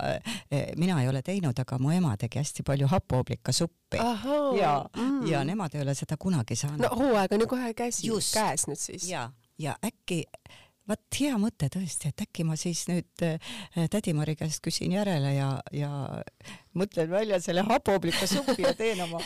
mina 0.76 1.02
ei 1.02 1.08
ole 1.08 1.22
teinud, 1.22 1.58
aga 1.58 1.78
mu 1.78 1.92
ema 1.94 2.16
tegi 2.16 2.38
hästi 2.38 2.66
palju 2.66 2.90
hapoooblikasuppi 3.98 4.60
ja 4.60 4.84
mm., 4.96 5.26
ja 5.26 5.44
nemad 5.44 5.74
ei 5.74 5.82
ole 5.82 5.94
seda 5.94 6.16
kunagi 6.16 6.56
saanud. 6.56 6.86
no 6.86 6.96
hooaeg 6.96 7.32
on 7.32 7.40
ju 7.40 7.46
kohe 7.46 7.74
käes, 7.74 8.02
käes 8.34 8.66
nüüd 8.70 8.80
siis. 8.80 9.08
ja, 9.10 9.30
ja 9.58 9.76
äkki 9.86 10.24
vot 10.90 11.18
hea 11.20 11.36
mõte 11.40 11.68
tõesti, 11.72 12.10
et 12.10 12.24
äkki 12.24 12.44
ma 12.46 12.56
siis 12.58 12.82
nüüd 12.90 13.24
äh, 13.24 13.52
tädi-Mari 13.92 14.34
käest 14.38 14.62
küsin 14.64 14.94
järele 14.94 15.32
ja, 15.36 15.48
ja 15.74 15.90
mõtlen 16.76 17.10
välja 17.12 17.40
selle 17.42 17.64
hapooblika 17.68 18.26
supi 18.30 18.64
ja 18.64 18.74
teen 18.78 19.02
oma 19.04 19.20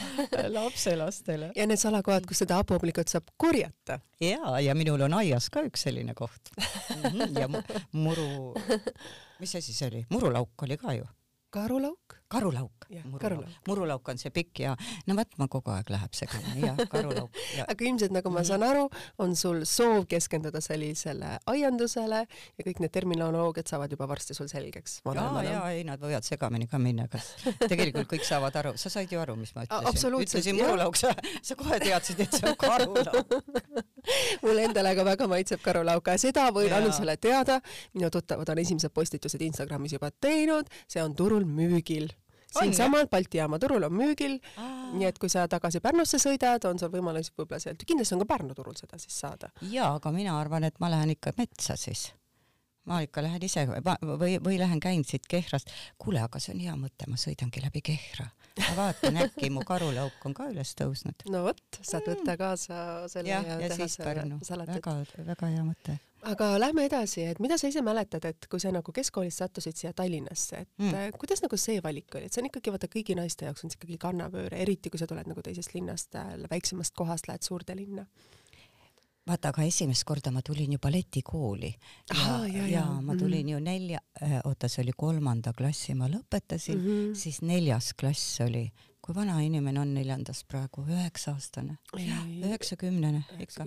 lapselastele. 0.56 1.52
ja 1.56 1.66
need 1.68 1.80
salakohad, 1.80 2.28
kus 2.28 2.44
seda 2.44 2.60
hapooblikat 2.60 3.12
saab 3.12 3.32
korjata. 3.40 4.00
ja, 4.20 4.58
ja 4.60 4.76
minul 4.78 5.06
on 5.08 5.18
aias 5.20 5.50
ka 5.52 5.64
üks 5.68 5.86
selline 5.88 6.14
koht 6.18 6.52
mm. 6.58 7.02
-hmm. 7.02 7.40
ja 7.40 7.48
muru, 7.92 8.54
mis 9.40 9.54
asi 9.54 9.72
see 9.72 9.88
oli, 9.88 10.06
murulauk 10.10 10.68
oli 10.68 10.80
ka 10.80 10.96
ju 10.98 11.08
karulauk? 11.54 12.18
Karulauk. 12.34 12.86
Murulauk. 13.04 13.52
murulauk 13.68 14.08
on 14.12 14.20
see 14.20 14.30
pikk 14.34 14.60
ja 14.64 14.74
no 15.08 15.16
vot, 15.18 15.30
ma 15.40 15.48
kogu 15.50 15.72
aeg 15.74 15.90
läheb 15.94 16.16
segama, 16.16 16.52
jah, 16.60 16.78
karulauk 16.92 17.38
ja.. 17.56 17.64
aga 17.70 17.86
ilmselt, 17.88 18.12
nagu 18.14 18.32
ma 18.34 18.44
saan 18.46 18.64
aru, 18.66 18.84
on 19.24 19.34
sul 19.38 19.62
soov 19.68 20.04
keskenduda 20.10 20.60
sellisele 20.64 21.38
aiandusele 21.50 22.20
ja 22.24 22.66
kõik 22.66 22.82
need 22.84 22.92
terminoloogiad 22.94 23.70
saavad 23.70 23.94
juba 23.94 24.08
varsti 24.10 24.36
sul 24.36 24.50
selgeks. 24.52 25.00
ja, 25.14 25.26
ja 25.46 25.62
ei, 25.72 25.84
nad 25.88 26.02
võivad 26.02 26.26
segamini 26.26 26.68
ka 26.70 26.78
minna, 26.82 27.08
kas 27.10 27.32
tegelikult 27.72 28.10
kõik 28.12 28.26
saavad 28.28 28.60
aru, 28.62 28.74
sa 28.80 28.92
said 28.92 29.12
ju 29.12 29.22
aru, 29.22 29.38
mis 29.40 29.54
ma 29.56 29.66
ütlesin? 29.66 30.18
ütlesin 30.20 30.60
murulauk, 30.60 31.00
sa, 31.00 31.14
sa 31.42 31.58
kohe 31.58 31.80
teadsid, 31.82 32.20
et 32.26 32.38
see 32.38 32.50
on 32.50 32.58
karulauk 32.60 33.34
mulle 34.44 34.68
endale 34.68 34.94
ka 34.96 35.04
väga 35.06 35.28
maitseb 35.30 35.62
karulauk 35.64 36.12
ja 36.12 36.18
seda 36.20 36.48
võin 36.54 36.72
Annusele 36.74 37.16
teada, 37.20 37.60
minu 37.94 38.10
tuttavad 38.12 38.48
on 38.52 38.60
esimesed 38.62 38.92
postitused 38.94 39.42
Instagramis 39.44 39.96
juba 39.96 40.10
teinud, 40.12 40.68
see 40.90 41.02
on 41.02 41.16
turul 41.16 41.46
müügil. 41.48 42.10
Siinsamal 42.58 43.08
Balti 43.12 43.40
jaama 43.40 43.58
turul 43.62 43.86
on 43.88 43.94
müügil, 43.94 44.38
nii 44.94 45.08
et 45.08 45.20
kui 45.20 45.32
sa 45.32 45.46
tagasi 45.50 45.82
Pärnusse 45.84 46.20
sõidad, 46.22 46.64
on 46.70 46.80
sul 46.80 46.92
võimalus 46.92 47.32
võib-olla 47.34 47.62
sealt, 47.62 47.86
kindlasti 47.86 48.16
on 48.16 48.24
ka 48.24 48.30
Pärnu 48.34 48.58
turul 48.58 48.76
seda 48.78 49.00
siis 49.00 49.16
saada. 49.24 49.52
jaa, 49.70 49.94
aga 49.94 50.12
mina 50.14 50.38
arvan, 50.40 50.64
et 50.64 50.78
ma 50.80 50.92
lähen 50.92 51.16
ikka 51.16 51.34
metsa 51.38 51.78
siis 51.80 52.12
ma 52.84 53.00
ikka 53.04 53.22
lähen 53.24 53.44
ise 53.44 53.64
või, 53.66 54.38
või 54.44 54.56
lähen 54.60 54.80
käin 54.80 55.04
siit 55.08 55.26
Kehrast. 55.28 55.70
kuule, 55.98 56.20
aga 56.20 56.40
see 56.40 56.54
on 56.54 56.64
hea 56.64 56.74
mõte, 56.78 57.08
ma 57.08 57.16
sõidangi 57.20 57.62
läbi 57.64 57.80
Kehra. 57.84 58.26
ma 58.60 58.72
vaatan, 58.76 59.16
äkki 59.24 59.50
mu 59.50 59.64
karulauk 59.66 60.26
on 60.28 60.34
ka 60.36 60.48
üles 60.52 60.74
tõusnud. 60.78 61.24
no 61.32 61.44
vot, 61.48 61.62
saad 61.80 62.08
võtta 62.10 62.36
kaasa 62.40 62.80
selle 63.12 63.32
ja, 63.32 63.40
ja, 63.46 63.60
ja 63.64 63.76
siis 63.76 63.96
Pärnu. 63.98 64.40
väga, 64.50 64.98
väga 65.32 65.54
hea 65.54 65.64
mõte 65.64 65.98
aga 66.30 66.50
lähme 66.60 66.86
edasi, 66.88 67.24
et 67.30 67.40
mida 67.42 67.58
sa 67.60 67.68
ise 67.70 67.82
mäletad, 67.84 68.24
et 68.28 68.46
kui 68.50 68.62
sa 68.62 68.72
nagu 68.74 68.92
keskkoolist 68.94 69.42
sattusid 69.42 69.76
siia 69.78 69.92
Tallinnasse, 69.96 70.62
et 70.64 70.70
mm. 70.78 70.94
Äh, 70.94 71.10
kuidas 71.18 71.42
nagu 71.44 71.58
see 71.60 71.82
valik 71.84 72.14
oli, 72.14 72.28
et 72.28 72.36
see 72.36 72.42
on 72.44 72.50
ikkagi 72.50 72.74
vaata 72.74 72.90
kõigi 72.92 73.16
naiste 73.18 73.48
jaoks 73.48 73.64
on 73.64 73.72
see 73.72 73.80
ikkagi 73.80 73.98
kannapööre, 74.06 74.62
eriti 74.64 74.92
kui 74.92 75.00
sa 75.00 75.08
tuled 75.10 75.28
nagu 75.30 75.44
teisest 75.44 75.74
linnast, 75.76 76.14
äh, 76.20 76.34
väiksemast 76.50 76.96
kohast 76.96 77.28
lähed 77.30 77.46
suurde 77.46 77.76
linna 77.78 78.06
vaata, 79.28 79.50
aga 79.54 79.64
esimest 79.64 80.04
korda 80.04 80.32
ma 80.34 80.42
tulin 80.44 80.74
ju 80.76 80.80
balletikooli 80.82 81.70
ja, 81.70 82.16
ah, 82.20 82.42
ja, 82.48 82.66
ja, 82.68 82.84
ma 83.00 83.16
tulin 83.16 83.46
mm 83.46 83.48
-hmm. 83.48 83.52
ju 83.52 83.60
nelja, 83.60 84.00
äh, 84.22 84.40
oota, 84.44 84.68
see 84.68 84.82
oli 84.82 84.92
kolmanda 84.96 85.52
klassi 85.52 85.94
ma 85.94 86.08
lõpetasin 86.08 86.76
mm, 86.78 86.86
-hmm. 86.86 87.14
siis 87.14 87.42
neljas 87.42 87.94
klass 87.94 88.40
oli 88.40 88.70
kui 89.04 89.12
vana 89.16 89.36
inimene 89.44 89.80
on 89.82 89.90
neljandas 89.98 90.40
praegu, 90.48 90.84
üheksa-aastane? 90.88 91.76
üheksakümnene 91.98 93.24
ikka. 93.44 93.66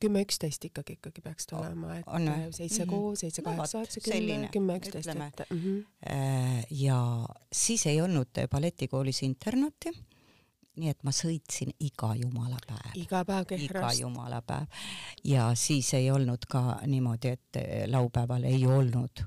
kümme, 0.00 0.22
üksteist 0.22 0.68
ikkagi, 0.68 0.98
ikkagi 1.00 1.24
peaks 1.24 1.48
ta 1.50 1.58
olema, 1.58 1.96
et 1.98 2.54
seitse 2.54 2.86
koos, 2.86 3.24
seitse, 3.24 3.42
kaheksa, 3.42 3.82
üheksa, 3.82 4.02
kümme, 4.06 4.50
kümme, 4.54 4.78
üksteist, 4.78 5.10
et 5.10 5.44
mm. 5.50 5.58
-hmm. 5.58 6.66
ja 6.70 6.98
siis 7.52 7.86
ei 7.90 8.00
olnud 8.00 8.46
balletikoolis 8.50 9.22
internaati 9.26 9.94
nii 10.74 10.90
et 10.90 11.04
ma 11.06 11.12
sõitsin 11.14 11.70
iga 11.86 12.14
jumala 12.18 12.58
päev. 12.66 12.94
iga 12.98 13.24
päev 13.24 13.46
Kehrast? 13.50 13.70
iga 13.70 13.92
jumala 14.00 14.40
päev. 14.42 14.66
ja 15.24 15.50
siis 15.54 15.94
ei 15.94 16.10
olnud 16.10 16.46
ka 16.50 16.80
niimoodi, 16.86 17.28
et 17.28 17.62
laupäeval 17.90 18.44
ei 18.44 18.66
olnud 18.66 19.24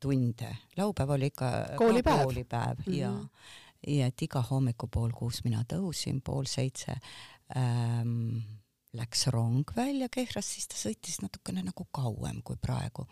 tunde, 0.00 0.56
laupäev 0.76 1.10
oli 1.10 1.32
ikka 1.32 1.52
koolipäev, 1.76 2.24
koolipäev 2.24 2.76
mm 2.78 2.92
-hmm. 2.92 2.96
ja 2.96 3.12
ja 3.86 4.08
et 4.10 4.22
iga 4.22 4.42
hommiku 4.50 4.88
pool 4.90 5.12
kuus 5.16 5.42
mina 5.44 5.62
tõusin, 5.68 6.20
pool 6.24 6.48
seitse 6.50 6.96
ähm, 7.56 8.40
läks 8.98 9.28
rong 9.34 9.68
välja 9.76 10.08
Kehrast, 10.12 10.56
siis 10.56 10.68
ta 10.68 10.80
sõitis 10.80 11.20
natukene 11.22 11.62
nagu 11.66 11.86
kauem 11.92 12.42
kui 12.42 12.56
praegu 12.60 13.06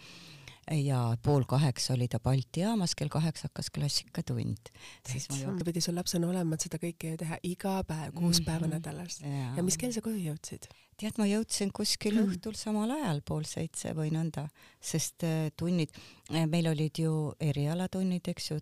ja 0.70 1.16
pool 1.22 1.44
kaheksa 1.48 1.94
oli 1.94 2.08
ta 2.08 2.20
Balti 2.20 2.60
jaamas, 2.60 2.94
kell 2.98 3.12
kaheksa 3.12 3.48
hakkas 3.48 3.70
klassikatund. 3.70 4.72
siis 5.08 5.28
ma 5.30 5.36
jõudsin. 5.36 5.64
pidi 5.64 5.80
sul 5.80 5.94
lapsena 5.94 6.28
olema, 6.28 6.54
et 6.54 6.66
seda 6.66 6.80
kõike 6.82 7.16
teha 7.20 7.38
iga 7.42 7.82
päev, 7.84 8.12
kuus 8.14 8.40
mm 8.40 8.42
-hmm. 8.42 8.46
päeva 8.46 8.66
nädalas. 8.66 9.20
ja 9.56 9.62
mis 9.62 9.76
kell 9.76 9.92
sa 9.92 10.00
koju 10.00 10.18
jõudsid? 10.32 10.68
tead, 10.96 11.18
ma 11.20 11.26
jõudsin 11.28 11.70
kuskil 11.76 12.16
mm. 12.16 12.30
õhtul 12.30 12.56
samal 12.56 12.90
ajal, 12.90 13.20
pool 13.20 13.44
seitse 13.44 13.92
või 13.96 14.10
nõnda, 14.14 14.46
sest 14.80 15.26
äh, 15.28 15.50
tunnid, 15.56 15.92
äh, 16.32 16.46
meil 16.48 16.70
olid 16.70 16.98
ju 16.98 17.12
erialatunnid, 17.40 18.28
eks 18.32 18.50
ju, 18.50 18.58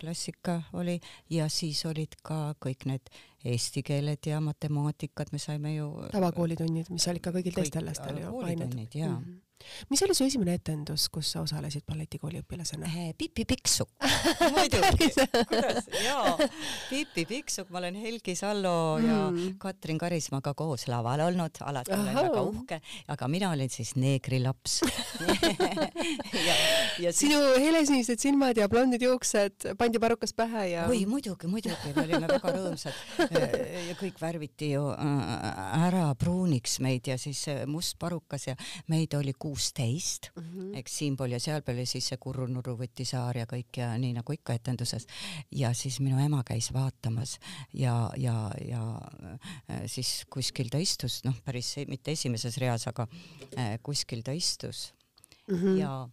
klassika 0.00 0.62
oli 0.72 0.98
ja 1.30 1.48
siis 1.48 1.84
olid 1.86 2.18
ka 2.22 2.54
kõik 2.62 2.88
need 2.90 3.10
eesti 3.46 3.84
keeled 3.86 4.26
ja 4.26 4.40
matemaatikad, 4.42 5.30
me 5.32 5.38
saime 5.38 5.76
ju 5.76 5.92
tavakoolitunnid, 6.10 6.90
mis 6.90 7.06
olid 7.06 7.22
ka 7.22 7.30
kõigil 7.30 7.54
teistel 7.54 7.86
lastel 7.86 8.18
ju 8.24 8.38
ained. 8.42 8.74
jaa 8.94 9.18
mm. 9.18 9.24
-hmm 9.24 9.45
mis 9.90 10.02
oli 10.02 10.14
su 10.14 10.24
esimene 10.24 10.56
etendus, 10.58 11.08
kus 11.12 11.30
sa 11.34 11.42
osalesid 11.44 11.84
balletikooli 11.88 12.40
õpilasena? 12.42 12.88
Eh, 12.90 13.12
Pipi 13.18 13.44
Pikksuk 13.48 13.90
muidugi, 14.54 15.08
kuidas, 15.50 15.88
jaa, 16.04 16.36
Pipi 16.90 17.26
Pikksuk, 17.28 17.70
ma 17.74 17.80
olen 17.80 17.98
Helgi 18.00 18.36
Sallo 18.38 18.74
mm. 18.98 19.06
ja 19.06 19.54
Katrin 19.62 19.98
Karismaga 20.00 20.54
koos 20.58 20.86
laval 20.90 21.24
olnud, 21.26 21.60
alati 21.66 21.94
Aha. 21.94 22.02
olen 22.02 22.18
väga 22.20 22.44
uhke, 22.50 22.80
aga 23.14 23.30
mina 23.32 23.50
olin 23.54 23.72
siis 23.72 23.94
neegrilaps 24.00 24.80
ja, 26.48 26.56
ja 27.02 27.12
siis... 27.12 27.26
sinu 27.26 27.40
helesinised 27.62 28.22
silmad 28.22 28.58
ja 28.60 28.68
blondid 28.72 29.02
juuksed 29.02 29.70
pandi 29.78 30.02
parukas 30.02 30.34
pähe 30.36 30.66
ja 30.72 30.86
oi 30.90 31.04
muidugi, 31.08 31.50
muidugi, 31.50 31.94
me 31.96 32.04
olime 32.06 32.26
väga 32.30 32.52
rõõmsad. 32.56 33.04
Ja 33.86 33.94
kõik 33.98 34.20
värviti 34.20 34.72
ju 34.74 34.88
äh, 34.92 35.86
ära 35.86 36.08
pruuniks 36.18 36.78
meid 36.84 37.08
ja 37.08 37.16
siis 37.20 37.44
must 37.70 37.96
parukas 38.02 38.48
ja 38.50 38.56
meid 38.90 39.14
oli 39.18 39.34
kuusteist 39.46 40.30
mm, 40.34 40.42
-hmm. 40.42 40.78
eks 40.80 40.98
siinpool 40.98 41.30
ja 41.30 41.40
sealpool 41.40 41.78
ja 41.78 41.86
siis 41.86 42.08
see 42.10 42.18
Kurrunurru 42.18 42.74
võtisaar 42.80 43.38
ja 43.38 43.46
kõik 43.46 43.78
ja 43.78 43.92
nii 44.02 44.16
nagu 44.16 44.34
ikka 44.34 44.56
etenduses. 44.58 45.06
ja 45.50 45.72
siis 45.74 46.00
minu 46.00 46.18
ema 46.24 46.42
käis 46.44 46.72
vaatamas 46.74 47.38
ja, 47.72 48.10
ja, 48.16 48.50
ja 48.68 48.82
äh, 49.70 49.86
siis 49.86 50.24
kuskil 50.30 50.70
ta 50.72 50.82
istus, 50.82 51.22
noh, 51.24 51.38
päris 51.44 51.76
mitte 51.86 52.10
esimeses 52.18 52.58
reas, 52.58 52.88
aga 52.90 53.06
äh, 53.58 53.78
kuskil 53.82 54.22
ta 54.26 54.32
istus 54.32 54.92
mm 55.46 55.56
-hmm. 55.56 55.78
ja 55.78 56.08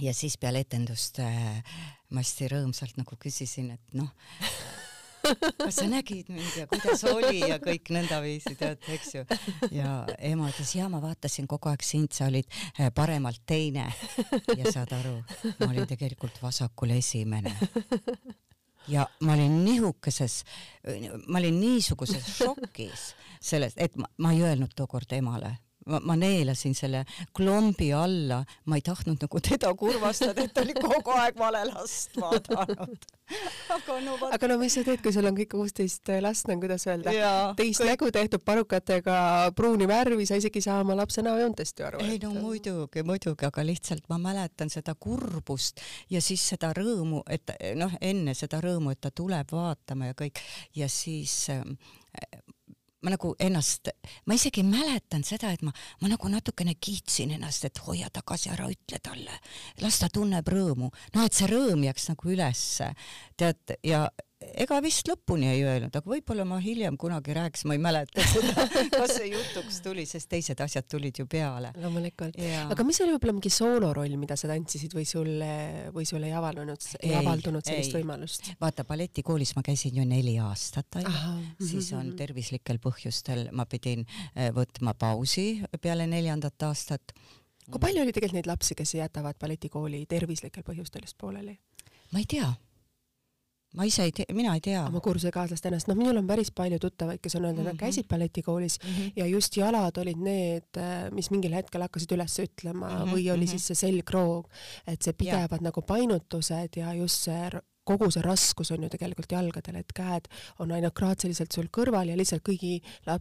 ja 0.00 0.14
siis 0.14 0.38
peale 0.38 0.64
etendust 0.66 1.18
äh, 1.18 1.62
ma 2.10 2.20
hästi 2.20 2.48
rõõmsalt 2.48 2.96
nagu 2.96 3.16
küsisin, 3.16 3.70
et 3.70 3.94
noh 3.94 4.10
kas 5.64 5.78
sa 5.80 5.86
nägid 5.88 6.30
mind 6.32 6.56
ja 6.56 6.66
kuidas 6.70 7.04
oli 7.10 7.40
ja 7.40 7.58
kõik 7.62 7.90
nõndaviisi, 7.94 8.54
tead, 8.58 8.82
eks 8.94 9.14
ju. 9.14 9.24
ja 9.74 10.02
ema 10.18 10.50
ütles, 10.52 10.74
ja 10.76 10.88
ma 10.92 11.02
vaatasin 11.02 11.48
kogu 11.50 11.70
aeg 11.72 11.84
sind, 11.86 12.12
sa 12.16 12.28
olid 12.30 12.48
äh, 12.78 12.90
paremalt 12.94 13.42
teine. 13.46 13.88
ja 14.56 14.72
saad 14.72 14.94
aru, 14.98 15.18
ma 15.60 15.70
olin 15.70 15.88
tegelikult 15.90 16.40
vasakul 16.42 16.94
esimene. 16.98 17.54
ja 18.92 19.06
ma 19.22 19.36
olin 19.36 19.62
nihukeses, 19.64 20.42
ma 21.28 21.42
olin 21.42 21.60
niisuguses 21.60 22.32
šokis 22.38 23.12
sellest, 23.42 23.78
et 23.78 23.96
ma, 23.96 24.10
ma 24.18 24.32
ei 24.34 24.42
öelnud 24.46 24.74
tookord 24.76 25.12
emale 25.18 25.56
ma, 25.86 26.00
ma 26.02 26.16
neelasin 26.18 26.74
selle 26.76 27.04
klombi 27.36 27.92
alla, 27.96 28.42
ma 28.66 28.78
ei 28.78 28.84
tahtnud 28.84 29.22
nagu 29.22 29.42
teda 29.42 29.72
kurvastada, 29.78 30.46
et 30.46 30.54
ta 30.54 30.64
oli 30.64 30.76
kogu 30.78 31.14
aeg 31.16 31.38
vale 31.38 31.64
last 31.70 32.16
vaadanud. 32.20 33.10
aga 33.76 33.98
no 34.04 34.16
vaat... 34.20 34.36
aga 34.36 34.50
no 34.50 34.58
mis 34.60 34.76
sa 34.76 34.84
teed, 34.86 35.00
kui 35.04 35.14
sul 35.14 35.26
on 35.28 35.36
kõik 35.36 35.52
kuusteist 35.54 36.10
last, 36.24 36.48
no 36.50 36.56
kuidas 36.60 36.86
öelda, 36.88 37.14
teist 37.58 37.80
kõik... 37.80 37.92
nägu 37.92 38.10
tehtud 38.14 38.44
parukatega 38.44 39.16
pruuni 39.56 39.88
värvi, 39.90 40.26
sa 40.28 40.38
isegi 40.40 40.60
ei 40.60 40.66
saa 40.68 40.80
oma 40.84 40.96
lapse 40.98 41.24
näojoontest 41.24 41.80
ju 41.80 41.88
aru. 41.88 42.02
ei 42.04 42.20
no 42.22 42.34
muidugi, 42.36 43.04
muidugi, 43.06 43.48
aga 43.48 43.66
lihtsalt 43.66 44.08
ma 44.12 44.20
mäletan 44.22 44.72
seda 44.72 44.94
kurbust 44.98 45.80
ja 46.12 46.22
siis 46.24 46.44
seda 46.54 46.72
rõõmu, 46.76 47.22
et 47.32 47.54
noh, 47.78 47.94
enne 48.00 48.36
seda 48.38 48.60
rõõmu, 48.62 48.92
et 48.92 49.02
ta 49.02 49.12
tuleb 49.14 49.54
vaatama 49.54 50.12
ja 50.12 50.18
kõik 50.18 50.42
ja 50.76 50.90
siis 50.92 51.46
ma 53.02 53.12
nagu 53.14 53.34
ennast, 53.42 53.92
ma 54.26 54.36
isegi 54.38 54.64
mäletan 54.66 55.24
seda, 55.26 55.52
et 55.52 55.62
ma, 55.66 55.72
ma 56.00 56.10
nagu 56.12 56.30
natukene 56.30 56.74
kiitsin 56.78 57.34
ennast, 57.36 57.66
et 57.68 57.82
hoia 57.86 58.10
tagasi, 58.14 58.50
ära 58.54 58.68
ütle 58.70 59.00
talle, 59.02 59.38
las 59.82 59.98
ta 60.02 60.10
tunneb 60.12 60.48
rõõmu, 60.48 60.90
noh, 61.14 61.24
et 61.26 61.36
see 61.36 61.50
rõõm 61.50 61.82
jääks 61.88 62.10
nagu 62.12 62.34
ülesse, 62.34 62.92
tead, 63.40 63.76
ja 63.86 64.06
ega 64.64 64.78
vist 64.84 65.08
lõpuni 65.08 65.48
ei 65.50 65.62
öelnud, 65.64 65.94
aga 65.94 66.10
võib-olla 66.12 66.44
ma 66.48 66.58
hiljem 66.62 66.96
kunagi 67.00 67.34
rääkisin, 67.36 67.70
ma 67.70 67.76
ei 67.76 67.82
mäleta 67.82 68.24
seda, 68.28 68.66
kas 69.00 69.14
see 69.16 69.30
jutuks 69.32 69.80
tuli, 69.84 70.04
sest 70.08 70.28
teised 70.32 70.60
asjad 70.64 70.88
tulid 70.90 71.22
ju 71.22 71.26
peale. 71.30 71.72
loomulikult. 71.82 72.38
aga 72.74 72.86
mis 72.86 73.00
oli 73.04 73.14
võib-olla 73.16 73.36
mingi 73.38 73.52
sooloroll, 73.52 74.16
mida 74.20 74.36
sa 74.38 74.50
tantsisid 74.50 74.96
või 74.96 75.06
sulle, 75.08 75.52
või 75.94 76.06
sul 76.08 76.24
ei 76.28 76.34
avaldunud, 76.36 76.88
ei 77.00 77.14
avaldunud 77.18 77.66
sellist 77.66 77.94
ei. 77.94 78.00
võimalust? 78.00 78.52
vaata, 78.60 78.86
balletikoolis 78.88 79.54
ma 79.58 79.64
käisin 79.66 80.00
ju 80.00 80.06
neli 80.08 80.36
aastat 80.42 81.00
ainult, 81.00 81.62
siis 81.62 81.92
on 81.98 82.12
tervislikel 82.18 82.80
põhjustel 82.82 83.48
ma 83.56 83.66
pidin 83.68 84.04
eh, 84.34 84.50
võtma 84.54 84.96
pausi 84.98 85.62
peale 85.80 86.06
neljandat 86.10 86.68
aastat. 86.68 87.14
kui 87.68 87.80
palju 87.80 88.04
oli 88.04 88.12
tegelikult 88.12 88.40
neid 88.40 88.50
lapsi, 88.50 88.76
kes 88.78 88.96
jätavad 88.98 89.38
balletikooli 89.40 90.04
tervislikel 90.10 90.66
põhjustel 90.66 91.06
just 91.06 91.18
pooleli? 91.20 91.56
ma 92.12 92.20
ei 92.20 92.28
tea 92.28 92.50
ma 93.78 93.86
ise 93.88 94.04
ei 94.08 94.12
tea, 94.12 94.34
mina 94.36 94.54
ei 94.56 94.60
tea. 94.64 94.84
oma 94.86 95.00
kursusekaaslaste 95.04 95.70
ennast, 95.70 95.88
noh, 95.88 95.98
minul 95.98 96.20
on 96.20 96.28
päris 96.28 96.52
palju 96.54 96.78
tuttavaid, 96.82 97.22
kes 97.24 97.38
on 97.38 97.48
öelnud, 97.48 97.62
et 97.62 97.70
nad 97.70 97.74
mhm. 97.74 97.80
käisid 97.80 98.08
balletikoolis 98.10 98.78
mm 98.82 98.94
-hmm. 98.94 99.12
ja 99.16 99.26
just 99.26 99.56
jalad 99.56 99.98
olid 99.98 100.20
need, 100.20 100.80
mis 101.16 101.30
mingil 101.30 101.56
hetkel 101.56 101.84
hakkasid 101.86 102.12
üles 102.16 102.38
ütlema 102.44 102.88
mm 102.88 102.96
-hmm. 102.96 103.12
või 103.14 103.30
oli 103.32 103.46
mm 103.46 103.46
-hmm. 103.46 103.50
siis 103.50 103.66
see 103.66 103.74
selgroog, 103.74 104.48
et 104.86 105.02
see 105.02 105.12
pidevad 105.12 105.60
ja. 105.60 105.68
nagu 105.68 105.82
painutused 105.82 106.76
ja 106.76 106.94
just 106.94 107.28
see 107.28 107.50
kogu 107.84 108.10
see 108.14 108.22
raskus 108.22 108.70
on 108.74 108.82
ju 108.86 108.88
tegelikult 108.92 109.32
jalgadel, 109.32 109.80
et 109.80 109.92
käed 109.96 110.28
on 110.62 110.72
ainult 110.72 110.94
graatsiliselt 110.94 111.52
sul 111.52 111.68
kõrval 111.76 112.12
ja 112.12 112.16
lihtsalt 112.18 112.44
kõigi 112.46 112.76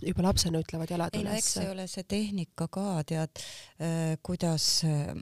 juba 0.06 0.28
lapsena 0.28 0.62
ütlevad 0.62 0.94
jalad 0.94 1.18
üles. 1.18 1.24
ei 1.24 1.30
no 1.30 1.38
eks 1.38 1.54
see 1.58 1.70
ole 1.72 1.88
see 1.88 2.04
tehnika 2.04 2.68
ka 2.68 3.04
tead 3.08 3.42
äh,, 3.82 4.18
kuidas 4.22 4.84
äh, 4.86 5.16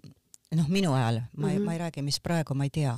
noh, 0.57 0.67
minu 0.67 0.93
ajal, 0.93 1.21
ma 1.37 1.47
mm, 1.47 1.53
-hmm. 1.53 1.65
ma 1.65 1.73
ei 1.73 1.79
räägi, 1.79 2.01
mis 2.01 2.19
praegu, 2.19 2.53
ma 2.53 2.63
ei 2.63 2.69
tea, 2.69 2.95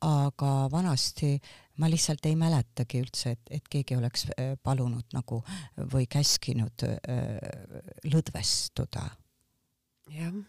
aga 0.00 0.68
vanasti 0.70 1.38
ma 1.78 1.90
lihtsalt 1.90 2.26
ei 2.26 2.36
mäletagi 2.36 3.02
üldse, 3.02 3.30
et, 3.36 3.40
et 3.50 3.68
keegi 3.70 3.96
oleks 3.96 4.26
äh, 4.34 4.56
palunud 4.62 5.14
nagu 5.14 5.42
või 5.92 6.08
käskinud 6.10 6.84
äh, 6.88 6.98
lõdvestuda. 8.04 9.08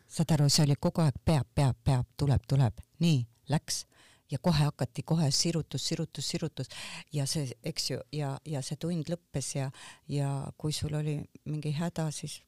saad 0.08 0.32
aru, 0.32 0.50
see 0.50 0.64
oli 0.64 0.76
kogu 0.80 1.02
aeg 1.02 1.16
peab, 1.26 1.48
peab, 1.56 1.76
peab, 1.84 2.06
tuleb, 2.18 2.46
tuleb, 2.48 2.80
nii, 3.00 3.26
läks. 3.50 3.86
Ja 4.32 4.38
kohe 4.38 4.64
hakati 4.64 5.04
kohe 5.04 5.32
sirutus, 5.32 5.88
sirutus, 5.88 6.28
sirutus. 6.30 6.68
Ja 7.12 7.26
see, 7.26 7.50
eks 7.64 7.90
ju, 7.90 7.98
ja, 8.14 8.38
ja 8.46 8.62
see 8.62 8.78
tund 8.78 9.10
lõppes 9.10 9.56
ja, 9.56 9.72
ja 10.08 10.52
kui 10.58 10.72
sul 10.72 10.94
oli 10.94 11.18
mingi 11.46 11.72
häda, 11.74 12.12
siis 12.12 12.44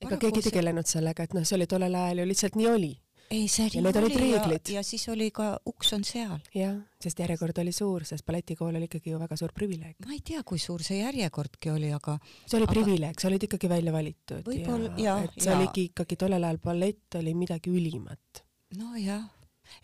ega 0.00 0.16
keegi 0.16 0.40
ei 0.40 0.46
tegelenud 0.48 0.88
sellega, 0.88 1.22
et 1.22 1.34
noh, 1.36 1.44
see 1.44 1.58
oli 1.58 1.66
tollel 1.66 1.94
ajal 1.94 2.24
ju 2.24 2.28
lihtsalt 2.32 2.56
nii 2.56 2.68
oli 2.72 2.94
ei, 3.30 3.46
see 3.48 3.68
ja 3.72 3.82
need 3.84 3.98
olid 4.00 4.16
reeglid. 4.20 4.70
ja 4.74 4.82
siis 4.86 5.06
oli 5.12 5.30
ka 5.34 5.54
uks 5.68 5.92
on 5.96 6.04
seal. 6.06 6.40
jah, 6.54 6.76
sest 7.02 7.20
järjekord 7.22 7.58
oli 7.62 7.72
suur, 7.74 8.04
sest 8.08 8.26
balletikool 8.26 8.74
oli 8.74 8.88
ikkagi 8.88 9.14
ju 9.14 9.20
väga 9.20 9.38
suur 9.40 9.54
privileeg. 9.56 9.96
ma 10.06 10.16
ei 10.16 10.22
tea, 10.24 10.42
kui 10.46 10.60
suur 10.62 10.82
see 10.86 11.00
järjekordki 11.00 11.72
oli, 11.74 11.92
aga 11.94 12.18
see 12.24 12.58
oli 12.58 12.68
aga... 12.68 12.74
privileeg, 12.74 13.20
sa 13.20 13.30
olid 13.30 13.48
ikkagi 13.48 13.70
välja 13.72 13.94
valitud 13.94 14.44
Võiboll, 14.48 14.90
ja, 14.96 15.06
ja 15.06 15.16
et 15.28 15.38
see 15.38 15.52
ja. 15.52 15.60
oligi 15.60 15.88
ikkagi 15.92 16.20
tollel 16.20 16.44
ajal 16.50 16.60
ballett 16.64 17.20
oli 17.20 17.34
midagi 17.38 17.72
ülimat. 17.72 18.44
nojah, 18.78 19.24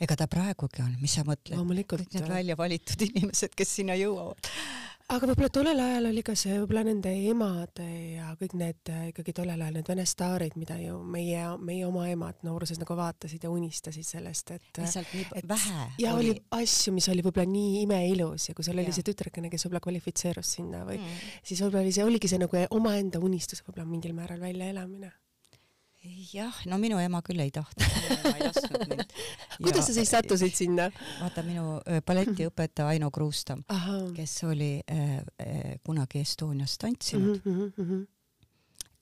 ega 0.00 0.18
ta 0.18 0.29
praegugi 0.31 0.85
on, 0.85 0.94
mis 1.00 1.16
sa 1.18 1.26
mõtled? 1.29 1.57
kõik 1.94 2.14
need 2.14 2.31
välja 2.31 2.59
valitud 2.61 3.09
inimesed, 3.11 3.57
kes 3.57 3.76
sinna 3.81 3.98
jõuavad 3.98 4.53
aga 5.11 5.29
võib-olla 5.31 5.51
tollel 5.53 5.81
ajal 5.83 6.09
oli 6.11 6.23
ka 6.27 6.35
see 6.38 6.57
võib-olla 6.61 6.83
nende 6.87 7.12
emade 7.31 7.87
ja 8.16 8.31
kõik 8.38 8.55
need 8.59 8.90
äh, 8.92 9.07
ikkagi 9.11 9.35
tollel 9.37 9.61
ajal 9.61 9.79
need 9.79 9.90
vene 9.90 10.05
staarid, 10.09 10.57
mida 10.61 10.77
ju 10.81 11.01
meie, 11.03 11.42
meie 11.66 11.87
oma 11.88 12.07
emad 12.11 12.44
nooruses 12.46 12.79
nagu 12.81 12.96
vaatasid 12.99 13.46
ja 13.46 13.53
unistasid 13.53 14.07
sellest, 14.07 14.55
et 14.57 14.83
lihtsalt 14.83 15.14
nii 15.16 15.27
et, 15.42 15.49
vähe 15.51 15.87
ja 16.03 16.14
oli... 16.18 16.37
asju, 16.61 16.94
mis 16.96 17.09
oli 17.12 17.25
võib-olla 17.27 17.49
nii 17.51 17.83
imeilus 17.85 18.51
ja 18.51 18.57
kui 18.57 18.66
sul 18.66 18.79
oli 18.79 18.94
see 18.94 19.07
tütrekene, 19.07 19.51
kes 19.53 19.66
võib-olla 19.66 19.83
kvalifitseerus 19.88 20.55
sinna 20.59 20.85
või 20.88 21.01
mm. 21.01 21.25
siis 21.42 21.64
võib-olla 21.64 21.87
oli 21.87 21.96
see, 21.96 22.07
oligi 22.07 22.31
see 22.31 22.42
nagu 22.42 22.62
omaenda 22.79 23.23
unistus 23.23 23.64
võib-olla 23.66 23.88
mingil 23.90 24.14
määral 24.16 24.42
väljaelamine 24.42 25.11
jah, 26.33 26.61
no 26.67 26.79
minu 26.81 26.99
ema 27.03 27.21
küll 27.27 27.41
ei 27.43 27.51
tahtnud. 27.55 27.87
kuidas 29.65 29.87
sa 29.87 29.97
siis 29.97 30.13
sattusid 30.13 30.55
sinna? 30.57 30.89
vaata 31.21 31.45
minu 31.47 31.81
balletiõpetaja 32.07 32.95
Aino 32.95 33.11
Kruustam, 33.15 33.65
kes 34.17 34.39
oli 34.49 34.73
äh, 34.91 35.21
kunagi 35.85 36.25
Estonias 36.25 36.79
tantsinud 36.79 37.43
mm. 37.45 37.53
-hmm, 37.53 37.73
mm 37.77 37.91
-hmm 37.91 38.09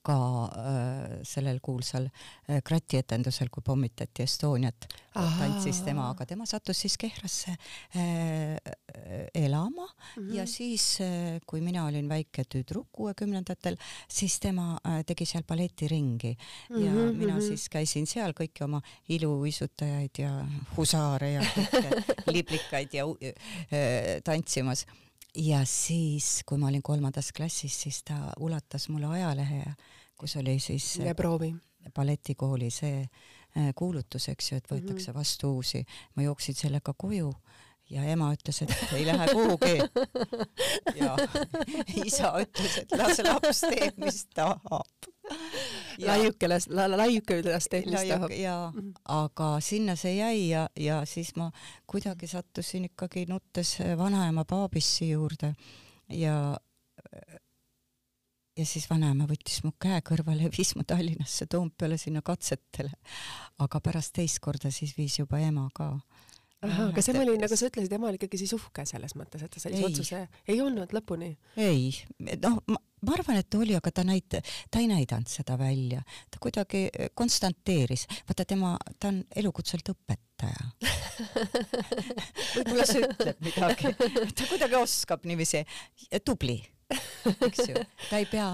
ka 0.09 0.17
äh, 0.49 1.19
sellel 1.27 1.59
kuulsal 1.63 2.07
äh, 2.09 2.61
kratietendusel, 2.65 3.51
kui 3.53 3.63
pommitati 3.65 4.25
Estoniat, 4.25 4.87
tantsis 5.13 5.81
tema, 5.83 6.09
aga 6.13 6.25
tema 6.29 6.45
sattus 6.49 6.79
siis 6.85 6.95
Kehrasse 6.99 7.51
äh, 7.51 8.57
elama 9.33 9.85
mm 9.85 10.23
-hmm. 10.23 10.35
ja 10.35 10.45
siis 10.47 10.99
kui 11.45 11.61
mina 11.61 11.85
olin 11.85 12.09
väike 12.09 12.43
tüdruk 12.43 12.87
kuuekümnendatel, 12.91 13.77
siis 14.07 14.39
tema 14.39 14.77
tegi 15.05 15.25
seal 15.25 15.43
balletiringi 15.43 16.37
mm 16.37 16.75
-hmm, 16.75 16.85
ja 16.85 16.91
mina 16.91 17.33
mm 17.33 17.39
-hmm. 17.39 17.47
siis 17.47 17.69
käisin 17.69 18.07
seal 18.07 18.31
kõiki 18.31 18.63
oma 18.63 18.81
iluuisutajaid 19.09 20.17
ja 20.17 20.45
husaare 20.77 21.31
ja 21.31 21.41
liblikaid 22.33 22.93
ja 22.93 23.05
tantsimas 24.23 24.85
ja 25.35 25.65
siis, 25.65 26.41
kui 26.45 26.57
ma 26.57 26.67
olin 26.67 26.81
kolmandas 26.81 27.31
klassis, 27.31 27.81
siis 27.81 28.03
ta 28.03 28.33
ulatas 28.39 28.89
mulle 28.89 29.07
ajalehe, 29.07 29.73
kus 30.19 30.35
oli 30.41 30.59
siis 30.59 30.97
ja 30.99 31.15
proovi. 31.15 31.53
balletikooli 31.95 32.69
see 32.69 33.01
äh, 33.01 33.71
kuulutus, 33.75 34.29
eks 34.29 34.51
ju, 34.51 34.59
et 34.59 34.67
võetakse 34.71 35.11
mhm. 35.11 35.17
vastu 35.17 35.55
uusi. 35.55 35.83
ma 36.15 36.27
jooksin 36.27 36.55
sellega 36.55 36.93
koju 36.97 37.31
ja 37.89 38.03
ema 38.05 38.29
ütles, 38.33 38.61
et 38.63 38.93
ei 38.93 39.05
lähe 39.07 39.27
kuhugi. 39.33 39.77
ja 41.01 41.15
isa 42.05 42.33
ütles, 42.43 42.77
et 42.83 42.93
las 42.97 43.21
laps 43.25 43.63
teeb, 43.65 43.97
mis 44.03 44.23
tahab. 44.35 45.09
laiuke 46.01 46.49
las 46.49 46.67
la,, 46.73 46.87
laiuke 46.89 47.41
las 47.45 47.69
teeb, 47.69 47.89
mis 47.89 48.07
tahab. 48.09 48.33
jaa, 48.33 48.69
mhm. 48.71 48.93
aga 49.15 49.51
sinna 49.65 49.97
see 49.99 50.15
jäi 50.19 50.47
ja, 50.49 50.67
ja 50.79 51.01
siis 51.09 51.35
ma 51.37 51.51
kuidagi 51.89 52.29
sattusin 52.29 52.89
ikkagi 52.91 53.25
nuttes 53.29 53.77
vanaema 53.97 54.45
Paabissi 54.45 55.11
juurde 55.11 55.53
ja 56.09 56.57
ja 58.59 58.67
siis 58.67 58.87
vanaema 58.89 59.27
võttis 59.29 59.61
mu 59.63 59.73
käe 59.81 60.01
kõrvale 60.05 60.47
ja 60.47 60.53
viis 60.57 60.75
mu 60.77 60.85
Tallinnasse 60.87 61.47
Toompeale 61.49 61.99
sinna 62.01 62.23
katsetele. 62.25 62.91
aga 63.59 63.81
pärast 63.83 64.15
teist 64.15 64.41
korda 64.43 64.71
siis 64.71 64.95
viis 64.97 65.19
juba 65.19 65.39
ema 65.43 65.69
ka. 65.75 65.95
Ahah, 66.59 66.89
kas 66.91 67.07
ema 67.07 67.21
oli, 67.23 67.37
nagu 67.39 67.55
sa 67.55 67.69
ütlesid, 67.69 67.93
ema 67.95 68.09
oli 68.09 68.17
ikkagi 68.19 68.41
siis 68.41 68.51
uhke 68.57 68.83
selles 68.87 69.13
mõttes, 69.15 69.45
et 69.45 69.51
ta 69.53 69.61
sellise 69.63 69.85
otsuse 69.87 70.17
ei 70.51 70.57
olnud 70.59 70.91
lõpuni? 70.91 71.29
ei, 71.55 71.93
noh, 72.43 72.57
ma, 72.67 72.81
arvan, 73.15 73.39
et 73.39 73.55
oli, 73.55 73.77
aga 73.77 73.93
ta 73.95 74.03
näit-, 74.03 74.35
ta 74.67 74.81
ei 74.81 74.89
näidanud 74.91 75.31
seda 75.31 75.55
välja, 75.59 76.01
ta 76.27 76.41
kuidagi 76.43 76.81
eh, 76.89 77.13
konstanteeris, 77.15 78.03
vaata 78.27 78.43
tema, 78.49 78.73
ta 78.99 79.07
on 79.07 79.21
elukutselt 79.39 79.93
õpetaja. 79.93 80.67
Võib-olla 82.57 82.89
see 82.91 83.07
ütleb 83.07 83.39
midagi, 83.47 83.93
ta 84.35 84.49
kuidagi 84.51 84.79
oskab 84.81 85.23
niiviisi, 85.31 85.63
tubli 86.27 86.59
eks 87.47 87.67
ju, 87.69 87.83
ta 88.09 88.17
ei 88.17 88.25
pea, 88.29 88.47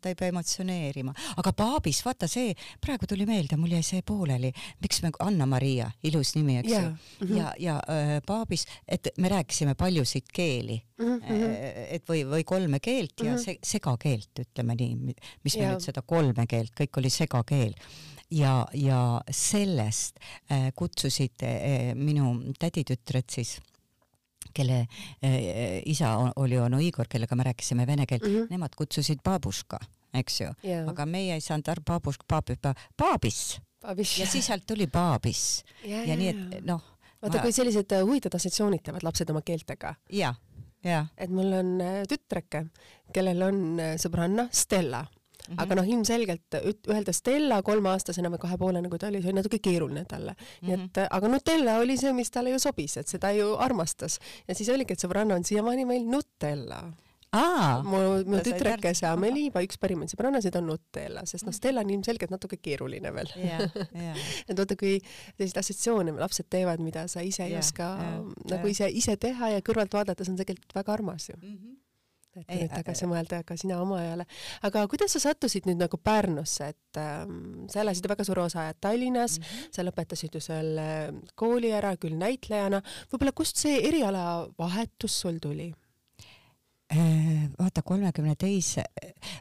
ta 0.00 0.10
ei 0.10 0.16
pea 0.18 0.30
emotsioneerima, 0.32 1.12
aga 1.40 1.52
Paabis, 1.56 2.00
vaata 2.06 2.28
see, 2.30 2.54
praegu 2.82 3.08
tuli 3.10 3.26
meelde, 3.28 3.58
mul 3.60 3.74
jäi 3.76 3.82
see 3.84 4.02
pooleli, 4.06 4.52
miks 4.82 5.02
me, 5.04 5.12
Anna-Maria, 5.24 5.90
ilus 6.08 6.34
nimi, 6.38 6.58
eks 6.62 6.72
yeah. 6.72 6.84
ju 6.84 6.90
mm, 6.90 7.28
-hmm. 7.28 7.36
ja, 7.38 7.52
ja 7.58 7.76
äh, 7.92 8.16
Paabis, 8.26 8.66
et 8.88 9.08
me 9.18 9.28
rääkisime 9.28 9.74
paljusid 9.74 10.32
keeli 10.32 10.82
mm, 10.98 11.20
-hmm. 11.20 11.56
et 11.90 12.08
või, 12.08 12.24
või 12.24 12.44
kolme 12.44 12.80
keelt 12.80 13.20
ja 13.20 13.30
mm 13.30 13.36
-hmm. 13.36 13.44
se, 13.44 13.58
segakeelt, 13.62 14.30
ütleme 14.40 14.74
nii, 14.74 15.14
mis 15.44 15.56
yeah. 15.56 15.68
me 15.68 15.74
nüüd 15.74 15.84
seda 15.84 16.02
kolme 16.02 16.46
keelt, 16.46 16.72
kõik 16.80 16.98
oli 16.98 17.10
segakeel 17.10 17.74
ja, 18.30 18.66
ja 18.74 19.20
sellest 19.30 20.18
äh, 20.50 20.72
kutsusid 20.74 21.42
äh, 21.42 21.94
minu 21.94 22.54
täditütred 22.58 23.30
siis 23.30 23.60
kelle 24.54 24.80
äh, 25.24 25.82
isa 25.86 26.32
oli 26.36 26.58
onu 26.58 26.80
Igor, 26.80 27.06
kellega 27.08 27.36
me 27.36 27.42
rääkisime 27.50 27.86
vene 27.86 28.06
keelt 28.06 28.22
mm, 28.22 28.34
-hmm. 28.34 28.50
nemad 28.50 28.74
kutsusid 28.76 29.22
babuška 29.24 29.78
eks 30.14 30.40
ju. 30.40 30.50
Jaa. 30.62 30.88
aga 30.90 31.06
meie 31.06 31.34
ei 31.34 31.40
saanud 31.44 31.68
aru 31.68 31.82
baabus 31.86 32.18
baabis. 32.28 32.58
Baabis. 32.98 33.60
Abis. 33.82 34.18
ja 34.18 34.26
siis 34.26 34.46
sealt 34.46 34.66
tuli 34.66 34.86
baabis. 34.86 35.64
Ja, 35.84 36.02
ja 36.04 36.16
nii 36.16 36.28
et 36.28 36.64
noh 36.66 36.82
vaata, 37.22 37.42
kui 37.42 37.52
sellised 37.54 37.92
äh, 37.92 38.04
huvitavad 38.04 38.38
assotsiatsioonid 38.38 38.84
teevad 38.86 39.06
lapsed 39.06 39.30
oma 39.32 39.42
keeltega, 39.46 39.94
ja 40.12 40.34
ja 40.84 41.06
et 41.18 41.32
mul 41.32 41.52
on 41.56 41.76
äh, 41.82 42.00
tütreke, 42.08 42.66
kellel 43.14 43.42
on 43.46 43.62
äh, 43.82 43.94
sõbranna 44.00 44.48
Stella 44.54 45.04
mm, 45.48 45.52
Mhm. 45.52 45.58
-hmm. 45.58 45.62
aga 45.62 45.74
noh, 45.74 45.88
ilmselgelt 45.88 46.54
öelda 46.88 47.12
Stella 47.12 47.62
kolmeaastasena 47.62 48.28
või 48.30 48.38
kahepoolene, 48.38 48.88
kui 48.88 48.98
ta 48.98 49.06
oli, 49.08 49.20
see 49.22 49.28
oli 49.30 49.36
natuke 49.40 49.58
keeruline 49.58 50.04
talle 50.04 50.32
mm. 50.32 50.44
-hmm. 50.44 50.66
nii 50.68 50.76
Mhm. 50.76 50.84
et, 50.84 51.06
aga 51.10 51.28
Nutella 51.28 51.78
oli 51.78 51.96
see, 51.96 52.12
mis 52.12 52.30
talle 52.30 52.50
ju 52.50 52.58
sobis, 52.58 52.96
et 52.96 53.08
seda 53.08 53.30
ju 53.32 53.54
armastas 53.56 54.18
ja 54.48 54.54
siis 54.54 54.68
oligi, 54.68 54.92
et 54.92 55.00
sõbranna 55.04 55.34
on 55.34 55.44
siiamaani 55.44 55.84
meil 55.84 56.04
Nutella. 56.04 56.92
aa 57.32 57.82
mu, 57.82 57.96
mu 58.24 58.38
tütrekese 58.40 59.06
Ameliiva 59.06 59.60
üks 59.60 59.76
parimaid 59.80 60.08
sõbrannasid 60.08 60.56
on 60.56 60.66
Nutella, 60.66 61.24
sest 61.26 61.44
noh, 61.44 61.52
Stella 61.52 61.80
on 61.80 61.90
ilmselgelt 61.90 62.30
natuke 62.30 62.56
keeruline 62.56 63.10
veel. 63.14 63.28
ja 63.36 63.58
ja 63.94 64.14
et 64.48 64.56
vaata, 64.58 64.76
kui 64.76 65.00
selliseid 65.36 65.58
assotsiatsioone 65.58 66.12
lapsed 66.20 66.46
teevad, 66.50 66.80
mida 66.80 67.06
sa 67.08 67.20
ise 67.20 67.44
ei 67.44 67.50
Jah, 67.52 67.58
oska 67.58 67.82
jah, 67.82 68.22
nagu 68.50 68.66
jah. 68.66 68.70
ise, 68.70 68.88
ise 68.88 69.16
teha 69.16 69.48
ja 69.50 69.60
kõrvalt 69.60 69.92
vaadates 69.92 70.28
on 70.28 70.36
tegelikult 70.36 70.74
väga 70.74 70.92
armas 70.92 71.28
ju. 71.28 71.34
Mhm. 71.42 71.76
Et 72.42 72.50
Ei, 72.52 72.64
nüüd 72.64 72.74
tagasi 72.74 73.08
mõelda 73.10 73.42
ka 73.46 73.56
sina 73.56 73.80
oma 73.82 74.00
ajale. 74.02 74.26
aga 74.68 74.84
kuidas 74.92 75.16
sa 75.16 75.22
sattusid 75.28 75.68
nüüd 75.68 75.80
nagu 75.80 75.96
Pärnusse, 75.96 76.68
et 76.74 77.00
ähm, 77.00 77.64
sa 77.72 77.80
elasid 77.84 78.08
väga 78.08 78.24
suure 78.24 78.46
osa 78.46 78.66
ajad 78.66 78.80
Tallinnas 78.80 79.38
mm. 79.38 79.44
-hmm. 79.44 79.72
sa 79.72 79.86
lõpetasid 79.86 80.34
ju 80.34 80.40
selle 80.40 80.86
kooli 81.34 81.72
ära 81.72 81.96
küll 81.96 82.18
näitlejana, 82.18 82.82
võib-olla 83.10 83.32
kust 83.32 83.56
see 83.56 83.80
erialavahetus 83.88 85.20
sul 85.20 85.38
tuli? 85.42 85.72
Äh, 86.86 87.48
vaata 87.58 87.82
kolmekümne 87.82 88.36
teise, 88.38 88.84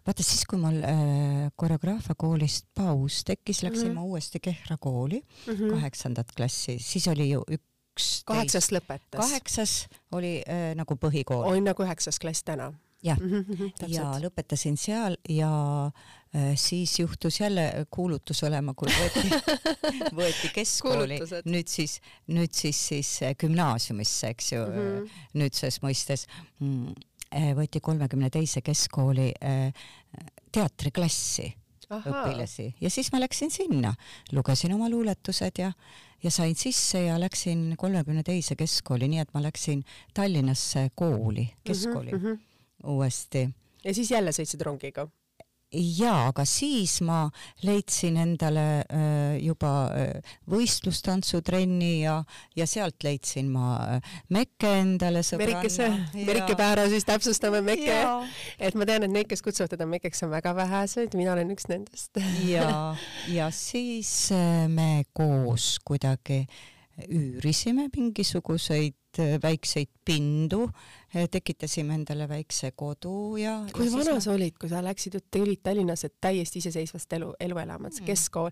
vaata 0.08 0.24
siis, 0.26 0.48
kui 0.50 0.58
mul 0.58 0.80
äh, 0.82 1.52
koreograafia 1.56 2.16
koolist 2.18 2.66
paus 2.74 3.20
tekkis, 3.24 3.62
läksin 3.62 3.92
Mhm. 3.92 3.96
ma 4.00 4.04
uuesti 4.04 4.40
Kehra 4.40 4.78
kooli 4.82 5.22
kaheksandat 5.46 6.34
klassi, 6.36 6.80
siis 6.80 7.08
oli 7.08 7.30
ju 7.30 7.44
üks 7.54 8.24
kaheksas 8.26 8.72
lõpetas. 8.72 9.20
kaheksas 9.20 9.88
oli 10.12 10.42
äh, 10.42 10.74
nagu 10.76 10.98
põhikool 10.98 11.46
on 11.46 11.64
nagu 11.64 11.84
üheksas 11.86 12.18
klass 12.20 12.44
täna. 12.44 12.74
Jah. 13.04 13.18
ja 13.88 13.88
ja 13.88 14.12
lõpetasin 14.20 14.78
seal 14.78 15.18
ja 15.30 15.50
äh, 15.86 16.56
siis 16.56 17.00
juhtus 17.00 17.40
jälle 17.40 17.86
kuulutus 17.90 18.44
olema, 18.44 18.74
kui 18.74 18.90
võeti, 18.90 19.30
võeti 20.20 20.50
keskkooli 20.56 21.20
nüüd 21.46 21.68
siis, 21.68 22.00
nüüd 22.28 22.54
siis 22.54 22.88
siis 22.88 23.12
äh, 23.24 23.36
gümnaasiumisse, 23.38 24.28
eks 24.28 24.52
ju 24.52 24.64
mm, 24.66 24.74
Mhm. 24.74 25.04
-hmm. 25.04 25.28
nüüdses 25.34 25.82
mõistes 25.84 26.26
mm, 26.60 26.96
äh, 27.36 27.52
võeti 27.56 27.80
kolmekümne 27.82 28.30
teise 28.30 28.62
keskkooli 28.62 29.32
äh, 29.44 29.74
teatriklassi 30.52 31.54
õpilasi 31.92 32.74
ja 32.82 32.90
siis 32.90 33.12
ma 33.14 33.20
läksin 33.22 33.52
sinna, 33.52 33.94
lugesin 34.32 34.74
oma 34.74 34.90
luuletused 34.90 35.60
ja, 35.62 35.72
ja 36.24 36.32
sain 36.32 36.56
sisse 36.56 37.04
ja 37.06 37.20
läksin 37.22 37.76
kolmekümne 37.78 38.24
teise 38.24 38.56
keskkooli, 38.56 39.08
nii 39.08 39.20
et 39.22 39.34
ma 39.34 39.44
läksin 39.44 39.84
Tallinnasse 40.14 40.90
kooli, 40.96 41.50
keskkooli 41.64 42.12
mm 42.12 42.20
-hmm. 42.24 42.40
Uuesti 42.86 43.48
ja 43.86 43.94
siis 43.94 44.12
jälle 44.12 44.34
sõitsid 44.36 44.66
rongiga? 44.66 45.08
jaa, 45.76 46.30
aga 46.30 46.46
siis 46.48 47.00
ma 47.04 47.26
leidsin 47.66 48.18
endale 48.22 48.64
äh, 48.86 49.36
juba 49.44 49.72
äh, 49.92 50.36
võistlustantsutrenni 50.52 52.04
ja, 52.04 52.20
ja 52.56 52.68
sealt 52.70 53.04
leidsin 53.04 53.50
ma 53.52 53.74
äh, 53.98 54.14
Mekke 54.32 54.72
endale 54.80 55.24
sõbranna. 55.26 55.90
Merike 56.16 56.56
Päära 56.56 56.86
siis 56.92 57.08
täpsustame 57.08 57.60
Meke, 57.66 57.90
ja, 57.92 58.14
et 58.60 58.78
ma 58.78 58.88
tean, 58.88 59.08
et 59.08 59.12
neid, 59.12 59.28
kes 59.32 59.44
kutsuvad 59.46 59.74
teda 59.74 59.90
Mekeks, 59.90 60.24
on 60.28 60.32
väga 60.32 60.56
vähesed, 60.56 61.18
mina 61.20 61.34
olen 61.36 61.52
üks 61.56 61.68
nendest. 61.72 62.22
ja, 62.48 62.70
ja 63.32 63.50
siis 63.52 64.14
äh, 64.36 64.70
me 64.72 65.04
koos 65.18 65.76
kuidagi 65.84 66.46
üürisime 67.04 67.90
mingisuguseid 67.92 69.20
äh, 69.20 69.36
väikseid 69.44 69.92
pindu, 70.06 70.70
tekitasime 71.32 71.96
endale 72.00 72.28
väikse 72.30 72.72
kodu 72.76 73.36
ja. 73.40 73.58
kui 73.76 73.88
vana 73.92 74.18
sa 74.24 74.34
olid, 74.36 74.58
kui 74.60 74.72
sa 74.72 74.84
läksid, 74.86 75.20
tulid 75.32 75.64
Tallinnasse 75.64 76.10
täiesti 76.22 76.64
iseseisvast 76.64 77.18
elu, 77.20 77.32
elu 77.40 77.62
elama, 77.64 77.88
et 77.88 77.98
see 77.98 78.06
Mm. 78.06 78.12
keskkool, 78.12 78.52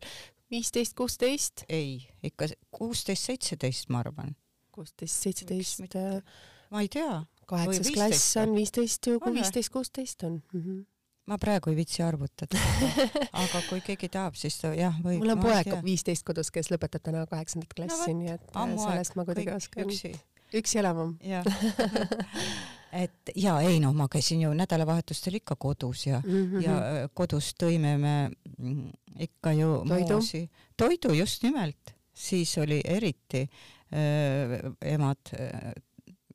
viisteist, 0.51 0.95
kuusteist, 0.97 1.65
ei, 1.69 2.01
ikka 2.23 2.51
kuusteist, 2.71 3.29
seitseteist, 3.31 3.89
ma 3.89 4.03
arvan. 4.03 4.35
kuusteist, 4.71 5.21
seitseteist 5.27 5.83
mitte? 5.83 6.23
ma 6.73 6.81
ei 6.81 6.89
tea, 6.89 7.23
kaheksas 7.45 7.91
klass 7.93 8.33
15 8.33 8.41
on 8.43 8.55
viisteist 8.57 9.07
ju, 9.07 9.19
kui 9.23 9.35
viisteist, 9.35 9.71
kuusteist 9.73 10.23
on 10.23 10.41
mm. 10.53 10.61
-hmm. 10.61 10.85
Ma 11.30 11.38
praegu 11.39 11.71
ei 11.71 11.78
viitsi 11.78 12.03
arvutada, 12.03 12.59
aga 13.43 13.63
kui 13.69 13.82
keegi 13.86 14.09
tahab, 14.11 14.36
siis 14.39 14.57
ta 14.59 14.74
jah, 14.76 14.95
võib. 15.03 15.24
mul 15.24 15.36
on 15.36 15.41
poeg 15.43 15.71
viisteist 15.86 16.26
kodus, 16.28 16.51
kes 16.53 16.71
lõpetab 16.74 17.05
täna 17.05 17.24
kaheksandat 17.30 17.74
klassi, 17.76 18.09
vot, 18.09 18.17
nii 18.19 18.34
et 18.36 18.49
äh, 18.51 18.74
sellest 18.82 19.15
ma 19.15 19.24
aeg, 19.24 19.30
kuidagi 19.32 19.47
kõik 19.47 19.61
oskan. 19.61 19.93
üksi. 19.93 20.11
üksi 20.59 20.82
elama. 20.82 21.07
et 23.03 23.34
ja 23.39 23.55
ei 23.65 23.80
noh, 23.84 23.95
ma 23.97 24.09
käisin 24.11 24.43
ju 24.43 24.51
nädalavahetustel 24.57 25.39
ikka 25.39 25.55
kodus 25.55 26.07
ja 26.09 26.19
mm, 26.19 26.43
-hmm. 26.43 26.65
ja 26.65 26.76
äh, 26.78 27.07
kodus 27.13 27.53
tõime 27.55 27.95
me 27.97 28.15
mm, 28.57 28.91
ikka 29.30 29.55
ju 29.57 29.71
Toidu? 29.88 30.19
toidu 30.78 31.13
just 31.13 31.43
nimelt, 31.43 31.95
siis 32.13 32.57
oli 32.57 32.82
eriti 32.84 33.47
äh, 33.47 34.59
emad 34.82 35.34
äh, 35.39 35.71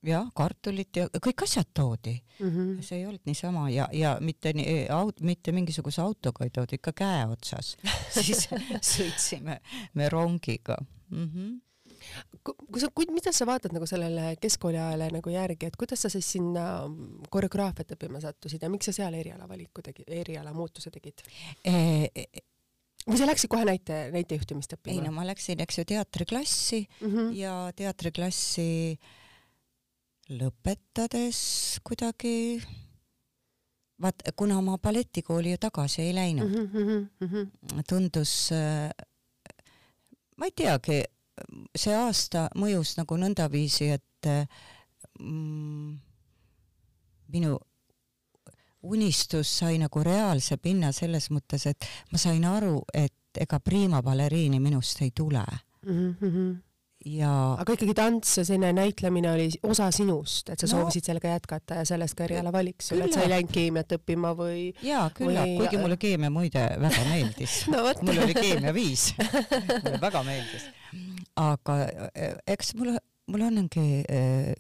jah, 0.07 0.29
kartulit 0.37 0.97
ja 0.97 1.07
kõik 1.09 1.43
asjad 1.47 1.69
toodi, 1.75 2.19
Mhm. 2.39 2.81
see 2.87 3.01
ei 3.01 3.07
olnud 3.07 3.25
niisama 3.27 3.69
ja, 3.71 3.89
ja 3.93 4.17
mitte 4.21 4.53
nii 4.55 4.87
aut-, 4.95 5.23
mitte 5.27 5.53
mingisuguse 5.53 6.03
autoga 6.03 6.47
ei 6.47 6.53
toodud, 6.55 6.77
ikka 6.79 6.93
käe 6.95 7.25
otsas, 7.27 7.75
siis 8.15 8.47
sõitsime 8.93 9.59
me 9.99 10.09
rongiga 10.09 10.77
mm. 11.11 11.25
-hmm. 11.27 12.53
kui 12.55 12.81
sa, 12.81 12.91
mida 13.11 13.33
sa 13.33 13.47
vaatad 13.47 13.75
nagu 13.75 13.87
sellele 13.87 14.37
keskkooliajale 14.41 15.11
nagu 15.11 15.31
järgi, 15.35 15.67
et 15.67 15.77
kuidas 15.77 16.03
sa 16.03 16.09
siis 16.09 16.31
sinna 16.33 16.85
koreograafiat 17.31 17.97
õppima 17.97 18.21
sattusid 18.23 18.63
ja 18.63 18.71
miks 18.71 18.87
sa 18.87 18.93
seal 18.93 19.15
erialavaliku 19.15 19.83
tegid, 19.83 20.07
eriala 20.07 20.53
muutuse 20.55 20.91
tegid? 20.95 21.27
E, 21.65 21.75
või 23.09 23.19
sa 23.19 23.27
läksid 23.27 23.51
kohe 23.51 23.65
näite, 23.65 24.11
näitejuhtimist 24.15 24.79
õppima? 24.79 24.95
ei 24.95 25.05
no 25.05 25.13
ma 25.13 25.27
läksin, 25.27 25.61
eks 25.61 25.79
ju, 25.79 25.85
teatriklassi 25.85 26.85
mm. 27.01 27.09
-hmm. 27.09 27.33
ja 27.35 27.73
teatriklassi 27.77 28.99
lõpetades 30.29 31.39
kuidagi 31.85 32.61
vaat 34.03 34.23
kuna 34.37 34.61
ma 34.63 34.77
balletikooli 34.79 35.55
ju 35.55 35.61
tagasi 35.61 36.03
ei 36.03 36.15
läinud 36.15 36.49
mm, 36.51 36.67
-hmm, 36.73 37.07
mm 37.21 37.29
-hmm. 37.29 37.83
tundus, 37.89 38.51
ma 40.37 40.45
ei 40.45 40.53
teagi, 40.57 41.03
see 41.77 41.95
aasta 41.95 42.49
mõjus 42.55 42.97
nagu 42.99 43.17
nõndaviisi, 43.17 43.91
et 43.95 44.31
mm, 45.21 45.99
minu 47.29 47.59
unistus 48.83 49.59
sai 49.59 49.79
nagu 49.79 50.03
reaalse 50.03 50.57
pinna 50.57 50.93
selles 50.93 51.31
mõttes, 51.31 51.67
et 51.67 51.85
ma 52.13 52.19
sain 52.19 52.45
aru, 52.45 52.83
et 52.95 53.15
ega 53.41 53.61
prima 53.61 54.03
baleriini 54.03 54.61
minust 54.61 55.03
ei 55.03 55.11
tule 55.11 55.45
Mm 55.87 56.17
-hmm. 56.21 56.57
Ja 57.09 57.31
aga 57.63 57.73
ikkagi 57.77 57.95
tants 57.97 58.37
ja 58.39 58.45
selline 58.45 58.73
näitlemine 58.77 59.31
oli 59.33 59.49
osa 59.63 59.91
sinust, 59.95 60.49
et 60.53 60.61
sa 60.61 60.67
No- 60.67 60.71
soovisid 60.77 61.05
sellega 61.09 61.29
jätkata 61.37 61.75
ja 61.81 61.85
sellest 61.89 62.15
ka 62.19 62.25
eriala 62.27 62.53
valik 62.53 62.83
sul, 62.85 63.01
et 63.05 63.13
sa 63.15 63.23
ei 63.25 63.31
läinud 63.33 63.53
keemiat 63.55 63.93
õppima 63.99 64.35
või? 64.39 64.73
jaa, 64.85 65.09
küllap 65.17 65.47
Või-, 65.47 65.59
kuigi 65.63 65.81
mulle 65.83 65.97
keemia 65.97 66.31
muide 66.31 66.65
väga 66.83 67.05
meeldis 67.11 67.59
no 67.73 67.85
mul 68.03 68.19
oli 68.25 68.35
keemia 68.35 68.75
viis, 68.77 69.13
mulle 69.19 70.01
väga 70.03 70.23
meeldis. 70.27 70.67
aga 71.37 71.79
eh, 72.15 72.35
eks 72.47 72.75
mulle, 72.79 72.99
mul 73.29 73.45
ongi, 73.49 73.87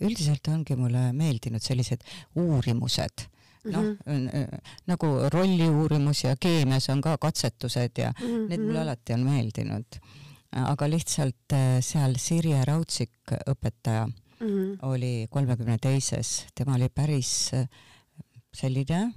üldiselt 0.05 0.49
ongi 0.53 0.77
mulle 0.77 1.09
meeldinud 1.13 1.63
sellised 1.65 2.05
uurimused, 2.37 3.27
noh 3.69 3.83
Mhm. 3.83 3.97
mm 4.07 4.29
-hmm. 4.29 4.61
nagu 4.87 5.07
rolli 5.35 5.67
uurimus 5.69 6.25
ja 6.25 6.37
keemias 6.41 6.89
on 6.89 7.01
ka 7.05 7.17
katsetused 7.19 7.99
ja 7.99 8.13
mm 8.21 8.27
-hmm. 8.27 8.49
need 8.49 8.61
mulle 8.61 8.81
alati 8.81 9.13
on 9.13 9.21
meeldinud. 9.27 9.85
Aga 10.57 10.89
lihtsalt 10.89 11.53
eh, 11.53 11.79
seal 11.85 12.17
Sirje 12.21 12.63
Raudsik, 12.65 13.35
õpetaja, 13.51 14.07
mm 14.07 14.47
-hmm. 14.47 14.79
oli 14.89 15.27
kolmekümne 15.31 15.79
teises, 15.79 16.47
tema 16.55 16.75
oli 16.75 16.89
päris 16.89 17.51
äh, 17.55 17.69
selline 18.55 19.13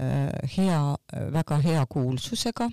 äh, 0.00 0.56
hea, 0.56 0.96
väga 1.32 1.58
hea 1.58 1.86
kuulsusega, 1.88 2.70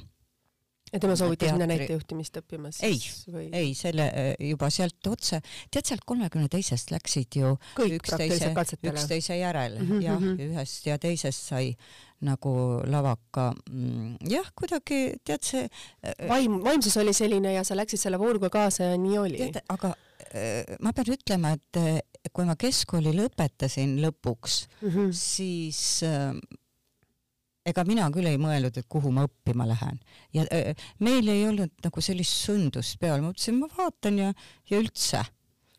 ja 0.94 1.00
tema 1.00 1.16
soovitas 1.20 1.52
minna 1.52 1.68
näitejuhtimist 1.70 2.40
õppima 2.42 2.72
Ei, 2.86 2.98
siis 3.02 3.28
või? 3.32 3.48
ei 3.56 3.74
selle 3.78 4.08
äh, 4.08 4.30
juba 4.50 4.70
sealt 4.74 5.10
otse, 5.12 5.42
tead 5.74 5.90
sealt 5.90 6.06
kolmekümne 6.08 6.50
teisest 6.52 6.92
läksid 6.94 7.40
ju 7.42 7.56
üksteise 7.88 8.54
üksteise 8.54 9.40
järel 9.40 9.80
mm 9.82 9.90
-hmm. 9.90 10.04
jah, 10.06 10.20
mhm. 10.20 10.52
ühest 10.52 10.88
ja 10.88 10.98
teisest 11.00 11.52
sai 11.52 11.74
nagu 12.26 12.52
lavaka 12.90 13.52
mm,, 13.70 14.16
jah, 14.32 14.48
kuidagi 14.58 15.18
tead 15.24 15.44
see 15.46 15.64
äh, 15.68 16.14
vaim, 16.30 16.60
vaimsus 16.66 16.98
oli 16.98 17.14
selline 17.14 17.52
ja 17.54 17.64
sa 17.68 17.76
läksid 17.78 18.02
selle 18.02 18.18
vooruga 18.22 18.50
kaasa 18.50 18.92
ja 18.92 18.98
nii 18.98 19.18
oli. 19.22 19.50
aga 19.70 19.92
äh, 20.34 20.78
ma 20.82 20.94
pean 20.98 21.14
ütlema, 21.14 21.52
et 21.60 21.78
äh, 21.82 22.00
kui 22.34 22.46
ma 22.50 22.56
keskkooli 22.60 23.14
lõpetasin 23.16 24.00
lõpuks, 24.04 24.64
Mhm. 24.82 25.12
siis 25.14 26.02
äh, 26.04 26.34
ega 27.68 27.84
mina 27.88 28.08
küll 28.16 28.28
ei 28.30 28.38
mõelnud, 28.40 28.78
et 28.80 28.88
kuhu 28.90 29.12
ma 29.12 29.26
õppima 29.28 29.66
lähen 29.68 29.98
ja 30.36 30.46
äh, 30.54 30.74
meil 31.04 31.28
ei 31.32 31.46
olnud 31.50 31.74
nagu 31.84 32.02
sellist 32.04 32.46
sundust 32.48 32.98
peal, 33.02 33.22
ma 33.22 33.30
mõtlesin, 33.34 33.58
ma 33.60 33.68
vaatan 33.78 34.22
ja, 34.24 34.34
ja 34.72 34.80
üldse. 34.82 35.22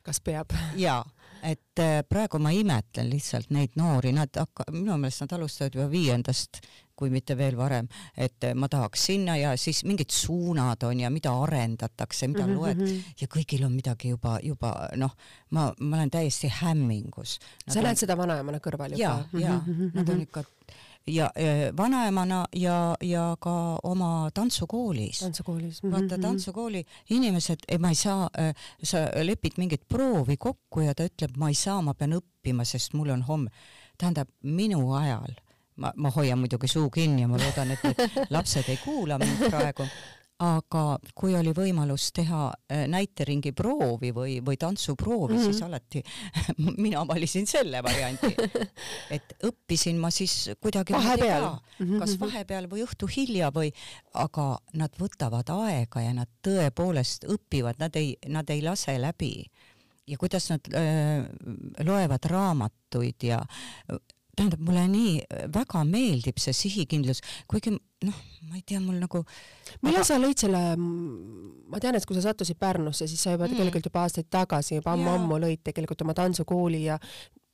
kas 0.07 0.21
peab? 0.25 0.53
jaa, 0.81 1.03
et 1.43 1.83
äh, 1.83 2.03
praegu 2.09 2.39
ma 2.39 2.51
imetlen 2.55 3.11
lihtsalt 3.11 3.51
neid 3.51 3.79
noori, 3.79 4.13
nad 4.13 4.35
hakka-, 4.37 4.71
minu 4.73 4.99
meelest 4.99 5.25
nad 5.25 5.33
alustavad 5.39 5.75
juba 5.75 5.89
viiendast 5.91 6.63
kui 6.99 7.13
mitte 7.15 7.37
veel 7.39 7.55
varem, 7.59 7.87
et 8.19 8.49
ma 8.59 8.67
tahaks 8.71 9.05
sinna 9.11 9.37
ja 9.39 9.53
siis 9.61 9.85
mingid 9.87 10.11
suunad 10.11 10.83
on 10.89 11.05
ja 11.05 11.13
mida 11.15 11.31
arendatakse, 11.45 12.27
mida 12.27 12.47
mm 12.47 12.55
-hmm. 12.55 12.59
loed 12.59 13.21
ja 13.21 13.29
kõigil 13.35 13.65
on 13.67 13.73
midagi 13.73 14.11
juba, 14.15 14.39
juba 14.43 14.73
noh, 14.97 15.15
ma, 15.51 15.73
ma 15.81 15.97
olen 15.97 16.11
täiesti 16.11 16.51
hämmingus. 16.61 17.39
sa 17.69 17.81
näed 17.81 17.95
on... 17.95 18.03
seda 18.03 18.17
vanaemana 18.17 18.59
kõrval 18.59 18.99
juba? 18.99 19.03
ja, 19.03 19.25
ja 19.33 19.61
mm 19.67 19.75
-hmm. 19.75 19.91
nad 19.95 20.09
on 20.09 20.21
ikka 20.21 20.45
ja 21.09 21.31
vanaemana 21.77 22.45
ja, 22.57 22.97
ja 23.03 23.37
ka 23.41 23.79
oma 23.83 24.31
tantsukoolis. 24.35 25.19
tantsukoolis. 25.19 25.83
-hmm. 25.83 25.93
vaata 25.93 26.19
tantsukooli 26.19 26.85
inimesed, 27.11 27.67
ma 27.79 27.89
ei 27.89 27.95
saa 27.95 28.31
äh,, 28.39 28.55
sa 28.83 28.99
lepid 29.23 29.53
mingit 29.57 29.89
proovi 29.89 30.37
kokku 30.37 30.81
ja 30.81 30.95
ta 30.95 31.05
ütleb, 31.05 31.37
ma 31.37 31.49
ei 31.49 31.55
saa, 31.55 31.83
ma 31.83 31.95
pean 31.95 32.13
õppima, 32.13 32.65
sest 32.65 32.95
mul 32.95 33.09
on 33.11 33.23
homme. 33.23 33.51
tähendab, 33.99 34.29
minu 34.43 34.95
ajal 34.95 35.35
ma, 35.79 35.93
ma 35.97 36.11
hoian 36.15 36.39
muidugi 36.39 36.69
suu 36.69 36.91
kinni 36.91 37.23
ja 37.23 37.29
ma 37.31 37.39
loodan, 37.41 37.73
et 37.75 37.85
need 37.87 38.31
lapsed 38.35 38.69
ei 38.69 38.79
kuula 38.83 39.19
mind 39.19 39.49
praegu, 39.49 39.87
aga 40.39 40.83
kui 41.19 41.35
oli 41.35 41.51
võimalus 41.55 42.09
teha 42.15 42.43
äh, 42.71 42.85
näiteringi 42.91 43.51
proovi 43.59 44.13
või, 44.15 44.37
või 44.45 44.59
tantsuproovi 44.61 45.35
mm, 45.35 45.41
-hmm. 45.41 45.53
siis 45.53 45.63
alati 45.67 46.03
mina 46.85 47.03
valisin 47.09 47.47
selle 47.47 47.83
variandi. 47.83 48.31
et 49.17 49.35
õppisin 49.49 49.99
ma 49.99 50.11
siis 50.15 50.51
kuidagi 50.61 50.95
vahepeal, 50.95 51.49
mhm, 51.81 51.99
kas 51.99 52.15
mhm. 52.15 52.21
vahepeal 52.27 52.69
või 52.71 52.85
õhtu 52.87 53.11
hilja 53.17 53.51
või, 53.55 53.73
aga 54.15 54.59
nad 54.79 54.95
võtavad 55.01 55.51
aega 55.55 56.05
ja 56.07 56.15
nad 56.15 56.31
tõepoolest 56.47 57.27
õpivad, 57.27 57.83
nad 57.83 57.97
ei, 57.99 58.15
nad 58.29 58.51
ei 58.51 58.63
lase 58.63 58.95
läbi 58.99 59.33
ja 60.09 60.17
kuidas 60.19 60.51
nad 60.51 60.71
öö, 60.71 60.81
äh, 60.81 61.87
loevad 61.87 62.25
raamatuid 62.31 63.27
ja 63.27 63.43
tähendab, 64.39 64.63
mulle 64.65 64.87
nii 64.91 65.15
äh, 65.25 65.47
väga 65.55 65.85
meeldib 65.89 66.41
see 66.43 66.55
sihikindlus, 66.57 67.23
kuigi 67.51 67.75
noh, 67.75 68.21
ma 68.49 68.59
ei 68.59 68.65
tea, 68.67 68.81
mul 68.83 69.01
nagu 69.03 69.25
millal 69.83 70.03
aga... 70.03 70.07
sa 70.07 70.21
lõid 70.21 70.45
selle, 70.45 70.63
ma 70.79 71.83
tean, 71.83 71.99
et 71.99 72.07
kui 72.07 72.19
sa 72.19 72.29
sattusid 72.29 72.59
Pärnusse, 72.61 73.09
siis 73.11 73.23
sa 73.25 73.35
juba 73.35 73.49
mm. 73.49 73.57
tegelikult 73.57 73.91
juba 73.91 74.07
aastaid 74.07 74.31
tagasi, 74.31 74.79
juba 74.79 74.95
ammu-ammu 74.95 75.41
lõid 75.45 75.65
tegelikult 75.67 76.07
oma 76.07 76.17
tantsukooli 76.19 76.85
ja 76.87 76.99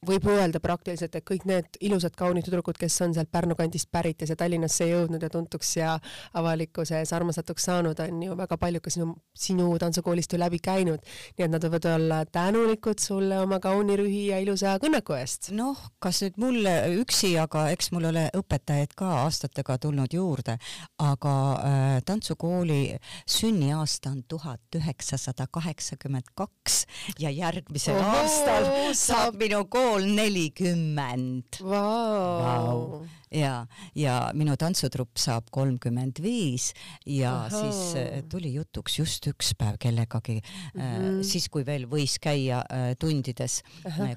võib 0.09 0.27
öelda 0.31 0.61
praktiliselt, 0.63 1.15
et 1.15 1.27
kõik 1.27 1.47
need 1.49 1.79
ilusad 1.85 2.15
kaunid 2.19 2.47
tüdrukud, 2.47 2.79
kes 2.81 2.97
on 3.05 3.15
sealt 3.17 3.31
Pärnu 3.33 3.57
kandist 3.59 3.91
pärit 3.93 4.21
ja 4.21 4.29
siia 4.29 4.39
Tallinnasse 4.39 4.87
jõudnud 4.89 5.23
ja 5.23 5.31
tuntuks 5.33 5.77
ja 5.77 5.95
avalikkuse 6.35 6.99
ees 7.01 7.13
armastatuks 7.17 7.69
saanud, 7.71 8.01
on 8.01 8.23
ju 8.23 8.37
väga 8.39 8.59
paljud 8.61 8.85
ka 8.85 8.93
sinu, 8.93 9.11
sinu 9.37 9.69
tantsukoolist 9.81 10.33
ju 10.33 10.41
läbi 10.41 10.61
käinud. 10.63 11.01
nii 11.39 11.47
et 11.47 11.51
nad 11.51 11.65
võivad 11.65 11.89
olla 11.95 12.25
tänulikud 12.25 12.99
sulle 13.03 13.39
oma 13.41 13.61
kauni 13.61 13.97
rühi 14.01 14.27
ja 14.31 14.39
ilusa 14.43 14.77
kõnnaku 14.83 15.17
eest. 15.19 15.51
noh, 15.53 15.79
kas 15.99 16.23
nüüd 16.25 16.39
mulle 16.41 16.75
üksi, 17.01 17.35
aga 17.41 17.69
eks 17.75 17.93
mul 17.95 18.11
ole 18.11 18.29
õpetajaid 18.37 18.95
ka 18.97 19.11
aastatega 19.25 19.79
tulnud 19.79 20.13
juurde, 20.15 20.59
aga 20.99 21.35
äh, 21.55 22.03
tantsukooli 22.07 22.97
sünniaasta 23.27 24.11
on 24.11 24.23
tuhat 24.29 24.79
üheksasada 24.79 25.47
kaheksakümmend 25.51 26.35
kaks 26.35 26.85
ja 27.19 27.31
järgmisel 27.31 27.99
Oho, 28.01 28.19
aastal 28.23 28.69
saab 28.99 29.39
minu 29.41 29.65
kool 29.71 29.94
pool 29.95 30.07
nelikümmend 30.11 31.61
wow.. 31.63 33.05
ja, 33.31 33.67
ja 33.95 34.15
minu 34.35 34.57
tantsutrupp 34.59 35.21
saab 35.21 35.53
kolmkümmend 35.55 36.19
viis 36.25 36.73
ja 37.07 37.45
Aha. 37.45 37.61
siis 37.61 37.81
äh, 38.01 38.17
tuli 38.31 38.51
jutuks 38.57 38.99
just 38.99 39.29
üks 39.31 39.53
päev 39.59 39.79
kellegagi 39.83 40.41
mm, 40.41 40.81
-hmm. 40.81 41.21
siis 41.23 41.47
kui 41.49 41.63
veel 41.67 41.87
võis 41.91 42.17
käia 42.23 42.65
äh, 42.67 42.97
tundides 42.99 43.61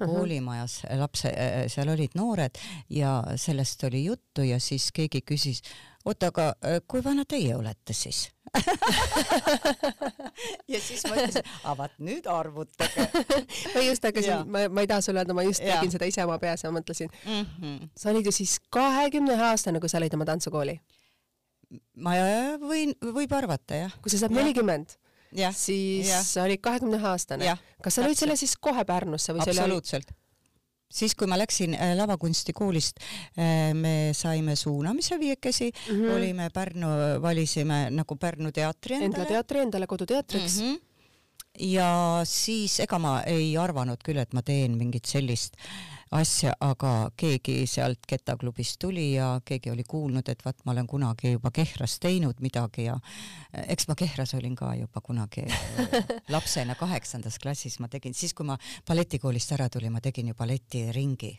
koolimajas, 0.02 0.80
lapse, 0.98 1.30
seal 1.70 1.94
olid 1.94 2.18
noored 2.18 2.58
ja 2.90 3.20
sellest 3.36 3.84
oli 3.86 4.04
juttu 4.08 4.42
ja 4.42 4.58
siis 4.58 4.90
keegi 4.92 5.22
küsis, 5.22 5.62
oota, 6.08 6.32
aga 6.32 6.44
kui 6.90 7.04
vana 7.04 7.24
teie 7.28 7.54
olete 7.56 7.96
siis 7.96 8.26
ja 10.72 10.80
siis 10.80 11.02
ma 11.08 11.16
ütlesin, 11.16 11.48
aga 11.62 11.74
vaat 11.82 11.96
nüüd 12.02 12.28
arvutage 12.32 13.06
ma 13.74 13.80
just 13.84 14.06
hakkasin, 14.08 14.48
ma, 14.48 14.58
ma 14.72 14.84
ei 14.84 14.90
taha 14.90 15.04
sulle 15.04 15.22
öelda, 15.22 15.36
ma 15.36 15.44
just 15.46 15.64
ja. 15.64 15.76
tegin 15.76 15.92
seda 15.94 16.08
ise 16.08 16.24
oma 16.24 16.38
peas 16.42 16.64
ja 16.64 16.72
mõtlesin 16.74 17.10
mm, 17.12 17.44
-hmm. 17.44 17.90
sa 17.96 18.04
olid 18.12 18.28
ju 18.28 18.32
siis 18.34 18.52
kahekümne 18.74 19.34
aastane, 19.50 19.82
kui 19.82 19.90
sa 19.92 20.00
lõid 20.02 20.14
oma 20.16 20.28
tantsukooli? 20.28 20.76
ma 22.00 22.10
võin, 22.62 22.94
võib 23.18 23.32
arvata 23.36 23.72
jah. 23.82 23.92
kui 24.02 24.12
sa 24.12 24.22
saad 24.22 24.34
nelikümmend, 24.36 24.88
siis 25.52 26.08
ja. 26.08 26.22
sa 26.24 26.46
olid 26.46 26.60
kahekümne 26.64 26.98
aastane. 27.10 27.44
kas 27.84 27.98
sa 27.98 28.06
lõid 28.06 28.18
selle 28.20 28.36
siis 28.40 28.54
kohe 28.56 28.82
Pärnusse 28.88 29.34
või 29.34 29.44
see 29.44 29.52
oli? 29.52 29.60
absoluutselt 29.60 30.08
siis, 30.90 31.14
kui 31.14 31.28
ma 31.30 31.38
läksin 31.38 31.76
äh, 31.76 31.94
lavakunstikoolist, 31.98 33.00
äh, 33.38 33.74
me 33.74 34.10
saime 34.16 34.56
suunamise 34.56 35.18
viiekesi 35.20 35.70
mm, 35.70 35.94
-hmm. 35.94 36.16
olime 36.16 36.50
Pärnu, 36.54 36.88
valisime 37.22 37.88
nagu 37.90 38.16
Pärnu 38.16 38.52
teatri 38.52 38.94
endale. 38.94 39.04
Endla 39.04 39.24
teatri 39.24 39.60
endale 39.60 39.86
koduteatriks 39.86 40.60
mm. 40.60 40.68
-hmm 40.74 40.87
ja 41.60 42.20
siis 42.24 42.80
ega 42.80 42.98
ma 43.02 43.20
ei 43.26 43.56
arvanud 43.58 44.02
küll, 44.04 44.20
et 44.22 44.34
ma 44.36 44.42
teen 44.42 44.76
mingit 44.78 45.06
sellist 45.06 45.56
asja, 46.14 46.54
aga 46.64 47.10
keegi 47.18 47.66
sealt 47.68 48.06
kettaklubist 48.08 48.78
tuli 48.80 49.12
ja 49.14 49.40
keegi 49.44 49.70
oli 49.72 49.84
kuulnud, 49.88 50.28
et 50.28 50.44
vaat 50.44 50.64
ma 50.64 50.72
olen 50.72 50.86
kunagi 50.88 51.34
juba 51.34 51.50
Kehras 51.54 51.98
teinud 52.00 52.40
midagi 52.44 52.86
ja 52.86 52.96
eh, 53.52 53.66
eks 53.74 53.88
ma 53.90 53.96
Kehras 53.98 54.34
olin 54.38 54.56
ka 54.56 54.72
juba 54.78 55.02
kunagi 55.04 55.44
eh, 55.44 55.98
lapsena 56.34 56.78
kaheksandas 56.78 57.38
klassis 57.42 57.78
ma 57.82 57.90
tegin, 57.92 58.16
siis 58.16 58.34
kui 58.36 58.48
ma 58.48 58.56
balletikoolist 58.88 59.52
ära 59.56 59.68
tulin, 59.72 59.92
ma 59.92 60.02
tegin 60.04 60.32
ju 60.32 60.38
balletiringi 60.38 61.32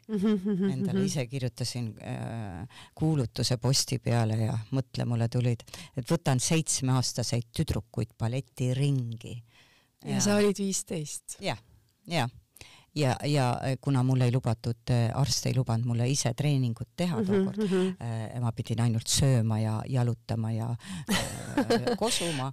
endale, 0.69 1.05
ise 1.05 1.25
kirjutasin 1.29 1.91
äh, 2.03 2.81
kuulutuse 2.97 3.57
posti 3.57 3.99
peale 4.03 4.37
ja 4.43 4.57
mõtle, 4.75 5.05
mulle 5.09 5.29
tulid, 5.31 5.65
et 5.97 6.09
võtan 6.09 6.41
seitsmeaastaseid 6.43 7.49
tüdrukuid 7.55 8.13
balletiringi. 8.19 9.37
Ja, 10.05 10.19
sa 10.21 10.37
olid 10.39 10.59
viisteist? 10.59 11.37
jah, 11.43 11.59
jah 12.07 12.29
ja, 12.95 13.15
ja 13.25 13.51
äh, 13.63 13.77
kuna 13.81 14.03
mul 14.03 14.21
ei 14.21 14.31
lubatud, 14.31 14.89
äh, 14.89 15.09
arst 15.13 15.45
ei 15.45 15.55
lubanud 15.55 15.85
mulle 15.85 16.07
ise 16.09 16.33
treeningut 16.33 16.89
teha 16.97 17.17
mhm, 17.17 17.25
tookord 17.25 17.57
mm, 17.57 17.95
-hmm. 17.99 18.41
ma 18.41 18.51
pidin 18.51 18.81
ainult 18.81 19.07
sööma 19.07 19.59
ja 19.59 19.81
jalutama 19.87 20.51
ja 20.51 20.69
äh, 20.69 21.97
kosuma 22.03 22.51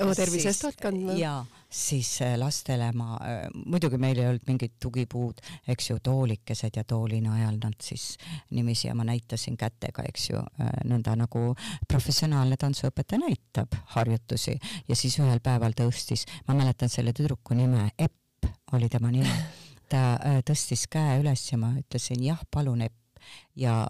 oma 0.00 0.14
tervise 0.14 0.48
eest 0.48 0.64
hoolt 0.64 0.80
kandma. 0.80 1.12
ja 1.12 1.44
siis 1.70 2.18
lastele 2.36 2.92
ma, 2.92 3.18
muidugi 3.66 3.98
meil 3.98 4.18
ei 4.18 4.26
olnud 4.26 4.46
mingit 4.46 4.72
tugipuud, 4.80 5.40
eks 5.68 5.90
ju, 5.90 5.98
toolikesed 6.02 6.76
ja 6.76 6.84
toolinajal 6.84 7.58
nad 7.62 7.74
siis 7.82 8.16
niiviisi 8.50 8.88
ja 8.88 8.94
ma 8.94 9.04
näitasin 9.04 9.56
kätega, 9.56 10.02
eks 10.08 10.30
ju, 10.30 10.40
nõnda 10.84 11.16
nagu 11.16 11.54
professionaalne 11.88 12.56
tantsuõpetaja 12.56 13.20
näitab 13.20 13.76
harjutusi 13.96 14.56
ja 14.88 14.96
siis 14.96 15.18
ühel 15.18 15.40
päeval 15.40 15.76
tõustis, 15.76 16.24
ma 16.48 16.54
mäletan 16.54 16.88
selle 16.88 17.12
tüdruku 17.12 17.54
nime, 17.54 17.90
Epp 17.98 18.48
oli 18.72 18.88
tema 18.88 19.10
nimi 19.10 19.30
ta 19.90 20.02
äh, 20.16 20.40
tõstis 20.46 20.86
käe 20.90 21.20
üles 21.20 21.44
ja 21.50 21.58
ma 21.60 21.72
ütlesin 21.78 22.22
jah, 22.24 22.40
palun, 22.50 22.82
Epp. 22.86 23.20
ja 23.56 23.84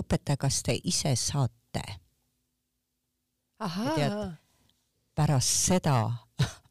õpetaja, 0.00 0.40
kas 0.40 0.62
te 0.66 0.76
ise 0.76 1.14
saate? 1.16 1.84
tead, 3.60 4.14
pärast 5.14 5.66
seda 5.68 5.96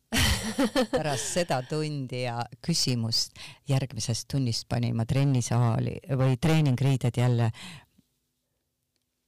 pärast 0.95 1.35
seda 1.35 1.59
tundi 1.69 2.23
ja 2.23 2.39
küsimust 2.65 3.37
järgmisest 3.69 4.25
tunnist 4.31 4.65
panin 4.69 4.97
ma 4.97 5.05
trennisaali 5.05 5.99
või 6.17 6.39
treeningriided 6.41 7.21
jälle, 7.21 7.51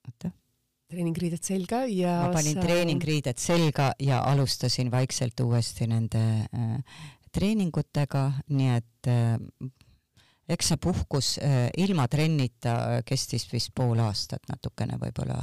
oota 0.09 0.33
treeningriided 0.91 1.43
selga 1.45 1.83
ja 1.87 2.17
ma 2.25 2.35
panin 2.35 2.57
sa... 2.57 2.65
treeningriided 2.65 3.39
selga 3.39 3.91
ja 4.01 4.21
alustasin 4.27 4.91
vaikselt 4.91 5.39
uuesti 5.45 5.87
nende 5.87 6.23
äh, 6.49 7.01
treeningutega, 7.35 8.25
nii 8.51 8.73
et 8.75 9.09
äh, 9.11 9.69
eks 10.51 10.71
see 10.71 10.79
puhkus 10.81 11.31
äh, 11.39 11.69
ilma 11.79 12.07
trennita 12.11 12.75
äh, 12.97 12.99
kestis 13.07 13.47
vist 13.51 13.71
pool 13.75 13.99
aastat 14.03 14.43
natukene 14.51 14.99
võib-olla. 15.01 15.39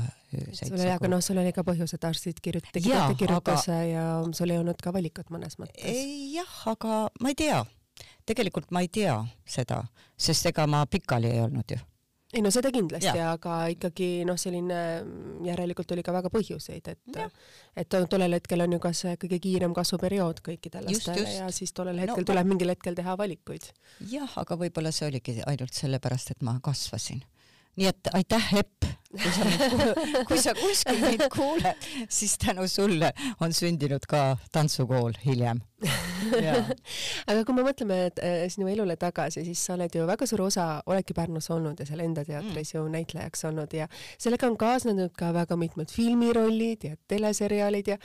sul 0.53 0.77
oli, 0.77 0.91
aga 0.93 1.11
noh, 1.11 1.23
sul 1.25 1.41
oli 1.41 1.53
ka 1.57 1.65
põhjus, 1.67 1.95
et 1.97 2.05
arstid 2.05 2.43
kirjut-, 2.45 2.69
ettekirjutuse 2.73 3.73
aga... 3.73 3.83
ja 3.89 4.07
sul 4.37 4.53
ei 4.53 4.61
olnud 4.61 4.81
ka 4.85 4.93
valikut 4.95 5.33
mõnes 5.35 5.59
mõttes. 5.61 6.03
jah, 6.35 6.57
aga 6.75 7.05
ma 7.23 7.33
ei 7.33 7.39
tea, 7.39 7.63
tegelikult 8.29 8.73
ma 8.75 8.85
ei 8.85 8.93
tea 8.93 9.21
seda, 9.49 9.85
sest 10.17 10.53
ega 10.53 10.69
ma 10.69 10.85
pikali 10.91 11.33
ei 11.33 11.47
olnud 11.47 11.77
ju 11.77 11.81
ei 12.35 12.43
no 12.45 12.51
seda 12.53 12.71
kindlasti, 12.75 13.15
aga 13.25 13.55
ikkagi 13.73 14.09
noh, 14.29 14.37
selline 14.41 14.81
mm, 15.01 15.47
järelikult 15.49 15.95
oli 15.95 16.05
ka 16.05 16.13
väga 16.13 16.33
põhjuseid, 16.33 16.91
et 16.93 17.17
ja. 17.17 17.29
et 17.79 17.97
tollel 18.11 18.37
hetkel 18.37 18.65
on 18.65 18.77
ju 18.77 18.81
ka 18.85 18.93
see 18.97 19.15
kõige 19.23 19.41
kiirem 19.47 19.77
kasvuperiood 19.77 20.43
kõikidel 20.45 20.91
lastele 20.91 21.25
ja 21.39 21.49
siis 21.55 21.73
tollel 21.77 22.03
hetkel 22.05 22.25
no, 22.25 22.29
tuleb 22.33 22.53
mingil 22.53 22.75
hetkel 22.75 22.99
teha 22.99 23.17
valikuid. 23.21 23.71
jah, 24.13 24.37
aga 24.45 24.61
võib-olla 24.61 24.93
see 24.93 25.09
oligi 25.09 25.39
ainult 25.49 25.77
sellepärast, 25.77 26.37
et 26.37 26.45
ma 26.45 26.59
kasvasin 26.65 27.25
nii 27.79 27.91
et 27.91 28.11
aitäh, 28.19 28.49
Epp, 28.59 28.89
kui 29.09 29.31
sa 29.33 29.45
kui 30.29 30.41
sa 30.43 30.55
kuskil 30.59 30.99
mind 31.01 31.25
kuuled, 31.33 31.87
siis 32.11 32.35
tänu 32.43 32.67
sulle 32.69 33.13
on 33.45 33.55
sündinud 33.57 34.05
ka 34.09 34.37
tantsukool 34.53 35.17
hiljem. 35.25 35.63
aga 37.31 37.45
kui 37.47 37.55
me 37.55 37.65
mõtleme 37.67 38.01
äh, 38.11 38.41
sinu 38.51 38.69
elule 38.73 38.99
tagasi, 39.01 39.45
siis 39.47 39.63
sa 39.63 39.77
oled 39.77 39.95
ju 39.95 40.09
väga 40.09 40.27
suur 40.27 40.43
osa, 40.49 40.67
oledki 40.91 41.15
Pärnus 41.17 41.51
olnud 41.55 41.79
ja 41.79 41.87
seal 41.89 42.03
enda 42.03 42.27
teatris 42.27 42.75
mm. 42.75 42.81
ju 42.81 42.85
näitlejaks 42.97 43.47
olnud 43.49 43.79
ja 43.79 43.87
sellega 44.19 44.51
on 44.51 44.59
kaasnenud 44.59 45.15
ka 45.19 45.31
väga 45.37 45.57
mitmed 45.61 45.95
filmirollid 45.95 46.91
ja 46.91 46.99
teleseriaalid 47.09 47.95
ja 47.95 47.99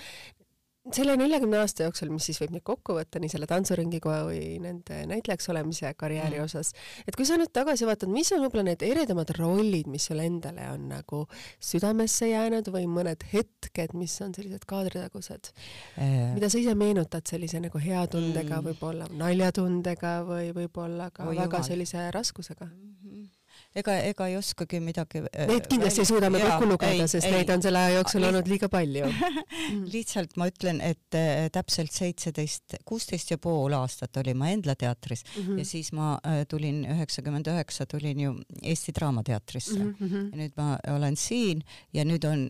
selle 0.92 1.16
neljakümne 1.16 1.62
aasta 1.62 1.86
jooksul, 1.86 2.10
mis 2.12 2.26
siis 2.28 2.40
võib 2.42 2.58
nüüd 2.58 2.66
kokku 2.68 2.98
võtta 2.98 3.22
nii 3.22 3.32
selle 3.32 3.48
tantsuringi 3.48 4.02
kui 4.04 4.40
nende 4.64 4.98
näitlejaks 5.08 5.48
olemise 5.54 5.92
karjääri 5.96 6.40
mm. 6.42 6.44
osas, 6.44 6.74
et 7.08 7.16
kui 7.16 7.28
sa 7.28 7.38
nüüd 7.40 7.54
tagasi 7.56 7.88
vaatad, 7.88 8.12
mis 8.12 8.32
on 8.36 8.44
võib-olla 8.44 8.66
need 8.68 8.84
eredamad 8.84 9.32
rollid, 9.38 9.88
mis 9.92 10.10
sulle 10.10 10.28
endale 10.28 10.68
on 10.74 10.90
nagu 10.92 11.24
südamesse 11.64 12.28
jäänud 12.34 12.68
või 12.74 12.90
mõned 12.92 13.24
hetked, 13.32 13.96
mis 13.96 14.18
on 14.26 14.36
sellised 14.36 14.68
kaadritagused 14.70 15.54
äh,, 15.54 16.34
mida 16.36 16.52
sa 16.52 16.60
ise 16.60 16.76
meenutad 16.80 17.32
sellise 17.32 17.64
nagu 17.64 17.80
hea 17.80 18.04
tundega 18.12 18.60
mm., 18.60 18.74
võib-olla 18.74 19.08
naljatundega 19.24 20.18
või 20.28 20.52
võib-olla 20.58 21.14
ka 21.16 21.30
oh, 21.30 21.32
väga 21.32 21.48
jumal. 21.48 21.70
sellise 21.70 22.10
raskusega 22.12 22.68
mm? 22.68 22.92
-hmm 23.04 23.43
ega, 23.78 23.96
ega 24.10 24.28
ei 24.30 24.38
oskagi 24.38 24.80
midagi. 24.84 25.24
Äh, 25.32 25.48
neid 25.50 25.68
kindlasti 25.72 26.04
ei 26.04 26.10
suuda 26.10 26.30
me 26.34 26.42
kokku 26.44 26.68
lugeda, 26.70 27.08
sest 27.10 27.28
ei, 27.28 27.36
neid 27.40 27.52
on 27.54 27.64
selle 27.66 27.82
aja 27.82 27.98
jooksul 27.98 28.28
olnud 28.30 28.50
liiga 28.50 28.70
palju 28.72 29.10
mm. 29.12 29.84
lihtsalt 29.94 30.38
ma 30.40 30.48
ütlen, 30.52 30.82
et 30.86 31.18
äh, 31.18 31.48
täpselt 31.54 31.94
seitseteist, 31.96 32.78
kuusteist 32.88 33.34
ja 33.34 33.40
pool 33.42 33.76
aastat 33.78 34.22
olin 34.22 34.40
ma 34.40 34.52
Endla 34.54 34.76
teatris 34.80 35.26
mm 35.26 35.44
-hmm. 35.44 35.60
ja 35.62 35.66
siis 35.66 35.92
ma 35.94 36.14
äh, 36.26 36.44
tulin 36.50 36.84
üheksakümmend 36.96 37.50
üheksa 37.50 37.86
tulin 37.90 38.20
ju 38.20 38.36
Eesti 38.62 38.94
Draamateatrisse 39.00 39.80
mm. 39.80 39.96
-hmm. 40.00 40.30
ja 40.32 40.42
nüüd 40.44 40.58
ma 40.58 40.78
olen 40.96 41.18
siin 41.18 41.64
ja 41.94 42.06
nüüd 42.06 42.28
on 42.30 42.50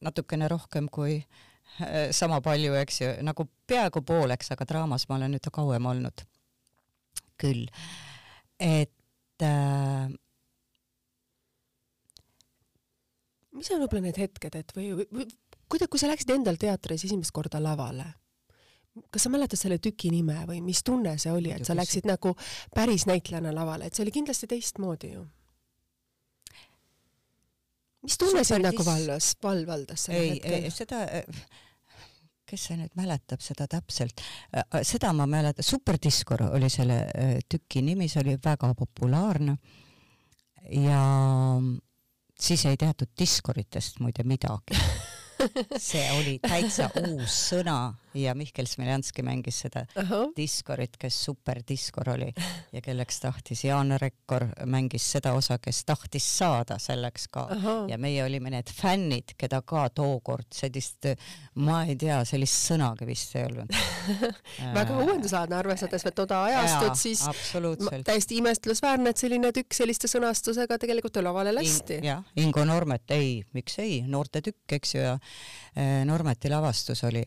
natukene 0.00 0.48
rohkem 0.48 0.88
kui 0.90 1.22
sama 2.10 2.40
palju, 2.40 2.74
eks 2.74 3.00
ju, 3.00 3.06
nagu 3.22 3.46
peaaegu 3.66 4.02
pooleks, 4.02 4.50
aga 4.52 4.66
draamas 4.68 5.06
ma 5.08 5.14
olen 5.16 5.30
nüüd 5.32 5.46
kauem 5.52 5.86
olnud. 5.86 6.26
küll. 7.38 7.66
et 8.60 9.42
äh, 9.42 10.10
mis 13.56 13.70
on 13.74 13.82
võib-olla 13.84 14.08
need 14.08 14.20
hetked, 14.22 14.56
et 14.58 14.74
või, 14.76 14.90
või, 14.98 15.26
kuidas, 15.70 15.90
kui 15.92 16.00
sa 16.00 16.10
läksid 16.10 16.32
endal 16.34 16.58
teatris 16.60 17.06
esimest 17.08 17.34
korda 17.34 17.60
lavale, 17.62 18.06
kas 19.12 19.26
sa 19.26 19.32
mäletad 19.32 19.60
selle 19.60 19.78
tüki 19.82 20.10
nime 20.12 20.42
või 20.48 20.60
mis 20.64 20.82
tunne 20.84 21.14
see 21.20 21.32
oli, 21.32 21.52
et 21.54 21.68
sa 21.68 21.76
läksid 21.76 22.08
nagu 22.08 22.34
päris 22.74 23.06
näitlejana 23.08 23.54
lavale, 23.54 23.88
et 23.88 23.96
see 23.96 24.04
oli 24.06 24.14
kindlasti 24.14 24.50
teistmoodi 24.50 25.14
ju? 25.14 25.24
mis 28.02 28.18
tunne 28.18 28.42
sind 28.44 28.66
nagu 28.66 28.84
valvas, 28.84 29.34
val-, 29.42 29.66
valdas 29.68 30.08
sellel 30.08 30.34
hetkel? 30.34 30.66
seda, 30.74 31.04
kes 32.52 32.66
see 32.68 32.80
nüüd 32.80 32.96
mäletab 32.98 33.40
seda 33.44 33.68
täpselt, 33.70 34.20
seda 34.84 35.12
ma 35.16 35.28
mäletan, 35.30 35.64
Superdiskor 35.64 36.42
oli 36.50 36.68
selle 36.72 36.98
äh, 37.08 37.38
tüki 37.48 37.84
nimi, 37.86 38.10
see 38.12 38.20
oli 38.24 38.36
väga 38.42 38.74
populaarne 38.76 39.56
ja 40.82 41.00
siis 42.42 42.66
ei 42.66 42.76
teatud 42.76 43.12
diskoritest 43.18 44.00
muide 44.02 44.24
midagi. 44.26 44.78
See 45.88 46.04
oli 46.18 46.38
täitsa 46.42 46.88
uus 47.06 47.36
sõna 47.50 47.76
ja 48.14 48.34
Mihkel 48.34 48.66
Smiljanski 48.66 49.22
mängis 49.22 49.60
seda 49.60 49.84
uh 49.96 50.10
-huh. 50.10 50.32
diskorit, 50.36 50.96
kes 50.98 51.24
superdiskor 51.24 52.10
oli 52.10 52.32
ja 52.72 52.80
kelleks 52.80 53.20
tahtis. 53.20 53.64
Jaan 53.64 53.96
Rekkor 54.00 54.46
mängis 54.66 55.12
seda 55.12 55.32
osa, 55.32 55.58
kes 55.58 55.84
tahtis 55.84 56.38
saada 56.38 56.78
selleks 56.78 57.28
ka 57.28 57.42
uh. 57.42 57.64
-huh. 57.64 57.90
ja 57.90 57.98
meie 57.98 58.24
olime 58.24 58.50
need 58.50 58.70
fännid, 58.82 59.34
keda 59.38 59.62
ka 59.62 59.88
tookord 59.90 60.46
sellist, 60.54 60.98
ma 61.54 61.84
ei 61.84 61.96
tea, 61.96 62.24
sellist 62.24 62.70
sõnagi 62.70 63.06
vist 63.06 63.36
ei 63.36 63.44
olnud 63.44 63.72
väga 64.78 64.98
uuenduslaadne, 64.98 65.56
arvestades 65.56 66.04
veel 66.04 66.14
toda 66.14 66.42
ajastut, 66.44 66.96
siis 66.98 67.24
täiesti 68.04 68.36
imestusväärne, 68.36 69.10
et 69.10 69.16
selline 69.16 69.52
tükk 69.52 69.74
selliste 69.74 70.08
sõnastusega 70.08 70.78
tegelikult 70.78 71.16
lavale 71.22 71.52
lasti 71.52 71.94
In,. 71.94 72.04
jah, 72.04 72.24
Ingo 72.36 72.64
Normet, 72.64 73.10
ei, 73.10 73.42
miks 73.52 73.78
ei, 73.78 74.02
noorte 74.06 74.40
tükk, 74.40 74.72
eks 74.72 74.94
ju, 74.94 75.00
ja 75.00 75.14
äh, 75.14 76.04
Normeti 76.04 76.50
lavastus 76.50 77.04
oli 77.04 77.22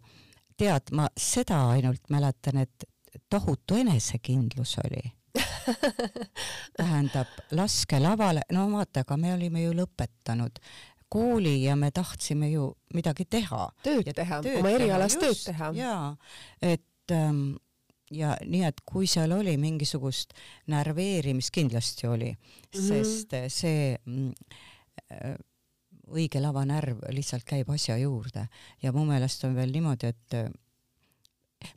tead, 0.57 0.91
ma 0.91 1.07
seda 1.17 1.59
ainult 1.75 2.09
mäletan, 2.09 2.63
et 2.63 2.87
tohutu 3.29 3.75
enesekindlus 3.79 4.77
oli 4.83 5.03
tähendab, 6.77 7.31
laske 7.51 7.99
lavale, 7.99 8.45
no 8.55 8.67
vaata, 8.71 9.03
aga 9.03 9.17
me 9.19 9.33
olime 9.35 9.65
ju 9.65 9.73
lõpetanud 9.75 10.61
kooli 11.11 11.57
ja 11.63 11.75
me 11.75 11.91
tahtsime 11.91 12.49
ju 12.51 12.69
midagi 12.93 13.25
teha. 13.29 13.67
tööd 13.83 14.09
teha, 14.15 14.41
oma 14.59 14.73
erialast 14.73 15.19
tööd 15.21 15.41
teha. 15.45 15.71
jaa, 15.75 16.15
et 16.61 17.13
ähm, 17.13 17.57
ja 18.13 18.35
nii, 18.45 18.63
et 18.67 18.81
kui 18.87 19.07
seal 19.09 19.33
oli 19.35 19.55
mingisugust 19.61 20.35
närveerimist, 20.71 21.51
kindlasti 21.55 22.07
oli 22.07 22.31
mm, 22.31 22.39
-hmm. 22.71 22.87
sest 22.87 23.35
see 23.53 23.97
mm, 24.05 24.31
äh, 25.11 25.35
õige 26.13 26.41
lavanärv 26.41 27.05
lihtsalt 27.15 27.45
käib 27.47 27.69
asja 27.73 27.97
juurde. 27.97 28.47
Ja 28.83 28.93
mu 28.95 29.05
meelest 29.07 29.43
on 29.47 29.55
veel 29.57 29.73
niimoodi, 29.73 30.13
et 30.13 30.37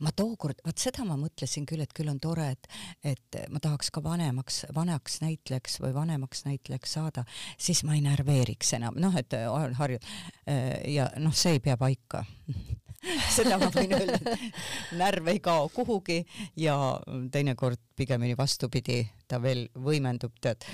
ma 0.05 0.13
tookord, 0.17 0.61
vaat 0.67 0.81
seda 0.81 1.05
ma 1.09 1.17
mõtlesin 1.19 1.67
küll, 1.69 1.83
et 1.85 1.93
küll 1.97 2.11
on 2.11 2.19
tore, 2.23 2.51
et, 2.55 2.69
et 3.07 3.39
ma 3.53 3.61
tahaks 3.63 3.93
ka 3.95 4.03
vanemaks, 4.05 4.65
vanaks 4.77 5.21
näitlejaks 5.25 5.79
või 5.83 5.95
vanemaks 5.97 6.45
näitlejaks 6.49 6.99
saada, 6.99 7.25
siis 7.57 7.85
ma 7.89 7.97
ei 7.97 8.03
närveeriks 8.05 8.75
enam, 8.79 8.99
noh, 9.01 9.17
et 9.19 9.37
olen 9.39 9.79
harjunud 9.79 10.13
ja 10.89 11.09
noh, 11.23 11.35
see 11.37 11.57
ei 11.57 11.65
pea 11.65 11.79
paika. 11.81 12.25
Seda 13.31 13.61
ma 13.61 13.69
võin 13.71 13.93
öelda, 13.95 14.19
et 14.19 14.95
närv 14.99 15.29
ei 15.31 15.39
kao 15.43 15.69
kuhugi 15.71 16.19
ja 16.59 16.75
teinekord 17.33 17.79
pigemini 17.97 18.35
vastupidi, 18.39 19.05
ta 19.31 19.39
veel 19.43 19.69
võimendub, 19.79 20.35
tead 20.43 20.67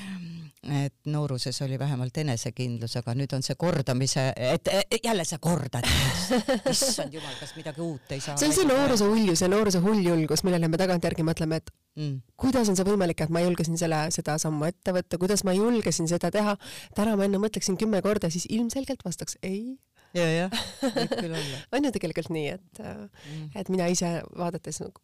et 0.64 0.94
nooruses 1.10 1.60
oli 1.62 1.78
vähemalt 1.78 2.16
enesekindlus, 2.22 2.96
aga 3.00 3.14
nüüd 3.18 3.32
on 3.36 3.44
see 3.44 3.56
kordamise, 3.60 4.26
et 4.36 4.70
jälle 5.04 5.24
sa 5.28 5.38
kordad. 5.42 5.86
issand 6.72 7.14
jumal, 7.14 7.34
kas 7.40 7.54
midagi 7.58 7.82
uut 7.84 8.14
ei 8.14 8.20
saa. 8.24 8.36
see 8.40 8.48
on 8.48 8.56
see 8.56 8.68
nooruse 8.68 9.08
uljus 9.10 9.44
ja 9.44 9.50
nooruse 9.52 9.82
hulljulgus, 9.84 10.44
millele 10.46 10.70
me 10.72 10.80
tagantjärgi 10.80 11.26
mõtleme, 11.26 11.60
et 11.60 11.72
mm. 12.00 12.20
kuidas 12.40 12.70
on 12.72 12.78
see 12.78 12.88
võimalik, 12.88 13.24
et 13.24 13.34
ma 13.34 13.44
julgesin 13.44 13.80
selle, 13.80 14.04
seda 14.14 14.38
sammu 14.40 14.70
ette 14.70 14.94
võtta, 14.96 15.20
kuidas 15.20 15.44
ma 15.44 15.56
julgesin 15.56 16.08
seda 16.10 16.32
teha. 16.34 16.56
täna 16.96 17.16
ma 17.18 17.28
enne 17.28 17.42
mõtleksin 17.42 17.78
kümme 17.80 18.02
korda, 18.04 18.32
siis 18.32 18.48
ilmselgelt 18.50 19.04
vastaks 19.04 19.38
ei 19.42 19.76
ja, 20.14 20.26
jah, 20.44 20.60
võib 20.84 21.16
küll 21.18 21.36
olla. 21.40 21.62
on 21.74 21.88
ju 21.88 21.94
tegelikult 21.94 22.30
nii, 22.34 22.54
et 22.56 22.84
mm., 22.84 23.50
et 23.60 23.72
mina 23.72 23.88
ise 23.92 24.16
vaadates 24.38 24.80
nagu 24.84 25.02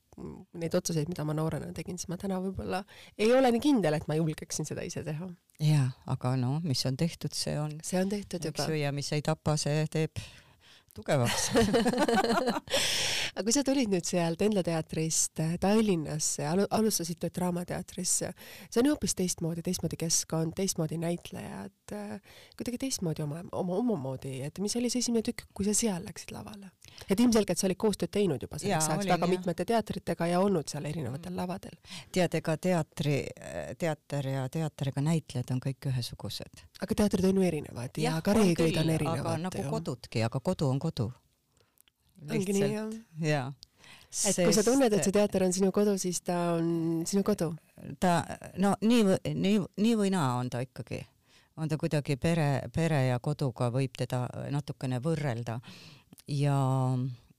neid 0.61 0.75
otsuseid, 0.75 1.09
mida 1.11 1.25
ma 1.29 1.37
noorena 1.37 1.71
tegin, 1.77 1.99
siis 2.01 2.11
ma 2.13 2.19
täna 2.21 2.41
võib-olla 2.43 2.83
ei 3.19 3.33
ole 3.37 3.53
nii 3.55 3.65
kindel, 3.65 3.97
et 3.99 4.07
ma 4.11 4.19
julgeksin 4.19 4.69
seda 4.69 4.85
ise 4.87 5.05
teha. 5.07 5.31
jaa, 5.65 5.89
aga 6.15 6.37
no 6.41 6.59
mis 6.65 6.85
on 6.89 6.99
tehtud, 7.01 7.35
see 7.37 7.57
on. 7.61 7.79
see 7.85 8.01
on 8.03 8.13
tehtud 8.13 8.45
juba. 8.51 8.71
ja 8.77 8.93
mis 8.97 9.13
ei 9.17 9.25
tapa, 9.27 9.57
see 9.61 9.85
teeb 9.91 10.23
tugevaks 10.97 11.51
aga 13.35 13.45
kui 13.47 13.55
sa 13.55 13.63
tulid 13.67 13.91
nüüd 13.93 14.07
sealt 14.07 14.43
Endla 14.45 14.63
teatrist 14.67 15.41
äh, 15.43 15.55
Tallinnasse, 15.61 16.47
alustasid 16.49 17.21
tööd 17.23 17.35
Draamateatrisse, 17.37 18.33
see 18.67 18.83
on 18.83 18.89
ju 18.89 18.95
hoopis 18.95 19.17
teistmoodi, 19.19 19.65
teistmoodi 19.67 19.99
keskkond, 20.01 20.55
teistmoodi 20.59 20.99
näitlejad, 21.01 21.95
äh, 21.97 22.17
kuidagi 22.59 22.81
teistmoodi 22.87 23.25
oma, 23.27 23.43
oma, 23.57 23.79
omamoodi, 23.81 24.41
et 24.47 24.61
mis 24.63 24.77
oli 24.81 24.91
see 24.93 25.03
esimene 25.05 25.25
tükk, 25.27 25.47
kui 25.55 25.69
sa 25.69 25.77
seal 25.77 26.05
läksid 26.07 26.35
lavale? 26.37 26.73
et 27.09 27.21
ilmselgelt 27.23 27.57
sa 27.57 27.65
olid 27.69 27.79
koostööd 27.81 28.11
teinud 28.13 28.43
juba 28.43 28.59
selleks 28.61 28.91
ajaks 28.91 29.07
väga 29.09 29.25
jah. 29.25 29.31
mitmete 29.31 29.65
teatritega 29.65 30.27
ja 30.27 30.41
olnud 30.43 30.69
seal 30.69 30.85
erinevatel 30.91 31.37
lavadel. 31.37 31.79
tead, 32.13 32.35
ega 32.37 32.57
teatri, 32.61 33.15
teater 33.79 34.29
ja 34.29 34.43
teatriga 34.53 35.05
näitlejad 35.05 35.55
on 35.55 35.63
kõik 35.65 35.89
ühesugused. 35.93 36.67
Aga 36.81 36.99
teatrid 37.03 37.25
on 37.31 37.41
ju 37.41 37.47
erinevad 37.47 37.99
ja, 37.99 38.17
ja 38.17 38.21
ka 38.25 38.35
reeglid 38.37 38.79
on 38.81 38.91
erinevad. 38.91 39.25
aga 39.25 39.37
nagu 39.47 39.65
ju. 39.65 39.71
kodudki, 39.71 40.23
aga 40.25 40.41
kodu 40.41 40.69
on 40.69 40.79
kodu. 40.79 41.11
ongi 42.31 42.57
nii 42.57 42.73
jah? 42.73 42.95
jaa 43.21 43.49
et 44.11 44.41
kui 44.43 44.55
sa 44.55 44.65
tunned, 44.67 44.93
et 44.93 45.07
see 45.07 45.15
teater 45.15 45.45
on 45.47 45.55
sinu 45.55 45.71
kodu, 45.75 45.95
siis 46.01 46.21
ta 46.27 46.57
on 46.57 47.05
sinu 47.07 47.23
kodu? 47.27 47.53
ta, 48.03 48.21
no 48.63 48.75
nii, 48.83 49.05
nii, 49.35 49.63
nii 49.81 49.95
või 49.97 50.11
naa 50.15 50.35
on 50.41 50.51
ta 50.53 50.63
ikkagi. 50.65 51.01
on 51.61 51.71
ta 51.71 51.79
kuidagi 51.81 52.17
pere, 52.17 52.67
pere 52.75 53.07
ja 53.11 53.19
koduga 53.23 53.71
võib 53.73 53.97
teda 53.99 54.27
natukene 54.51 55.01
võrrelda 55.05 55.61
ja 56.33 56.59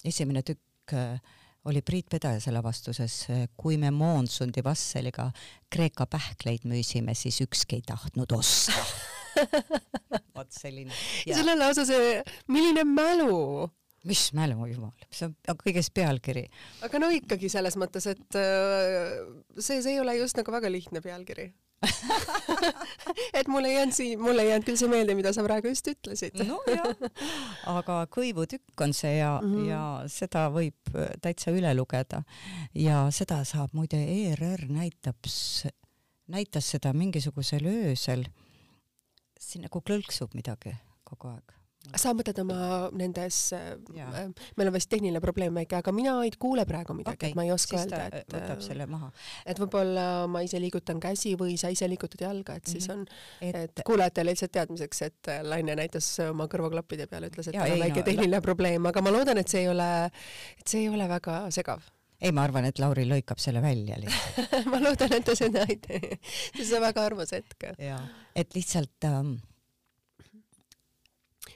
esimene 0.05 0.43
tükk 0.45 0.95
äh, 0.95 1.21
oli 1.69 1.81
Priit 1.85 2.07
Pedajase 2.09 2.51
lavastuses 2.51 3.15
Kui 3.57 3.77
me 3.77 3.91
Moonsundi 3.93 4.63
Vasseliga 4.65 5.27
Kreeka 5.69 6.07
pähkleid 6.09 6.65
müüsime, 6.65 7.13
siis 7.13 7.37
ükski 7.45 7.77
ei 7.77 7.83
tahtnud 7.85 8.33
osta 8.33 8.73
vot 10.37 10.51
selline. 10.55 10.91
sul 11.25 11.53
on 11.53 11.61
lausa 11.61 11.85
see, 11.87 12.21
milline 12.51 12.85
mälu 12.87 13.69
mis 14.09 14.31
mälu, 14.33 14.65
jumal, 14.65 14.93
see 15.13 15.29
on 15.29 15.57
kõigest 15.61 15.93
pealkiri. 15.93 16.47
aga 16.87 17.01
no 17.01 17.11
ikkagi 17.13 17.51
selles 17.53 17.77
mõttes, 17.77 18.07
et 18.09 18.39
äh, 18.39 19.19
see, 19.59 19.81
see 19.81 19.95
ei 19.95 19.99
ole 20.01 20.17
just 20.17 20.39
nagu 20.39 20.53
väga 20.53 20.71
lihtne 20.73 21.03
pealkiri 21.05 21.51
et 23.39 23.47
mul 23.49 23.65
ei 23.65 23.73
jäänud 23.75 23.95
siin, 23.95 24.19
mul 24.21 24.39
ei 24.39 24.51
jäänud 24.51 24.65
küll 24.67 24.77
see 24.77 24.89
meelde, 24.91 25.15
mida 25.17 25.31
sa 25.33 25.43
praegu 25.45 25.71
just 25.71 25.87
ütlesid. 25.89 26.37
nojah, 26.45 26.91
aga 27.73 28.03
kõivutükk 28.13 28.85
on 28.85 28.93
see 28.93 29.15
ja 29.17 29.33
mm, 29.41 29.53
-hmm. 29.53 29.69
ja 29.69 29.81
seda 30.11 30.47
võib 30.53 30.93
äh, 30.93 31.09
täitsa 31.21 31.53
üle 31.55 31.73
lugeda 31.77 32.21
ja 32.77 33.07
seda 33.11 33.41
saab 33.47 33.73
muide 33.77 34.01
ERR 34.01 34.67
näitab, 34.69 35.25
näitas 36.27 36.69
seda 36.75 36.93
mingisugusel 36.93 37.65
öösel. 37.65 38.25
Siin 39.41 39.65
nagu 39.67 39.81
klõlksub 39.85 40.37
midagi 40.37 40.75
kogu 41.07 41.33
aeg 41.33 41.57
sa 41.97 42.11
mõtled 42.15 42.37
oma 42.43 42.57
nendes, 42.95 43.37
äh, 43.57 43.73
meil 44.57 44.69
on 44.69 44.75
vist 44.75 44.89
tehniline 44.91 45.21
probleem 45.23 45.55
väike, 45.57 45.79
aga 45.81 45.93
mina 45.95 46.13
ei 46.25 46.31
kuule 46.39 46.65
praegu 46.69 46.93
midagi 46.95 47.17
okay,, 47.17 47.31
et 47.33 47.39
ma 47.39 47.45
ei 47.47 47.53
oska 47.53 47.79
öelda, 47.79 48.01
et 48.21 48.35
võtab 48.35 48.61
selle 48.63 48.85
maha. 48.89 49.09
et 49.49 49.59
võib-olla 49.59 50.05
ma 50.31 50.43
ise 50.45 50.61
liigutan 50.61 51.01
käsi 51.03 51.33
või 51.39 51.57
sa 51.59 51.71
ise 51.73 51.89
liigutad 51.91 52.21
jalga, 52.27 52.59
et 52.61 52.69
siis 52.69 52.87
mhm. 52.87 53.01
on, 53.01 53.47
et, 53.49 53.57
et 53.65 53.83
kuulajatele 53.87 54.35
lihtsalt 54.35 54.53
teadmiseks, 54.59 55.01
et 55.09 55.31
äh, 55.33 55.41
Laine 55.47 55.75
näitas 55.79 56.07
oma 56.27 56.47
kõrvaklappide 56.51 57.09
peale, 57.11 57.31
ütles, 57.33 57.49
et 57.49 57.57
tal 57.57 57.75
on 57.75 57.83
väike 57.87 58.05
tehniline 58.07 58.37
no, 58.37 58.45
probleem, 58.45 58.85
aga 58.91 59.03
ma 59.03 59.15
loodan, 59.17 59.41
et 59.41 59.51
see 59.51 59.65
ei 59.65 59.71
ole, 59.71 59.89
et 60.61 60.67
see 60.67 60.85
ei 60.85 60.93
ole 60.93 61.09
väga 61.11 61.43
segav 61.55 61.89
ei, 62.21 62.31
ma 62.31 62.45
arvan, 62.45 62.67
et 62.69 62.79
Lauri 62.81 63.05
lõikab 63.09 63.41
selle 63.41 63.61
välja 63.63 63.99
lihtsalt 64.01 64.67
ma 64.71 64.81
loodan, 64.83 65.15
et 65.17 65.25
ta 65.25 65.35
seda 65.37 65.65
ei 65.69 65.79
tee, 65.81 66.19
see 66.57 66.75
on 66.77 66.85
väga 66.85 67.05
armas 67.09 67.33
hetk. 67.35 67.71
et 68.35 68.57
lihtsalt 68.57 69.09
ähm, 69.09 69.35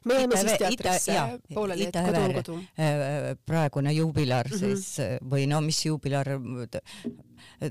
me 0.05 0.19
jäime 0.21 0.39
siis 0.41 0.57
teatrisse 0.61 1.19
pooleli, 1.53 1.89
et 1.89 1.99
kodu 1.99 2.23
on 2.23 2.37
kodu. 2.39 2.57
Äh, 2.81 3.33
praegune 3.45 3.93
juubilar 3.93 4.49
mm 4.49 4.57
-hmm. 4.57 4.77
siis 4.77 5.21
või 5.35 5.47
no 5.49 5.61
mis 5.61 5.85
juubilar, 5.85 6.35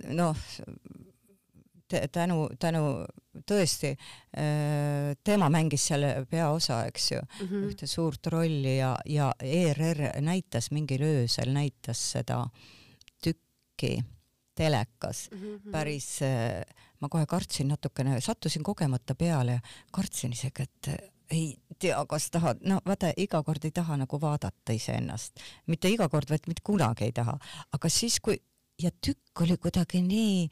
noh 0.08 0.46
tänu, 2.12 2.48
tänu 2.58 2.82
tõesti, 3.46 3.94
äh, 4.38 5.14
tema 5.24 5.50
mängis 5.50 5.86
seal 5.86 6.06
peaosa, 6.30 6.84
eks 6.86 7.10
ju 7.12 7.20
mm, 7.20 7.48
-hmm. 7.48 7.66
ühte 7.68 7.86
suurt 7.86 8.26
rolli 8.26 8.78
ja, 8.78 8.96
ja 9.06 9.32
ERR 9.40 10.20
näitas 10.20 10.70
mingil 10.70 11.02
öösel, 11.02 11.52
näitas 11.52 12.12
seda 12.12 12.44
tükki 13.84 14.04
telekas. 14.54 15.28
Mm 15.32 15.38
-hmm. 15.38 15.70
päris, 15.70 16.22
äh, 16.22 16.62
ma 17.00 17.08
kohe 17.08 17.26
kartsin 17.26 17.68
natukene, 17.68 18.20
sattusin 18.20 18.62
kogemata 18.62 19.14
peale 19.14 19.52
ja 19.52 19.60
kartsin 19.92 20.32
isegi, 20.32 20.62
et 20.62 21.12
ei 21.30 21.58
tea, 21.78 22.06
kas 22.06 22.30
tahad, 22.30 22.58
no 22.62 22.80
vaata, 22.86 23.12
iga 23.16 23.42
kord 23.42 23.64
ei 23.64 23.70
taha 23.70 23.96
nagu 23.96 24.20
vaadata 24.20 24.72
iseennast, 24.72 25.40
mitte 25.66 25.88
iga 25.88 26.08
kord, 26.08 26.30
vaid 26.30 26.46
mitte 26.46 26.62
kunagi 26.62 27.04
ei 27.04 27.12
taha, 27.12 27.38
aga 27.72 27.88
siis, 27.88 28.20
kui 28.20 28.36
ja 28.82 28.90
tükk 29.06 29.40
oli 29.40 29.56
kuidagi 29.56 30.02
nii 30.02 30.48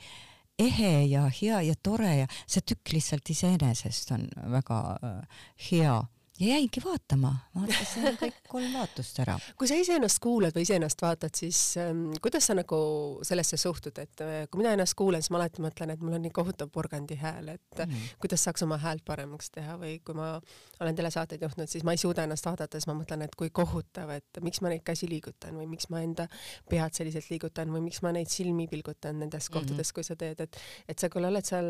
ehe 0.59 1.05
ja 1.05 1.31
hea 1.43 1.63
ja 1.63 1.75
tore 1.83 2.17
ja 2.17 2.27
see 2.47 2.61
tükk 2.61 2.93
lihtsalt 2.93 3.31
iseenesest 3.31 4.11
on 4.11 4.29
väga 4.51 4.99
äh, 5.03 5.29
hea 5.71 6.05
ja 6.43 6.57
jäingi 6.57 6.81
vaatama, 6.83 7.31
vaatasin 7.55 8.17
kõik 8.19 8.39
kolm 8.51 8.73
vaatust 8.75 9.19
ära. 9.23 9.37
kui 9.59 9.69
sa 9.71 9.77
iseennast 9.79 10.19
kuulad 10.23 10.57
või 10.57 10.65
iseennast 10.67 11.03
vaatad, 11.03 11.35
siis 11.39 11.61
ähm, 11.81 12.09
kuidas 12.23 12.49
sa 12.51 12.57
nagu 12.59 12.79
sellesse 13.27 13.59
suhtud, 13.61 13.99
et 14.03 14.23
äh, 14.25 14.33
kui 14.51 14.63
mina 14.63 14.73
ennast 14.75 14.97
kuulen, 14.99 15.23
siis 15.23 15.31
ma 15.35 15.39
alati 15.41 15.63
mõtlen, 15.63 15.93
et 15.95 16.03
mul 16.03 16.17
on 16.19 16.25
nii 16.27 16.35
kohutav 16.35 16.71
porgandi 16.75 17.17
hääl, 17.21 17.53
et 17.55 17.79
mm 17.79 17.85
-hmm. 17.85 18.19
kuidas 18.25 18.45
saaks 18.49 18.67
oma 18.67 18.79
häält 18.83 19.05
paremaks 19.07 19.51
teha 19.55 19.77
või 19.79 19.99
kui 20.05 20.19
ma 20.19 20.41
olen 20.81 20.97
telesaateid 20.99 21.43
juhtinud, 21.43 21.71
siis 21.71 21.85
ma 21.85 21.95
ei 21.95 22.03
suuda 22.03 22.25
ennast 22.27 22.47
vaadata, 22.47 22.81
siis 22.81 22.91
ma 22.91 22.99
mõtlen, 22.99 23.23
et 23.23 23.37
kui 23.39 23.51
kohutav, 23.51 24.11
et 24.11 24.43
miks 24.43 24.61
ma 24.61 24.69
neid 24.69 24.83
käsi 24.85 25.09
liigutan 25.09 25.55
või 25.57 25.69
miks 25.71 25.89
ma 25.91 26.03
enda 26.03 26.27
pead 26.69 26.95
selliselt 26.95 27.31
liigutan 27.31 27.71
või 27.71 27.81
miks 27.87 28.03
ma 28.03 28.13
neid 28.13 28.29
silmi 28.29 28.67
pilgutan 28.69 29.19
nendes 29.19 29.49
mhm. 29.49 29.53
kohtades 29.59 29.87
mm, 29.87 29.91
-hmm. 29.91 29.95
kui 29.95 30.05
sa 30.05 30.17
teed, 30.17 30.41
et 30.41 30.57
et 30.89 30.99
sa 30.99 31.09
küll 31.09 31.25
oled 31.25 31.45
seal 31.45 31.69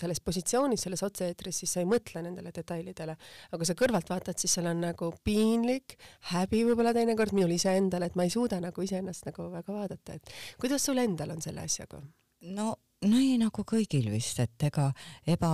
selles 0.00 0.20
positsioonis, 0.20 0.82
selles 0.82 1.02
otse-eetris, 1.02 1.58
siis 1.58 1.72
sa 1.72 1.80
ei 1.80 1.86
mõtle 1.86 2.22
nendele 2.22 2.50
detailidele, 2.54 3.16
aga 3.52 3.64
sa 3.64 3.74
kõrval 3.74 3.99
kõrvalt 4.00 4.10
vaatad, 4.10 4.38
siis 4.38 4.54
seal 4.56 4.68
on 4.70 4.80
nagu 4.80 5.12
piinlik, 5.24 5.96
häbi 6.32 6.64
võib-olla 6.64 6.92
teinekord 6.96 7.34
minul 7.36 7.52
iseendal, 7.54 8.02
et 8.02 8.16
ma 8.16 8.24
ei 8.24 8.32
suuda 8.32 8.60
nagu 8.60 8.82
iseennast 8.82 9.26
nagu 9.26 9.50
väga 9.52 9.72
vaadata, 9.72 10.14
et 10.16 10.32
kuidas 10.60 10.84
sul 10.84 10.98
endal 10.98 11.30
on 11.30 11.42
selle 11.42 11.60
asjaga? 11.60 12.00
no 12.56 12.74
nii 13.06 13.38
nagu 13.40 13.64
kõigil 13.64 14.10
vist, 14.12 14.38
et 14.42 14.64
ega 14.66 14.90
eba, 15.28 15.50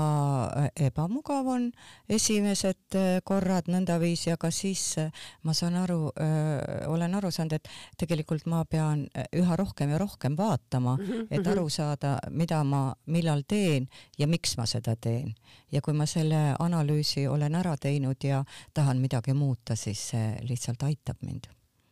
ebamugav 0.74 1.46
on 1.50 1.68
esimesed 2.10 2.96
äh, 2.98 3.20
korrad 3.26 3.70
nõndaviisi, 3.70 4.32
aga 4.34 4.50
siis 4.54 4.82
äh, 4.98 5.24
ma 5.46 5.54
saan 5.54 5.78
aru, 5.78 6.10
äh, 6.22 6.86
olen 6.90 7.14
aru 7.18 7.30
saanud, 7.30 7.58
et 7.60 7.70
tegelikult 8.02 8.48
ma 8.50 8.64
pean 8.68 9.06
üha 9.36 9.58
rohkem 9.58 9.94
ja 9.94 10.00
rohkem 10.02 10.36
vaatama, 10.38 10.96
mhm, 10.98 11.28
et 11.30 11.42
mhm. 11.42 11.52
aru 11.54 11.68
saada, 11.70 12.16
mida 12.30 12.62
ma 12.66 12.88
millal 13.06 13.44
teen 13.46 13.86
ja 14.18 14.26
miks 14.26 14.56
ma 14.58 14.66
seda 14.66 14.96
teen. 14.96 15.34
ja 15.72 15.80
kui 15.82 15.94
ma 15.94 16.06
selle 16.06 16.54
analüüsi 16.58 17.26
olen 17.28 17.54
ära 17.54 17.76
teinud 17.76 18.22
ja 18.24 18.44
tahan 18.74 18.98
midagi 19.02 19.34
muuta, 19.34 19.76
siis 19.76 20.08
see 20.10 20.32
lihtsalt 20.46 20.82
aitab 20.82 21.22
mind 21.22 21.46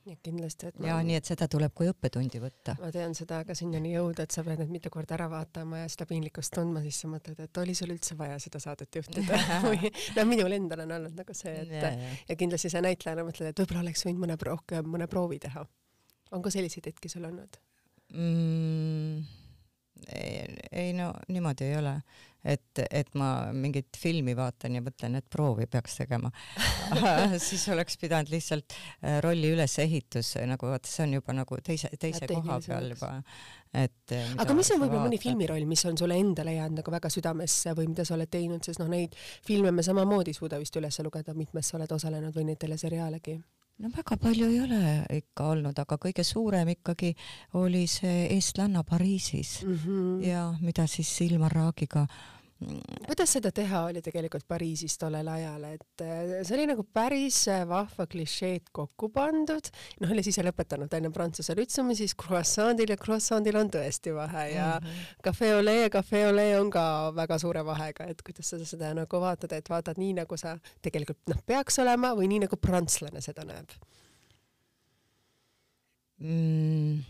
ja 0.05 0.17
kindlasti, 0.23 0.69
et 0.69 0.79
ma... 0.79 0.89
ja 0.91 0.97
nii, 1.05 1.17
et 1.19 1.29
seda 1.29 1.47
tuleb 1.51 1.73
kui 1.77 1.89
õppetundi 1.89 2.41
võtta. 2.43 2.75
ma 2.81 2.91
tean 2.95 3.15
seda, 3.17 3.41
aga 3.45 3.57
sinnani 3.57 3.95
jõuda, 3.95 4.27
et 4.27 4.35
sa 4.37 4.45
pead 4.47 4.61
need 4.63 4.73
mitu 4.75 4.93
korda 4.93 5.17
ära 5.17 5.29
vaatama 5.33 5.81
ja 5.83 5.91
seda 5.93 6.07
piinlikkust 6.11 6.55
tundma, 6.57 6.83
siis 6.85 6.99
sa 7.05 7.11
mõtled, 7.13 7.41
et 7.47 7.63
oli 7.63 7.77
sul 7.79 7.95
üldse 7.95 8.17
vaja 8.19 8.37
seda 8.43 8.61
saadet 8.63 9.01
juhtida 9.01 9.39
või 9.69 9.93
no 10.19 10.27
minul 10.29 10.57
endal 10.57 10.85
on 10.85 10.97
olnud 10.99 11.17
nagu 11.21 11.37
see, 11.37 11.55
et 11.65 11.73
ja, 11.73 11.95
ja. 11.95 12.11
ja 12.29 12.39
kindlasti 12.41 12.73
sa 12.73 12.85
näitlejana 12.85 13.25
mõtled, 13.27 13.53
et 13.53 13.63
võib-olla 13.63 13.87
oleks 13.87 14.05
võinud 14.09 14.27
mõne 14.27 14.39
rohkem, 14.51 14.91
mõne 14.97 15.09
proovi 15.11 15.41
teha. 15.47 15.65
on 16.33 16.45
ka 16.45 16.53
selliseid 16.53 16.93
hetki 16.93 17.13
sul 17.13 17.25
olnud 17.31 17.59
mm,? 18.13 19.25
ei, 20.13 20.47
ei 20.85 20.93
no 20.97 21.13
niimoodi 21.33 21.71
ei 21.71 21.81
ole 21.81 21.99
et, 22.45 22.81
et 22.91 23.15
ma 23.19 23.51
mingit 23.57 23.97
filmi 23.99 24.35
vaatan 24.37 24.79
ja 24.79 24.83
mõtlen, 24.85 25.17
et 25.19 25.27
proovi 25.33 25.67
peaks 25.71 25.99
tegema. 26.03 26.31
Siis 27.47 27.67
oleks 27.73 27.99
pidanud 28.01 28.31
lihtsalt 28.33 28.77
äh, 28.77 29.19
rolli 29.25 29.55
ülesehitus 29.55 30.35
nagu 30.49 30.69
vaata, 30.71 30.91
see 30.91 31.07
on 31.07 31.17
juba 31.19 31.37
nagu 31.41 31.59
teise, 31.65 31.91
teise 32.01 32.29
koha 32.31 32.61
peal 32.67 32.91
juba, 32.93 33.15
et. 33.73 34.13
Äh, 34.13 34.37
aga 34.45 34.57
mis 34.57 34.71
on 34.75 34.85
võib-olla 34.85 35.09
mõni 35.09 35.21
filmiroll, 35.23 35.67
mis 35.71 35.85
on 35.89 35.99
sulle 36.01 36.21
endale 36.21 36.59
jäänud 36.59 36.83
nagu 36.83 36.95
väga 36.95 37.13
südamesse 37.13 37.75
või 37.79 37.91
mida 37.95 38.07
sa 38.07 38.19
oled 38.19 38.31
teinud, 38.31 38.63
sest 38.65 38.83
noh, 38.83 38.93
neid 38.93 39.17
filme 39.47 39.73
me 39.75 39.87
samamoodi 39.87 40.35
ei 40.35 40.41
suuda 40.41 40.61
vist 40.61 40.77
üles 40.81 41.01
lugeda, 41.05 41.37
mitmes 41.37 41.73
sa 41.73 41.81
oled 41.81 41.97
osalenud 41.97 42.37
või 42.37 42.51
neid 42.51 42.61
teleseriaalegi 42.63 43.41
no 43.79 43.91
väga 43.97 44.17
palju 44.21 44.47
ei 44.51 44.61
ole 44.63 44.83
ikka 45.19 45.49
olnud, 45.55 45.79
aga 45.79 45.99
kõige 46.01 46.25
suurem 46.27 46.69
ikkagi 46.77 47.15
oli 47.61 47.87
see 47.91 48.29
Eestlanna 48.37 48.85
Pariisis 48.85 49.63
mm 49.65 49.75
-hmm. 49.75 50.23
ja 50.27 50.55
mida 50.61 50.87
siis 50.87 51.21
Ilmar 51.21 51.53
Raagiga 51.53 52.07
kuidas 53.07 53.35
seda 53.37 53.51
teha 53.55 53.85
oli 53.89 54.01
tegelikult 54.05 54.47
Pariisis 54.49 54.97
tollel 55.01 55.29
ajal, 55.29 55.65
et 55.75 56.03
äh, 56.05 56.33
see 56.47 56.57
oli 56.57 56.67
nagu 56.71 56.85
päris 56.97 57.41
äh, 57.53 57.65
vahva 57.69 58.07
klišeed 58.11 58.71
kokku 58.75 59.11
pandud, 59.15 59.71
noh, 60.03 60.13
olles 60.15 60.29
ise 60.31 60.45
lõpetanud 60.47 60.93
enne 60.99 61.11
prantsuse 61.15 61.57
lütseumi, 61.59 61.97
siis 61.99 62.17
croissant'il 62.19 62.95
ja 62.95 62.99
croissant'il 63.01 63.59
on 63.61 63.71
tõesti 63.75 64.15
vahe 64.17 64.47
ja 64.55 64.69
mm 64.79 64.87
-hmm. 64.87 65.23
cafe 65.29 65.53
au 65.55 65.63
lait 65.65 65.83
ja 65.83 65.91
cafe 65.91 66.25
au 66.27 66.35
lait 66.35 66.59
on 66.61 66.71
ka 66.71 67.13
väga 67.17 67.39
suure 67.39 67.65
vahega, 67.65 68.09
et 68.09 68.23
kuidas 68.23 68.51
sa 68.51 68.65
seda 68.65 68.95
nagu 68.95 69.21
vaatad, 69.21 69.53
et 69.53 69.71
vaatad 69.71 69.99
nii, 69.99 70.13
nagu 70.21 70.37
sa 70.37 70.59
tegelikult 70.83 71.21
noh, 71.29 71.43
peaks 71.47 71.79
olema 71.79 72.15
või 72.15 72.29
nii, 72.29 72.45
nagu 72.47 72.57
prantslane 72.57 73.21
seda 73.21 73.45
näeb 73.45 73.71
mm.? 76.19 77.05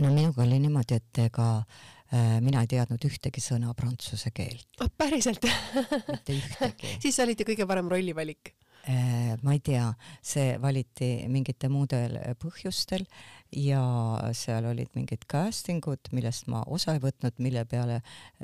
no 0.00 0.14
minuga 0.14 0.42
oli 0.42 0.58
niimoodi, 0.58 0.94
et 0.94 1.18
ega 1.18 1.64
Äh, 2.01 2.01
mina 2.44 2.60
ei 2.60 2.68
teadnud 2.68 3.04
ühtegi 3.08 3.40
sõna 3.40 3.72
prantsuse 3.76 4.32
keelt 4.34 4.82
oh,. 4.82 4.90
päriselt 4.98 5.44
mitte 6.12 6.36
ühtegi 6.36 6.98
siis 7.00 7.20
olid 7.24 7.40
ju 7.40 7.48
kõige 7.48 7.66
parem 7.68 7.88
rollivalik 7.88 8.52
äh, 8.88 9.32
ma 9.42 9.54
ei 9.56 9.60
tea, 9.64 9.86
see 10.24 10.56
valiti 10.62 11.12
mingite 11.32 11.70
muudel 11.72 12.18
põhjustel 12.42 13.06
ja 13.52 13.82
seal 14.36 14.66
olid 14.70 14.92
mingid 14.96 15.26
casting 15.28 15.84
ud, 15.90 16.08
millest 16.16 16.48
ma 16.52 16.62
osa 16.72 16.94
ei 16.96 17.02
võtnud, 17.02 17.36
mille 17.44 17.66
peale, 17.68 17.98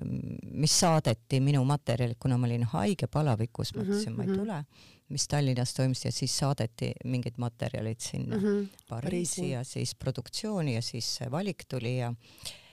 mis 0.04 0.74
saadeti 0.82 1.40
minu 1.40 1.62
materjalid, 1.68 2.18
kuna 2.20 2.36
ma 2.36 2.48
olin 2.48 2.66
haige 2.74 3.08
palavikus, 3.08 3.72
mõtlesin 3.76 4.12
mm, 4.12 4.14
-hmm, 4.14 4.16
ma 4.16 4.24
ei 4.24 4.28
mhm. 4.28 4.38
tule 4.44 4.86
mis 5.08 5.24
Tallinnas 5.24 5.72
toimus 5.72 6.04
ja 6.04 6.12
siis 6.12 6.34
saadeti 6.36 6.90
mingid 7.08 7.38
materjalid 7.40 8.00
sinna 8.00 8.36
mm 8.36 8.42
-hmm, 8.42 8.66
Pariisi 8.88 9.50
ja 9.50 9.64
siis 9.64 9.94
produktsiooni 9.94 10.74
ja 10.74 10.82
siis 10.82 11.16
see 11.16 11.30
valik 11.30 11.64
tuli 11.68 11.98
ja 11.98 12.08
äh, 12.08 12.67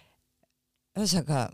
ühesõnaga 0.96 1.48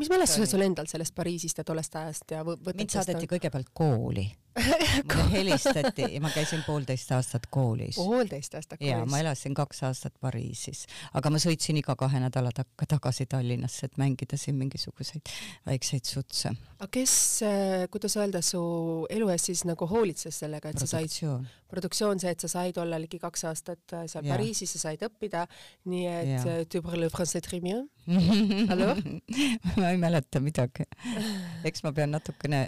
mis 0.00 0.10
mälestused 0.10 0.54
sul 0.54 0.64
endal 0.64 0.88
sellest 0.90 1.14
Pariisist 1.14 1.60
ja 1.60 1.64
tollest 1.66 1.96
ajast 1.96 2.34
ja 2.34 2.44
mind 2.44 2.92
saadeti 2.92 3.28
kõigepealt 3.30 3.72
kooli 3.76 4.26
mulle 5.30 5.30
helistati 5.30 6.14
ja 6.14 6.20
ma 6.20 6.30
käisin 6.34 6.62
poolteist 6.66 7.12
aastat 7.12 7.46
koolis. 7.50 7.96
poolteist 7.96 8.54
aastat 8.54 8.78
koolis? 8.78 8.90
jaa, 8.92 9.06
ma 9.06 9.20
elasin 9.22 9.54
kaks 9.54 9.82
aastat 9.88 10.14
Pariisis, 10.20 10.86
aga 11.14 11.30
ma 11.30 11.38
sõitsin 11.42 11.78
iga 11.80 11.96
kahe 11.98 12.20
nädala 12.22 12.52
takka 12.54 12.88
tagasi 12.96 13.26
Tallinnasse, 13.30 13.86
et 13.86 13.98
mängida 14.00 14.38
siin 14.40 14.58
mingisuguseid 14.58 15.30
väikseid 15.66 16.04
sutse. 16.08 16.52
aga 16.78 16.90
kes, 16.98 17.14
äh, 17.46 17.86
kuidas 17.92 18.16
öelda, 18.18 18.42
su 18.42 18.60
elu 19.10 19.30
eest 19.34 19.52
siis 19.52 19.64
nagu 19.68 19.88
hoolitses 19.90 20.42
sellega, 20.42 20.74
et 20.74 20.82
sa 20.82 20.90
said 20.98 21.46
produktsioon, 21.70 22.18
see, 22.18 22.32
et 22.34 22.42
sa 22.42 22.50
said 22.50 22.78
olla 22.82 22.98
ligi 22.98 23.20
kaks 23.22 23.46
aastat 23.52 23.94
äh, 23.94 24.06
seal 24.10 24.26
ja. 24.26 24.34
Pariisis, 24.34 24.74
sa 24.74 24.88
said 24.88 25.06
õppida, 25.06 25.46
nii 25.90 26.06
et 26.10 26.34
ja. 26.34 26.42
Äh, 26.56 26.66
tu 26.70 26.82
parles 26.82 27.12
français 27.12 27.44
très 27.44 27.62
bien 27.62 27.86
ma 29.80 29.90
ei 29.90 29.98
mäleta 30.00 30.40
midagi. 30.42 30.82
eks 31.64 31.84
ma 31.84 31.92
pean 31.94 32.10
natukene 32.10 32.64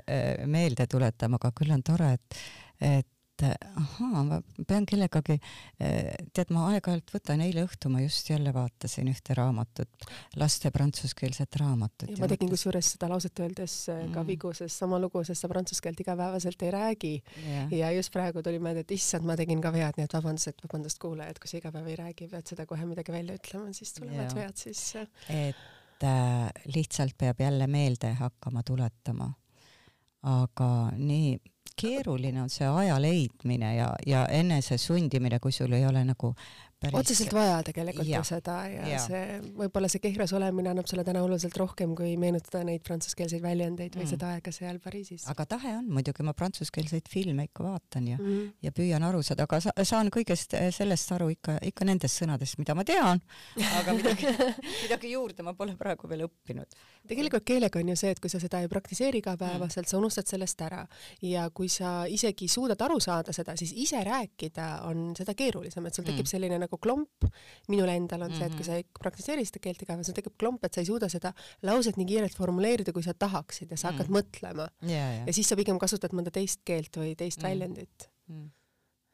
meelde 0.47 0.87
tuletama, 0.87 1.41
aga 1.41 1.51
küll 1.57 1.72
on 1.75 1.83
tore, 1.87 2.13
et, 2.19 2.39
et 2.81 3.09
ahaa, 3.43 4.23
ma 4.27 4.39
pean 4.69 4.85
kellegagi, 4.89 5.37
tead, 5.79 6.53
ma 6.55 6.67
aeg-ajalt 6.73 7.13
võtan, 7.15 7.43
eile 7.45 7.65
õhtul 7.67 7.93
ma 7.95 8.03
just 8.03 8.29
jälle 8.31 8.53
vaatasin 8.55 9.09
ühte 9.11 9.37
raamatut, 9.39 10.07
laste 10.41 10.71
prantsuskeelset 10.75 11.59
raamatut. 11.61 12.13
ma 12.21 12.29
tegin 12.31 12.51
kusjuures 12.53 12.93
seda 12.95 13.09
lauset 13.13 13.43
öeldes 13.45 13.77
ka 13.89 14.23
mm. 14.23 14.29
vigu, 14.29 14.53
sest 14.57 14.85
sama 14.85 15.01
lugu, 15.03 15.25
sest 15.27 15.45
sa 15.45 15.51
prantsuse 15.53 15.83
keelt 15.85 16.01
igapäevaselt 16.05 16.67
ei 16.67 16.73
räägi 16.75 17.13
yeah.. 17.19 17.77
ja 17.83 17.93
just 17.97 18.13
praegu 18.15 18.45
tuli 18.45 18.63
meelde, 18.63 18.87
et 18.87 18.97
issand, 18.97 19.27
ma 19.29 19.37
tegin 19.39 19.63
ka 19.65 19.73
vead, 19.75 19.99
nii 19.99 20.09
et 20.09 20.19
vabandust, 20.19 20.53
et 20.53 20.67
vabandust 20.67 21.03
kuulajad, 21.03 21.43
kui 21.43 21.51
sa 21.51 21.59
iga 21.61 21.75
päev 21.75 21.93
ei 21.93 22.01
räägi, 22.01 22.31
pead 22.33 22.55
seda 22.55 22.67
kohe 22.69 22.89
midagi 22.89 23.15
välja 23.15 23.39
ütlema, 23.41 23.73
siis 23.77 23.95
tulevad 23.99 24.27
yeah. 24.27 24.37
vead 24.43 24.67
sisse. 24.67 25.07
et 25.29 26.07
äh, 26.07 26.51
lihtsalt 26.75 27.17
peab 27.19 27.41
jälle 27.43 27.67
meelde 27.71 28.15
hakkama 28.21 28.63
tuletama. 28.67 29.33
aga 30.23 30.69
nii 30.95 31.35
keeruline 31.77 32.43
on 32.43 32.51
see 32.51 32.69
aja 32.69 32.99
leidmine 33.01 33.75
ja, 33.77 33.89
ja 34.07 34.27
enese 34.29 34.79
sundimine, 34.79 35.39
kui 35.39 35.53
sul 35.53 35.73
ei 35.73 35.87
ole 35.87 36.05
nagu 36.05 36.35
päris... 36.83 36.99
otseselt 37.01 37.35
vaja 37.37 37.61
tegelikult 37.67 38.09
ja. 38.09 38.21
ju 38.21 38.29
seda 38.29 38.57
ja, 38.71 38.87
ja. 38.95 39.01
see, 39.03 39.39
võib-olla 39.59 39.91
see 39.93 40.03
kehras 40.03 40.35
olemine 40.37 40.73
annab 40.73 40.89
sulle 40.91 41.05
täna 41.07 41.23
oluliselt 41.25 41.57
rohkem, 41.61 41.95
kui 41.99 42.15
meenutada 42.21 42.63
neid 42.67 42.85
prantsuskeelseid 42.87 43.43
väljendeid 43.45 43.97
või 43.97 44.05
mm. 44.05 44.13
seda 44.15 44.33
aega 44.37 44.55
seal 44.55 44.81
Pariisis. 44.83 45.27
aga 45.31 45.47
tahe 45.55 45.77
on 45.79 45.89
muidugi, 45.93 46.27
ma 46.27 46.35
prantsuskeelseid 46.37 47.11
filme 47.13 47.47
ikka 47.49 47.67
vaatan 47.67 48.09
ja 48.13 48.19
mm., 48.21 48.53
ja 48.63 48.75
püüan 48.75 49.07
aru 49.07 49.23
saada, 49.27 49.47
aga 49.49 49.61
sa, 49.65 49.75
saan 49.89 50.11
kõigest 50.15 50.57
eh, 50.59 50.71
sellest 50.75 51.13
aru 51.17 51.31
ikka, 51.35 51.59
ikka 51.73 51.87
nendest 51.89 52.23
sõnadest, 52.23 52.59
mida 52.61 52.77
ma 52.79 52.87
tean, 52.89 53.23
aga 53.81 53.97
midagi 53.97 54.33
midagi 54.85 55.13
juurde 55.15 55.47
ma 55.47 55.55
pole 55.59 55.77
praegu 55.79 56.11
veel 56.11 56.27
õppinud. 56.27 56.79
tegelikult 57.09 57.47
keelega 57.47 57.81
on 57.81 57.93
ju 57.93 57.99
see, 57.99 58.13
et 58.15 58.21
kui 58.23 58.33
sa 58.33 58.41
seda 58.43 58.63
ei 58.63 58.71
praktiseeri 58.73 59.23
igapäevaselt 59.23 59.87
mm., 59.87 59.91
sa 59.93 60.01
unustad 60.01 60.29
sellest 60.29 60.63
ära 60.65 60.83
ja 61.27 61.49
kui 61.55 61.71
sa 61.73 62.03
isegi 62.11 62.49
suudad 62.49 62.81
aru 62.85 62.99
saada 63.03 63.35
seda, 63.35 63.57
siis 63.59 63.73
ise 63.77 64.03
rääkida 64.05 64.69
on 64.89 65.13
seda 65.19 65.35
keerulisem, 65.39 65.87
et 65.87 65.97
sul 65.97 66.07
tekib 66.07 66.25
mm. 66.25 66.33
selline 66.35 66.61
nagu 66.63 66.72
nagu 66.73 66.81
klomp, 66.83 67.29
minul 67.73 67.93
endal 67.93 68.25
on 68.27 68.33
see, 68.33 68.49
et 68.49 68.57
kui 68.57 68.67
sa 68.67 68.79
ei 68.81 68.87
praktiseeri 68.99 69.45
seda 69.49 69.61
keelt 69.67 69.85
igapäevaselt, 69.85 70.17
tekib 70.17 70.39
klomp, 70.41 70.65
et 70.65 70.73
sa 70.73 70.81
ei 70.81 70.89
suuda 70.89 71.11
seda 71.13 71.35
lauset 71.69 72.01
nii 72.01 72.09
kiirelt 72.09 72.39
formuleerida, 72.39 72.95
kui 72.97 73.05
sa 73.05 73.15
tahaksid 73.15 73.71
ja 73.73 73.79
sa 73.79 73.93
hakkad 73.93 74.09
mm. 74.09 74.19
mõtlema 74.19 74.71
yeah,. 74.81 75.13
Yeah. 75.19 75.29
ja 75.29 75.37
siis 75.37 75.53
sa 75.53 75.59
pigem 75.59 75.79
kasutad 75.83 76.17
mõnda 76.17 76.33
teist 76.35 76.65
keelt 76.65 76.97
või 76.97 77.15
teist 77.19 77.43
mm. 77.43 77.49
väljendit 77.49 78.11
mm 78.31 78.51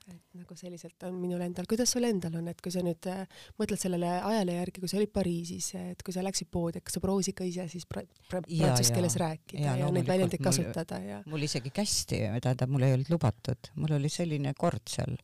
et 0.09 0.39
nagu 0.39 0.57
selliselt 0.57 1.05
on 1.09 1.17
minul 1.21 1.43
endal, 1.45 1.67
kuidas 1.69 1.93
sul 1.93 2.07
endal 2.09 2.39
on, 2.41 2.49
et 2.51 2.61
kui 2.65 2.73
sa 2.73 2.83
nüüd 2.85 3.09
äh, 3.11 3.25
mõtled 3.61 3.81
sellele 3.81 4.11
ajale 4.17 4.57
järgi, 4.59 4.83
kui 4.83 4.91
sa 4.91 4.99
olid 5.01 5.13
Pariisis, 5.15 5.69
et 5.79 6.03
kui 6.07 6.15
sa 6.15 6.25
läksid 6.25 6.51
poodi, 6.53 6.83
kas 6.85 6.97
sa 6.97 7.03
proovisid 7.05 7.37
ka 7.39 7.47
ise 7.49 7.67
siis 7.73 7.87
pra 7.89 8.05
pra 8.31 8.41
prantsuse 8.45 8.95
keeles 8.95 9.19
rääkida 9.21 9.65
ja, 9.67 9.77
ja 9.83 9.93
neid 9.95 10.09
väljendeid 10.09 10.45
kasutada 10.45 11.01
ja? 11.05 11.21
mul 11.29 11.45
isegi 11.45 11.73
kästi, 11.75 12.23
tähendab, 12.45 12.73
mul 12.73 12.87
ei 12.87 12.97
olnud 12.97 13.13
lubatud, 13.13 13.73
mul 13.81 13.97
oli 13.99 14.13
selline 14.13 14.55
kord 14.59 14.85
seal 14.89 15.19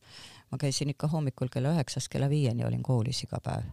ma 0.51 0.61
käisin 0.61 0.93
ikka 0.93 1.09
hommikul 1.11 1.51
kella 1.53 1.73
üheksast 1.75 2.11
kella 2.11 2.29
viieni 2.31 2.65
olin 2.67 2.83
koolis 2.83 3.23
iga 3.27 3.41
päev. 3.43 3.67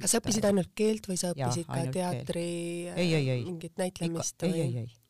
kas 0.00 0.14
sa 0.14 0.22
õppisid 0.22 0.48
ainult 0.48 0.72
keelt 0.74 1.08
või 1.10 1.20
sa 1.20 1.34
õppisid 1.34 1.68
ja, 1.68 1.76
ka 1.76 1.94
teatri 1.98 2.48
ei, 2.94 3.14
ei, 3.14 3.30
ei. 3.36 3.46
mingit 3.46 3.78
näitlemist 3.80 4.36
ikka, 4.38 4.52
või? 4.52 4.60
ei, 4.60 4.68
ei, 4.68 4.84
ei 4.86 5.00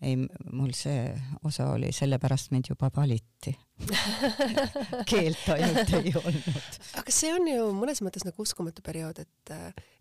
ei, 0.00 0.16
mul 0.52 0.72
see 0.76 1.08
osa 1.48 1.70
oli, 1.72 1.88
sellepärast 1.94 2.50
mind 2.52 2.68
juba 2.68 2.90
valiti 2.96 3.54
keelt 5.10 5.48
ainult 5.54 5.92
ei 5.96 6.12
olnud. 6.20 6.78
aga 7.00 7.14
see 7.14 7.32
on 7.32 7.48
ju 7.48 7.70
mõnes 7.76 8.02
mõttes 8.04 8.26
nagu 8.26 8.44
uskumatu 8.44 8.84
periood, 8.84 9.22
et, 9.24 9.54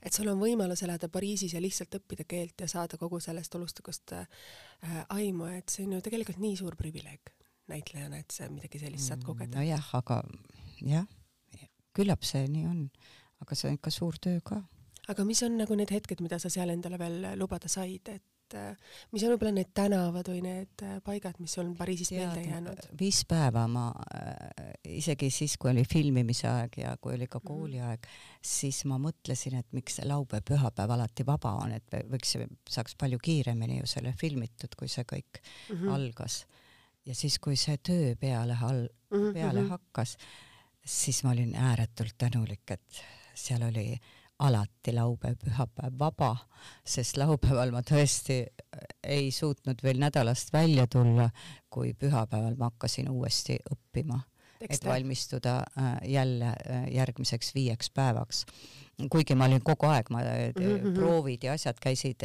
et 0.04 0.16
sul 0.16 0.28
on 0.32 0.40
võimalus 0.42 0.84
elada 0.88 1.10
Pariisis 1.12 1.56
ja 1.56 1.64
lihtsalt 1.64 1.96
õppida 2.00 2.28
keelt 2.28 2.66
ja 2.66 2.70
saada 2.72 3.00
kogu 3.00 3.22
sellest 3.24 3.56
olustikust 3.56 4.16
äh, 4.18 4.28
aimu, 5.16 5.48
et 5.56 5.72
see 5.72 5.88
on 5.88 5.98
ju 5.98 6.04
tegelikult 6.04 6.44
nii 6.44 6.60
suur 6.60 6.76
privileeg 6.80 7.32
näitlejana, 7.72 8.22
et 8.22 8.36
sa 8.36 8.50
midagi 8.52 8.82
sellist 8.82 9.10
saad 9.10 9.22
mm, 9.22 9.28
kogeda? 9.30 9.60
nojah, 9.60 9.90
aga 10.00 10.22
jah, 10.86 11.10
küllap 11.96 12.28
see 12.28 12.46
nii 12.52 12.70
on, 12.70 12.86
aga 13.44 13.58
see 13.58 13.72
on 13.72 13.80
ikka 13.80 13.94
suur 13.94 14.20
töö 14.22 14.44
ka. 14.46 14.62
aga 15.12 15.26
mis 15.28 15.44
on 15.48 15.60
nagu 15.62 15.78
need 15.78 15.92
hetked, 15.94 16.24
mida 16.26 16.40
sa 16.42 16.52
seal 16.54 16.74
endale 16.74 17.00
veel 17.02 17.22
lubada 17.40 17.70
said, 17.72 18.10
et 18.12 18.58
äh, 18.58 18.74
mis 19.14 19.26
on 19.26 19.34
võib-olla 19.34 19.56
need 19.58 19.72
tänavad 19.78 20.30
või 20.30 20.42
need 20.46 20.84
äh, 20.86 20.98
paigad, 21.06 21.40
mis 21.42 21.56
on 21.62 21.72
Pariisist 21.78 22.14
meelde 22.16 22.44
jäänud? 22.46 22.84
viis 23.00 23.24
päeva 23.30 23.66
ma 23.72 23.88
äh,, 24.14 24.76
isegi 24.98 25.32
siis, 25.34 25.58
kui 25.62 25.72
oli 25.74 25.86
filmimise 25.90 26.50
aeg 26.52 26.78
ja 26.84 26.96
kui 27.02 27.16
oli 27.16 27.30
ka 27.30 27.40
mhm. 27.42 27.48
kooliaeg 27.48 28.02
mm, 28.02 28.12
-hmm. 28.12 28.52
siis 28.56 28.84
ma 28.90 29.00
mõtlesin, 29.02 29.58
et 29.62 29.72
miks 29.78 29.98
see 30.00 30.10
laupäev-pühapäev 30.10 30.94
alati 30.98 31.26
vaba 31.26 31.56
on, 31.64 31.74
et 31.80 31.98
võiks, 32.12 32.38
saaks 32.70 32.98
palju 33.00 33.22
kiiremini 33.24 33.80
ju 33.82 33.90
selle 33.90 34.14
filmitud, 34.20 34.78
kui 34.78 34.92
see 34.92 35.08
kõik 35.08 35.42
mm 35.42 35.76
-hmm. 35.76 35.98
algas 35.98 36.46
ja 37.06 37.16
siis, 37.16 37.40
kui 37.40 37.56
see 37.60 37.78
töö 37.78 38.16
peale 38.20 38.58
all, 38.62 38.88
mhm, 39.14 39.34
peale 39.34 39.62
mm 39.62 39.66
-hmm. 39.66 39.70
hakkas, 39.70 40.18
siis 40.86 41.24
ma 41.24 41.32
olin 41.32 41.56
ääretult 41.56 42.18
tänulik, 42.18 42.72
et 42.72 43.02
seal 43.36 43.62
oli 43.62 43.98
alati 44.40 44.94
laupäev, 44.94 45.36
pühapäev 45.46 46.00
vaba, 46.00 46.36
sest 46.86 47.18
laupäeval 47.18 47.72
ma 47.72 47.82
tõesti 47.82 48.44
ei 49.04 49.32
suutnud 49.32 49.84
veel 49.84 50.00
nädalast 50.00 50.54
välja 50.54 50.88
tulla, 50.88 51.30
kui 51.70 51.94
pühapäeval 51.94 52.56
ma 52.58 52.70
hakkasin 52.70 53.10
uuesti 53.10 53.58
õppima, 53.72 54.20
et 54.62 54.86
valmistuda 54.86 55.56
äh, 55.58 55.98
jälle 56.04 56.46
äh, 56.46 56.88
järgmiseks 56.92 57.56
viieks 57.56 57.90
päevaks. 57.90 58.46
kuigi 59.10 59.36
ma 59.36 59.46
olin 59.46 59.64
kogu 59.64 59.86
aeg, 59.86 60.10
ma 60.10 60.20
mm 60.20 60.54
-hmm. 60.54 60.94
proovid 60.94 61.44
ja 61.44 61.54
asjad 61.54 61.76
käisid 61.82 62.24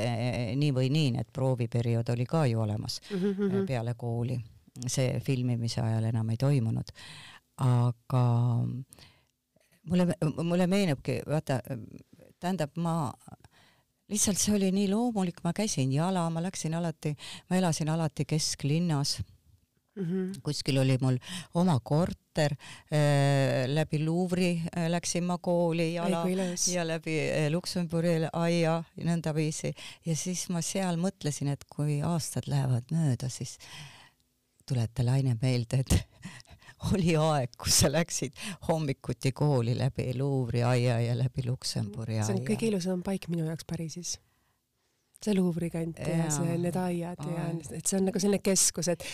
nii 0.57 0.73
või 0.75 0.91
nii, 0.91 1.11
need 1.11 1.27
prooviperiood 1.33 2.09
oli 2.09 2.27
ka 2.27 2.47
ju 2.47 2.61
olemas 2.61 3.01
mm 3.11 3.19
-hmm. 3.19 3.67
peale 3.67 3.95
kooli 3.95 4.41
see 4.87 5.21
filmimise 5.25 5.83
ajal 5.83 6.05
enam 6.13 6.31
ei 6.31 6.37
toimunud. 6.41 6.95
aga 7.61 8.23
mulle, 9.91 10.07
mulle 10.43 10.67
meenubki, 10.67 11.21
vaata, 11.29 11.61
tähendab, 12.41 12.77
ma 12.81 13.13
lihtsalt 14.11 14.41
see 14.41 14.55
oli 14.57 14.71
nii 14.75 14.89
loomulik, 14.91 15.43
ma 15.45 15.53
käisin 15.57 15.93
jala, 15.95 16.25
ma 16.33 16.43
läksin 16.45 16.75
alati, 16.79 17.15
ma 17.51 17.61
elasin 17.61 17.93
alati 17.93 18.25
kesklinnas 18.29 19.19
mm. 19.21 20.05
-hmm. 20.05 20.41
kuskil 20.43 20.79
oli 20.79 20.99
mul 21.01 21.19
oma 21.55 21.79
korter 21.83 22.57
äh,, 22.93 23.69
läbi 23.69 24.05
Luuvri 24.05 24.63
äh, 24.77 24.89
läksin 24.91 25.25
ma 25.25 25.39
kooli 25.39 25.95
jala 25.95 26.25
ja 26.75 26.87
läbi 26.87 27.19
äh, 27.21 27.51
Luksemburi 27.51 28.17
aia 28.33 28.83
nõndaviisi 28.97 29.75
ja 30.07 30.17
siis 30.17 30.49
ma 30.49 30.63
seal 30.63 30.97
mõtlesin, 30.97 31.49
et 31.49 31.65
kui 31.77 32.03
aastad 32.03 32.47
lähevad 32.47 32.91
mööda, 32.91 33.29
siis 33.29 33.59
äh, 33.59 34.00
tuleta 34.71 35.05
Laine 35.07 35.37
meelde, 35.43 35.83
et 35.83 35.95
oli 36.93 37.15
aeg, 37.19 37.53
kus 37.61 37.83
sa 37.83 37.91
läksid 37.93 38.37
hommikuti 38.69 39.35
kooli 39.37 39.77
läbi 39.79 40.13
Luuvri 40.19 40.65
aia 40.67 41.01
ja 41.05 41.19
läbi 41.19 41.45
Luksemburi 41.47 42.19
aia. 42.19 42.27
see 42.29 42.39
on 42.39 42.47
kõige 42.47 42.71
ilusam 42.71 43.05
paik 43.07 43.29
minu 43.33 43.47
jaoks 43.49 43.69
Pariisis. 43.69 44.17
see 45.21 45.37
Luuvri 45.37 45.71
kant 45.73 46.01
ja, 46.01 46.25
ja 46.25 46.31
see, 46.33 46.57
need 46.63 46.79
aiad 46.81 47.21
ja, 47.29 47.51
et 47.77 47.85
see 47.85 47.99
on 48.01 48.09
nagu 48.09 48.23
selline 48.23 48.43
keskus, 48.45 48.89
et 48.95 49.05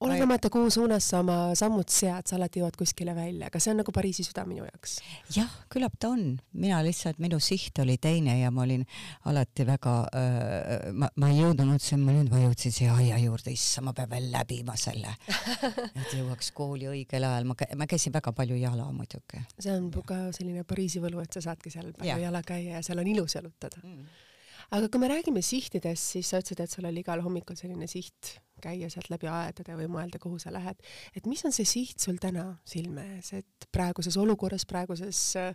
olenemata 0.00 0.50
kuhu 0.50 0.70
suunas 0.70 1.08
sa 1.08 1.20
oma 1.20 1.54
sammud 1.56 1.88
sead, 1.88 2.26
sa 2.28 2.36
alati 2.36 2.60
jõuad 2.60 2.76
kuskile 2.76 3.14
välja, 3.16 3.48
aga 3.48 3.60
see 3.62 3.72
on 3.72 3.80
nagu 3.80 3.92
Pariisi 3.96 4.26
süda 4.26 4.44
minu 4.48 4.66
jaoks. 4.66 4.98
jah, 5.32 5.52
küllap 5.72 5.96
ta 6.00 6.10
on, 6.12 6.36
mina 6.52 6.82
lihtsalt, 6.84 7.20
minu 7.22 7.38
siht 7.40 7.78
oli 7.80 7.96
teine 8.02 8.36
ja 8.40 8.50
ma 8.52 8.66
olin 8.66 8.84
alati 9.30 9.66
väga 9.68 9.94
äh,, 10.20 10.90
ma, 10.92 11.08
ma 11.16 11.30
ei 11.32 11.40
jõudnud, 11.40 11.72
ma 12.02 12.16
nüüd 12.18 12.30
ma 12.32 12.42
jõudsin 12.44 12.76
siia 12.76 12.98
aia 12.98 13.22
juurde, 13.24 13.54
issand, 13.56 13.88
ma 13.88 13.96
pean 13.96 14.12
veel 14.12 14.28
läbima 14.34 14.76
selle, 14.80 15.16
et 16.00 16.12
jõuaks 16.12 16.52
kooli 16.56 16.90
õigel 16.92 17.28
ajal, 17.30 17.48
ma, 17.48 17.56
ma 17.80 17.88
käisin 17.88 18.14
väga 18.16 18.36
palju 18.36 18.60
jala 18.60 18.90
muidugi. 18.92 19.42
see 19.56 19.72
on 19.72 19.88
ja. 19.88 20.06
ka 20.12 20.22
selline 20.36 20.68
Pariisi 20.68 21.00
võlu, 21.00 21.24
et 21.24 21.32
sa 21.32 21.44
saadki 21.48 21.72
seal 21.72 21.94
palju 21.96 22.12
ja. 22.12 22.20
jala 22.28 22.44
käia 22.44 22.78
ja 22.78 22.84
seal 22.84 23.00
on 23.00 23.14
ilus 23.16 23.40
jalutada 23.40 23.80
mm 23.82 24.24
aga 24.70 24.88
kui 24.88 25.02
me 25.02 25.12
räägime 25.12 25.42
sihtidest, 25.44 26.16
siis 26.16 26.32
sa 26.32 26.42
ütlesid, 26.42 26.64
et 26.64 26.72
sul 26.72 26.88
oli 26.88 27.04
igal 27.04 27.22
hommikul 27.24 27.58
selline 27.58 27.88
siht 27.90 28.36
käia 28.62 28.88
sealt 28.90 29.10
läbi 29.12 29.28
aedade 29.30 29.74
või 29.76 29.88
mõelda, 29.90 30.18
kuhu 30.20 30.38
sa 30.40 30.50
lähed. 30.54 30.80
et 31.16 31.26
mis 31.26 31.44
on 31.44 31.52
see 31.52 31.66
siht 31.68 32.00
sul 32.00 32.16
täna 32.20 32.56
silme 32.64 33.04
ees, 33.16 33.32
et 33.36 33.68
praeguses 33.72 34.16
olukorras, 34.16 34.64
praeguses 34.68 35.20
äh, 35.40 35.52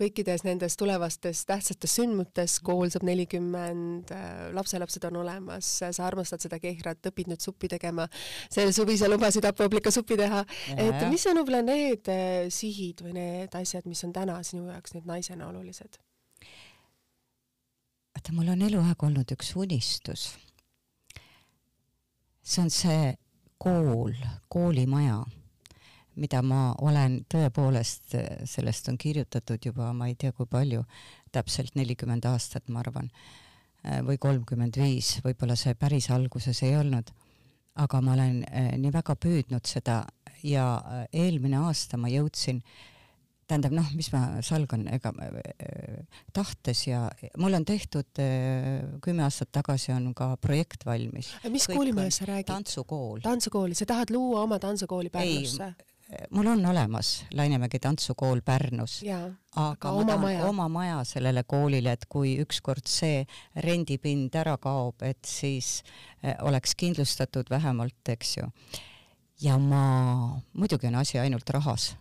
kõikides 0.00 0.44
nendes 0.46 0.76
tulevastes 0.76 1.44
tähtsates 1.48 1.94
sündmutes, 2.00 2.58
kool 2.64 2.90
saab 2.90 3.06
nelikümmend 3.08 4.12
äh,, 4.14 4.48
lapselapsed 4.56 5.06
on 5.10 5.20
olemas, 5.22 5.70
sa 5.84 6.06
armastad 6.06 6.42
seda 6.44 6.58
kehrat, 6.62 7.10
õpid 7.12 7.30
nüüd 7.32 7.44
suppi 7.44 7.70
tegema, 7.70 8.08
sel 8.50 8.72
suvi 8.74 8.98
sa 8.98 9.10
lubasid 9.10 9.46
hapuoplika 9.48 9.94
suppi 9.94 10.18
teha, 10.18 10.44
et 10.74 11.06
mis 11.12 11.26
on 11.30 11.42
võib-olla 11.42 11.62
need 11.66 12.10
äh, 12.12 12.50
sihid 12.52 13.06
või 13.06 13.14
need 13.20 13.54
asjad, 13.58 13.86
mis 13.86 14.04
on 14.06 14.14
täna 14.16 14.42
sinu 14.46 14.68
jaoks 14.72 14.98
nüüd 14.98 15.08
naisena 15.08 15.48
olulised? 15.52 16.02
Vaata, 18.18 18.34
mul 18.34 18.48
on 18.50 18.62
eluaeg 18.66 19.02
olnud 19.06 19.30
üks 19.30 19.52
unistus. 19.54 20.32
See 22.42 22.62
on 22.62 22.70
see 22.70 23.12
kool, 23.62 24.14
koolimaja, 24.50 25.20
mida 26.18 26.40
ma 26.42 26.72
olen 26.82 27.20
tõepoolest, 27.30 28.16
sellest 28.48 28.90
on 28.90 28.98
kirjutatud 28.98 29.62
juba 29.70 29.92
ma 29.94 30.08
ei 30.08 30.16
tea 30.18 30.32
kui 30.32 30.50
palju, 30.50 30.82
täpselt 31.30 31.78
nelikümmend 31.78 32.26
aastat, 32.26 32.66
ma 32.68 32.82
arvan, 32.82 33.12
või 34.02 34.18
kolmkümmend 34.18 34.80
viis, 34.80 35.20
võib-olla 35.22 35.54
see 35.54 35.78
päris 35.78 36.10
alguses 36.10 36.62
ei 36.66 36.74
olnud, 36.74 37.12
aga 37.78 38.00
ma 38.02 38.16
olen 38.16 38.42
eh, 38.50 38.72
nii 38.82 38.90
väga 38.90 39.14
püüdnud 39.14 39.68
seda 39.70 40.00
ja 40.42 40.64
eh, 40.82 41.04
eelmine 41.22 41.60
aasta 41.68 42.00
ma 42.00 42.10
jõudsin 42.10 42.58
äh, 42.58 42.97
tähendab 43.48 43.74
noh, 43.76 43.88
mis 43.96 44.10
ma 44.12 44.22
salgan, 44.44 44.86
ega 44.92 45.12
äh, 45.24 46.22
tahtes 46.36 46.84
ja 46.86 47.06
mul 47.40 47.56
on 47.58 47.66
tehtud 47.68 48.20
äh, 48.22 48.84
kümme 49.04 49.24
aastat 49.26 49.52
tagasi 49.56 49.94
on 49.96 50.12
ka 50.16 50.34
projekt 50.40 50.84
valmis. 50.88 51.32
mis 51.48 51.68
koolimajas 51.70 52.22
sa 52.22 52.28
räägid? 52.28 52.50
tantsukool. 52.52 53.20
tantsukooli, 53.24 53.76
sa 53.78 53.88
tahad 53.88 54.12
luua 54.14 54.44
oma 54.44 54.58
tantsukooli 54.62 55.10
Pärnusse? 55.10 55.72
mul 56.30 56.46
on 56.46 56.66
olemas 56.66 57.24
Lainemägi 57.34 57.78
tantsukool 57.78 58.40
Pärnus, 58.44 59.00
aga 59.56 59.92
ma 59.92 60.04
tahan 60.04 60.20
maja. 60.20 60.44
oma 60.46 60.68
maja 60.68 60.98
sellele 61.04 61.44
koolile, 61.44 61.92
et 61.92 62.06
kui 62.08 62.36
ükskord 62.42 62.88
see 62.88 63.24
rendipind 63.64 64.36
ära 64.36 64.56
kaob, 64.60 65.02
et 65.02 65.24
siis 65.24 65.82
äh, 66.24 66.36
oleks 66.48 66.76
kindlustatud 66.76 67.50
vähemalt, 67.50 68.00
eks 68.08 68.36
ju. 68.36 68.50
ja 69.40 69.58
ma, 69.58 70.36
muidugi 70.52 70.88
on 70.88 71.00
asi 71.00 71.20
ainult 71.20 71.50
rahas 71.50 71.94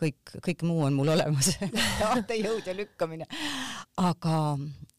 kõik, 0.00 0.34
kõik 0.44 0.64
muu 0.66 0.84
on 0.86 0.96
mul 0.96 1.12
olemas 1.12 1.52
tahtejõud 2.02 2.66
ja 2.66 2.74
lükkamine. 2.76 3.28
aga 4.00 4.36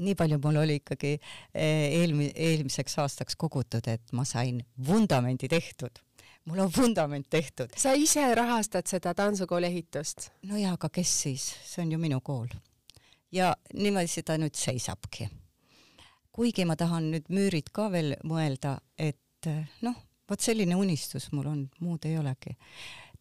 nii 0.01 0.15
palju 0.17 0.39
mul 0.43 0.61
oli 0.63 0.79
ikkagi 0.81 1.15
eh, 1.17 1.89
eelmi-, 2.01 2.31
eelmiseks 2.35 2.97
aastaks 3.03 3.37
kogutud, 3.39 3.87
et 3.87 4.15
ma 4.17 4.25
sain 4.27 4.61
vundamendi 4.87 5.49
tehtud 5.51 6.01
mul 6.49 6.63
on 6.65 6.71
vundament 6.77 7.29
tehtud. 7.29 7.69
sa 7.77 7.93
ise 7.93 8.23
rahastad 8.35 8.87
seda 8.89 9.13
tantsukooli 9.13 9.69
ehitust? 9.69 10.31
no 10.49 10.57
jaa, 10.57 10.73
aga 10.77 10.89
kes 10.89 11.13
siis, 11.25 11.47
see 11.65 11.85
on 11.85 11.91
ju 11.91 12.01
minu 12.01 12.21
kool. 12.21 12.47
ja 13.31 13.55
niiviisi 13.73 14.23
ta 14.23 14.37
nüüd 14.41 14.57
seisabki. 14.57 15.29
kuigi 16.31 16.65
ma 16.65 16.75
tahan 16.75 17.11
nüüd 17.13 17.29
müürid 17.29 17.69
ka 17.73 17.91
veel 17.91 18.15
mõelda, 18.23 18.79
et 18.97 19.49
eh, 19.49 19.69
noh, 19.81 19.97
vot 20.29 20.41
selline 20.41 20.75
unistus 20.75 21.31
mul 21.31 21.47
on, 21.51 21.63
muud 21.79 22.05
ei 22.09 22.17
olegi 22.17 22.57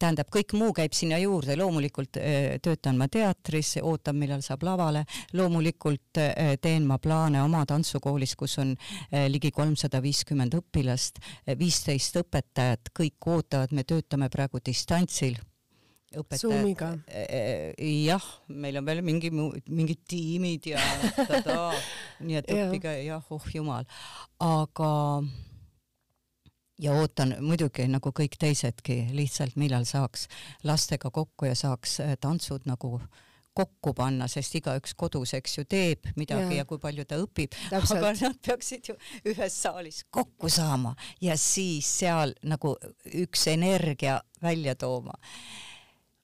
tähendab, 0.01 0.31
kõik 0.33 0.55
muu 0.59 0.73
käib 0.77 0.95
sinna 0.97 1.19
juurde, 1.21 1.57
loomulikult 1.59 2.19
äh, 2.21 2.57
töötan 2.63 2.99
ma 3.01 3.09
teatris, 3.13 3.77
ootan, 3.83 4.19
millal 4.21 4.43
saab 4.45 4.65
lavale, 4.67 5.05
loomulikult 5.37 6.21
äh, 6.23 6.55
teen 6.63 6.89
ma 6.89 6.99
plaane 7.03 7.43
oma 7.45 7.65
tantsukoolis, 7.69 8.35
kus 8.41 8.59
on 8.63 8.75
äh, 8.77 9.29
ligi 9.31 9.53
kolmsada 9.55 10.01
viiskümmend 10.05 10.57
õpilast, 10.61 11.21
viisteist 11.59 12.21
õpetajat, 12.23 12.93
kõik 12.97 13.31
ootavad, 13.31 13.75
me 13.77 13.85
töötame 13.85 14.31
praegu 14.33 14.63
distantsil. 14.65 15.39
Õpetajad. 16.11 16.41
jah, 17.87 18.25
meil 18.51 18.81
on 18.81 18.87
veel 18.89 19.03
mingi, 19.07 19.29
mingid 19.31 20.01
tiimid 20.11 20.67
ja 20.73 20.83
tada, 21.15 21.69
nii 22.27 22.41
et 22.41 22.51
õppige 22.57 22.97
jah, 23.05 23.31
oh 23.31 23.47
jumal, 23.55 23.87
aga 24.43 24.91
ja 26.81 26.95
ootan 26.97 27.37
muidugi 27.45 27.87
nagu 27.91 28.12
kõik 28.16 28.39
teisedki 28.41 29.03
lihtsalt, 29.16 29.57
millal 29.61 29.85
saaks 29.89 30.26
lastega 30.64 31.11
kokku 31.11 31.51
ja 31.51 31.57
saaks 31.59 32.01
äh, 32.05 32.14
tantsud 32.20 32.68
nagu 32.70 32.99
kokku 33.55 33.93
panna, 33.99 34.28
sest 34.31 34.55
igaüks 34.61 34.95
kodus, 34.97 35.35
eks 35.35 35.57
ju, 35.59 35.64
teeb 35.68 36.07
midagi 36.16 36.55
ja, 36.55 36.62
ja 36.62 36.68
kui 36.68 36.78
palju 36.81 37.05
ta 37.09 37.18
õpib, 37.20 37.57
aga 37.76 38.12
nad 38.20 38.39
peaksid 38.47 38.93
ju 38.93 38.97
ühes 39.26 39.57
saalis 39.64 40.05
kokku 40.11 40.49
saama 40.53 40.95
ja 41.20 41.37
siis 41.41 41.89
seal 42.01 42.35
nagu 42.47 42.76
üks 43.24 43.49
energia 43.51 44.20
välja 44.43 44.76
tooma 44.78 45.18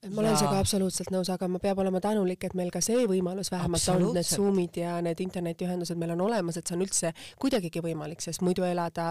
ma 0.05 0.21
olen 0.21 0.37
sinuga 0.37 0.59
absoluutselt 0.61 1.11
nõus, 1.15 1.29
aga 1.33 1.49
ma 1.51 1.59
peab 1.63 1.81
olema 1.83 2.01
tänulik, 2.05 2.45
et 2.47 2.55
meil 2.59 2.71
ka 2.75 2.83
see 2.85 3.07
võimalus 3.09 3.51
vähemalt 3.53 3.89
on, 3.95 4.05
need 4.15 4.29
Zoomid 4.29 4.77
ja 4.79 4.97
need 5.05 5.21
internetiühendused 5.25 5.99
meil 5.99 6.13
on 6.15 6.23
olemas, 6.29 6.59
et 6.59 6.69
see 6.69 6.77
on 6.77 6.85
üldse 6.85 7.13
kuidagigi 7.43 7.83
võimalik, 7.85 8.23
sest 8.23 8.45
muidu 8.47 8.67
elada 8.67 9.09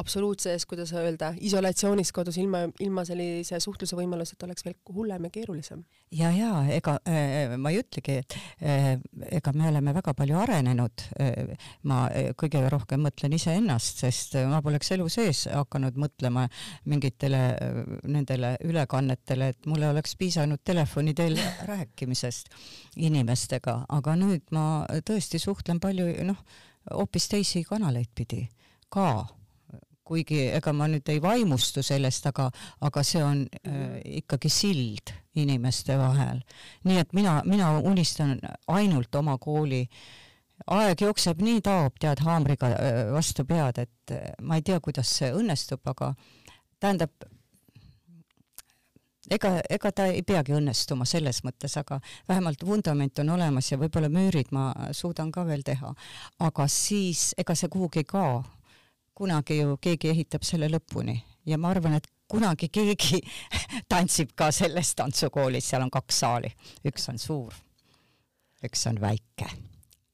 absoluutses, 0.00 0.64
kuidas 0.68 0.94
öelda, 0.96 1.32
isolatsioonis 1.40 2.12
kodus 2.16 2.38
ilma, 2.42 2.64
ilma 2.82 3.04
sellise 3.08 3.60
suhtluse 3.62 3.98
võimaluseta 3.98 4.48
oleks 4.48 4.66
veel 4.66 4.78
hullem 4.94 5.28
ja 5.28 5.32
keerulisem. 5.34 5.84
ja, 6.10 6.32
ja 6.34 6.64
ega 6.72 6.96
äh, 7.08 7.54
ma 7.60 7.72
ei 7.72 7.82
ütlegi, 7.82 8.18
et 8.24 8.38
äh, 8.64 8.96
ega 9.38 9.54
me 9.56 9.68
oleme 9.68 9.94
väga 9.94 10.16
palju 10.16 10.40
arenenud 10.42 11.06
äh,. 11.20 11.54
ma 11.88 12.06
äh, 12.08 12.32
kõige 12.38 12.64
rohkem 12.72 13.04
mõtlen 13.04 13.36
iseennast, 13.36 14.02
sest 14.02 14.36
ma 14.48 14.62
poleks 14.64 14.94
elu 14.96 15.08
sees 15.12 15.44
hakanud 15.52 16.00
mõtlema 16.00 16.48
mingitele 16.88 17.44
äh, 17.52 17.80
nendele 18.08 18.56
ülekannetele, 18.64 19.52
et 19.52 19.70
mulle 19.70 19.92
oleks 19.92 20.16
piisanud 20.22 20.62
telefoni 20.64 21.14
teel 21.18 21.36
rääkimisest 21.68 22.54
inimestega, 22.96 23.82
aga 23.98 24.16
nüüd 24.18 24.48
ma 24.54 24.66
tõesti 25.02 25.42
suhtlen 25.42 25.82
palju, 25.82 26.08
noh, 26.30 26.42
hoopis 26.90 27.28
teisi 27.34 27.64
kanaleid 27.66 28.10
pidi 28.14 28.46
ka 28.92 29.24
kuigi 30.12 30.48
ega 30.52 30.72
ma 30.76 30.88
nüüd 30.90 31.08
ei 31.12 31.20
vaimustu 31.22 31.82
sellest, 31.86 32.26
aga, 32.30 32.48
aga 32.84 33.04
see 33.06 33.22
on 33.24 33.44
äh, 33.62 34.00
ikkagi 34.20 34.50
sild 34.52 35.14
inimeste 35.38 35.96
vahel. 35.98 36.42
nii 36.84 36.98
et 37.00 37.14
mina, 37.16 37.38
mina 37.48 37.70
unistan 37.78 38.36
ainult 38.68 39.14
oma 39.14 39.38
kooli 39.40 39.86
aeg 40.66 41.04
jookseb 41.06 41.40
nii 41.42 41.62
taob, 41.64 41.96
tead, 42.02 42.22
haamriga 42.26 42.72
äh, 42.74 43.04
vastu 43.14 43.46
pead, 43.48 43.78
et 43.86 44.14
äh, 44.14 44.32
ma 44.42 44.58
ei 44.58 44.66
tea, 44.66 44.80
kuidas 44.80 45.14
see 45.20 45.30
õnnestub, 45.32 45.82
aga 45.94 46.12
tähendab, 46.82 47.14
ega, 49.32 49.52
ega 49.70 49.92
ta 49.92 50.06
ei 50.10 50.22
peagi 50.26 50.54
õnnestuma 50.56 51.06
selles 51.08 51.42
mõttes, 51.46 51.74
aga 51.80 51.98
vähemalt 52.28 52.64
vundament 52.66 53.18
on 53.22 53.34
olemas 53.36 53.70
ja 53.72 53.78
võib-olla 53.80 54.10
müürid 54.12 54.52
ma 54.54 54.70
suudan 54.96 55.32
ka 55.32 55.46
veel 55.48 55.64
teha. 55.66 55.94
aga 56.40 56.68
siis 56.68 57.32
ega 57.38 57.54
see 57.54 57.68
kuhugi 57.72 58.02
ei 58.02 58.08
kao. 58.08 58.42
kunagi 59.14 59.58
ju 59.58 59.76
keegi 59.76 60.08
ehitab 60.08 60.42
selle 60.42 60.68
lõpuni 60.72 61.18
ja 61.46 61.58
ma 61.58 61.70
arvan, 61.70 61.98
et 61.98 62.08
kunagi 62.28 62.68
keegi 62.72 63.20
tantsib 63.92 64.32
ka 64.36 64.50
selles 64.52 64.94
tantsukoolis, 64.94 65.68
seal 65.68 65.84
on 65.84 65.90
kaks 65.90 66.22
saali, 66.24 66.52
üks 66.88 67.08
on 67.12 67.18
suur, 67.18 67.54
üks 68.64 68.86
on 68.88 69.00
väike. 69.00 69.50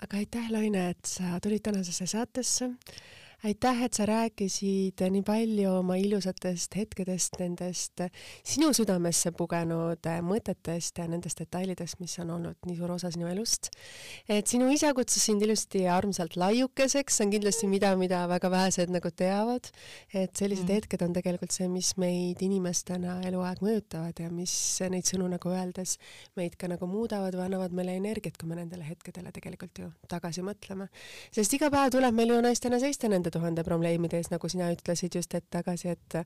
aga 0.02 0.16
aitäh, 0.16 0.50
Laine, 0.50 0.90
et 0.90 1.06
sa 1.06 1.38
tulid 1.42 1.62
tänasesse 1.62 2.06
saatesse 2.06 2.72
aitäh, 3.46 3.82
et 3.86 3.94
sa 3.94 4.02
rääkisid 4.08 4.98
nii 5.14 5.22
palju 5.22 5.70
oma 5.78 5.94
ilusatest 6.00 6.74
hetkedest, 6.74 7.36
nendest 7.38 8.02
sinu 8.42 8.72
südamesse 8.74 9.30
pugenud 9.36 10.08
mõtetest 10.26 10.98
ja 10.98 11.06
nendest 11.06 11.38
detailidest, 11.38 12.00
mis 12.02 12.16
on 12.18 12.32
olnud 12.34 12.58
nii 12.66 12.78
suur 12.80 12.96
osa 12.96 13.12
sinu 13.14 13.28
elust. 13.30 13.70
et 14.28 14.46
sinu 14.46 14.70
isa 14.74 14.90
kutsus 14.94 15.22
sind 15.28 15.42
ilusti 15.42 15.84
ja 15.84 15.96
armsalt 15.96 16.34
laiukeseks, 16.36 17.18
see 17.18 17.26
on 17.26 17.34
kindlasti 17.36 17.70
mida, 17.70 17.92
mida 18.00 18.24
väga 18.30 18.50
vähesed 18.50 18.90
nagu 18.90 19.10
teavad, 19.14 19.70
et 20.12 20.34
sellised 20.34 20.66
mm. 20.66 20.74
hetked 20.74 21.06
on 21.06 21.14
tegelikult 21.14 21.54
see, 21.54 21.68
mis 21.70 21.92
meid 21.96 22.42
inimestena 22.42 23.20
eluaeg 23.28 23.62
mõjutavad 23.62 24.18
ja 24.18 24.32
mis 24.34 24.52
neid 24.90 25.06
sõnu 25.06 25.30
nagu 25.30 25.54
öeldes 25.54 25.94
meid 26.38 26.58
ka 26.58 26.70
nagu 26.70 26.90
muudavad 26.90 27.38
või 27.38 27.46
annavad 27.46 27.76
meile 27.76 27.94
energiat, 28.00 28.34
kui 28.34 28.50
me 28.50 28.58
nendele 28.58 28.82
hetkedele 28.88 29.30
tegelikult 29.30 29.78
ju 29.78 29.92
tagasi 30.10 30.42
mõtleme. 30.42 30.90
sest 31.30 31.54
iga 31.54 31.70
päev 31.70 31.94
tuleb 31.94 32.18
meil 32.18 32.34
ju 32.34 32.42
naistena 32.42 32.82
seista 32.82 33.06
nende 33.06 33.27
tuhande 33.30 33.58
tuhande 33.58 33.64
probleemide 33.64 34.18
ees, 34.18 34.30
nagu 34.30 34.48
sina 34.50 34.68
ütlesid 34.72 35.14
just 35.16 35.32
hetk 35.34 35.48
tagasi, 35.50 35.94
et 35.94 36.18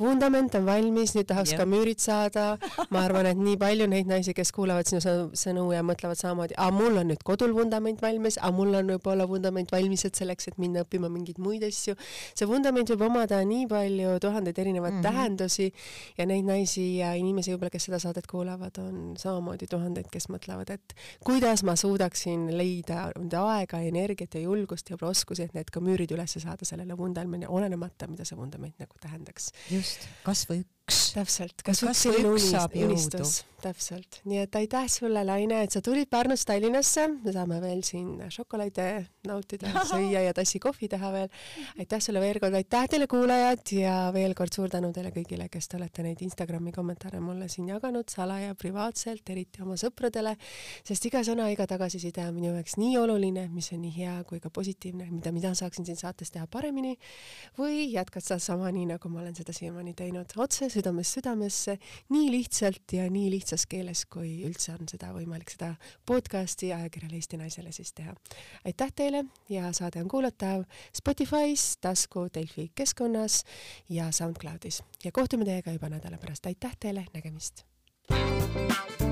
vundament 0.00 0.54
on 0.58 0.66
valmis, 0.66 1.14
nüüd 1.16 1.28
tahaks 1.28 1.52
yeah. 1.54 1.60
ka 1.60 1.66
müürid 1.68 2.00
saada. 2.00 2.46
ma 2.90 3.04
arvan, 3.04 3.28
et 3.30 3.38
nii 3.38 3.56
palju 3.60 3.86
neid 3.90 4.08
naisi, 4.10 4.34
kes 4.36 4.52
kuulavad 4.56 4.88
sinu 4.88 5.00
sõnu 5.36 5.66
ja 5.74 5.82
mõtlevad 5.86 6.18
samamoodi, 6.20 6.56
aa, 6.58 6.70
mul 6.74 7.00
on 7.02 7.10
nüüd 7.12 7.22
kodul 7.26 7.54
vundament 7.56 8.00
valmis, 8.02 8.38
aa, 8.40 8.50
mul 8.54 8.74
on 8.78 8.94
võib-olla 8.94 9.26
vundament 9.28 9.72
valmis, 9.72 10.04
et 10.08 10.18
selleks, 10.18 10.50
et 10.50 10.58
minna 10.62 10.84
õppima 10.84 11.10
mingeid 11.12 11.40
muid 11.42 11.64
asju. 11.66 11.96
see 12.34 12.48
vundament 12.48 12.90
võib 12.94 13.06
omada 13.08 13.40
nii 13.44 13.66
palju 13.70 14.16
tuhandeid 14.22 14.58
erinevaid 14.58 14.94
mm 14.94 15.00
-hmm. 15.00 15.08
tähendusi 15.08 15.70
ja 16.18 16.26
neid 16.26 16.44
naisi 16.48 16.86
ja 16.98 17.14
inimesi 17.14 17.54
võib-olla, 17.54 17.70
kes 17.70 17.88
seda 17.90 17.98
saadet 17.98 18.26
kuulavad, 18.26 18.78
on 18.78 19.14
samamoodi 19.18 19.66
tuhandeid, 19.70 20.08
kes 20.10 20.28
mõtlevad, 20.32 20.70
et 20.70 20.94
kuidas 21.24 21.62
ma 21.62 21.76
suudaksin 21.76 22.48
leida 22.56 23.10
enda 23.18 23.44
aega, 23.56 23.80
energiat 23.80 24.34
ja 24.34 24.40
julgust 24.40 24.90
ja 24.90 24.96
oskusi, 25.00 25.42
et 25.42 25.54
need 25.54 25.70
ka 25.70 25.80
müürid 25.80 26.12
üles 26.14 26.30
saada 26.30 26.49
sellele 26.68 26.96
vundamendile, 26.98 27.50
olenemata, 27.50 28.08
mida 28.10 28.24
see 28.28 28.38
vundament 28.38 28.78
nagu 28.82 29.00
tähendaks. 29.00 29.52
just, 29.70 30.08
kas 30.26 30.46
või 30.50 30.64
üks. 30.90 31.12
täpselt, 31.14 31.62
kas, 31.62 31.84
kas 31.86 32.04
üks 32.10 32.50
selline 32.50 32.88
unistus, 32.88 33.40
täpselt, 33.60 34.20
nii 34.28 34.40
et 34.44 34.56
aitäh 34.56 34.86
sulle, 34.90 35.22
Laine, 35.26 35.62
et 35.64 35.74
sa 35.74 35.82
tulid 35.84 36.08
Pärnust 36.10 36.46
Tallinnasse, 36.48 37.06
me 37.24 37.34
saame 37.34 37.60
veel 37.62 37.82
siin 37.86 38.18
šokolaade 38.32 38.86
nautida, 39.28 39.70
süüa 39.90 40.24
ja 40.24 40.34
tassi 40.36 40.60
kohvi 40.62 40.88
teha 40.90 41.12
veel. 41.14 41.28
aitäh 41.78 42.02
sulle 42.02 42.22
veel 42.22 42.40
kord, 42.42 42.56
aitäh 42.56 42.88
teile 42.90 43.08
kuulajad! 43.10 43.62
Ja 43.76 43.96
veel 44.14 44.34
kord 44.38 44.56
suur 44.56 44.70
tänu 44.72 44.92
teile 44.96 45.12
kõigile, 45.14 45.48
kes 45.52 45.70
te 45.70 45.78
olete 45.78 46.04
neid 46.06 46.22
Instagrami 46.24 46.72
kommentaare 46.74 47.20
mulle 47.22 47.48
siin 47.52 47.68
jaganud 47.70 48.08
salaja, 48.10 48.56
privaatselt, 48.58 49.22
eriti 49.30 49.62
oma 49.64 49.76
sõpradele, 49.80 50.34
sest 50.86 51.06
iga 51.10 51.22
sõna, 51.26 51.50
iga 51.52 51.68
tagasiside 51.70 52.24
on 52.26 52.36
minu 52.38 52.54
jaoks 52.54 52.78
nii 52.80 52.96
oluline, 53.00 53.46
mis 53.52 53.70
on 53.76 53.84
nii 53.84 53.94
hea 53.98 54.16
kui 54.28 54.40
ka 54.42 54.52
positiivne, 54.54 55.10
mida 55.12 55.34
mina 55.36 55.52
saaksin 55.58 55.86
siin 55.88 56.00
saates 56.00 56.32
teha 56.32 56.48
paremini. 56.50 56.96
Või 57.58 57.90
jätkata 57.92 58.40
sama 58.40 58.70
nii, 58.72 58.88
nagu 58.94 59.12
ma 59.12 59.20
olen 59.22 59.36
seda 59.36 59.54
siiamaani 59.54 59.94
teinud, 59.98 60.32
otse 60.40 60.70
südamest 60.80 61.14
südamesse, 61.14 61.78
nii 62.08 62.30
lihtsalt 62.32 62.92
ja 62.92 63.04
nii 63.10 63.30
lihtsas 63.30 63.66
keeles, 63.68 64.04
kui 64.10 64.40
üldse 64.48 64.72
on 64.72 64.88
seda 64.88 65.12
võimalik 65.14 65.52
seda 65.52 65.74
podcasti 66.08 66.72
ajakirjale 66.72 67.20
Eesti 67.20 67.40
Naisele 67.40 67.72
siis 67.72 67.92
teha. 67.92 68.14
aitäh 68.64 68.92
teile 68.96 69.24
ja 69.48 69.72
saade 69.76 70.00
on 70.00 70.08
kuulatav 70.08 70.64
Spotify's, 70.96 71.76
tasku 71.80 72.28
Delfi 72.34 72.70
keskkonnas 72.74 73.44
ja 73.88 74.10
SoundCloudis 74.12 74.82
ja 75.04 75.12
kohtume 75.12 75.44
teiega 75.44 75.72
juba 75.76 75.88
nädala 75.88 76.18
pärast. 76.18 76.46
aitäh 76.46 76.76
teile, 76.80 77.06
nägemist! 77.14 77.64
thank 78.10 79.00
you 79.00 79.09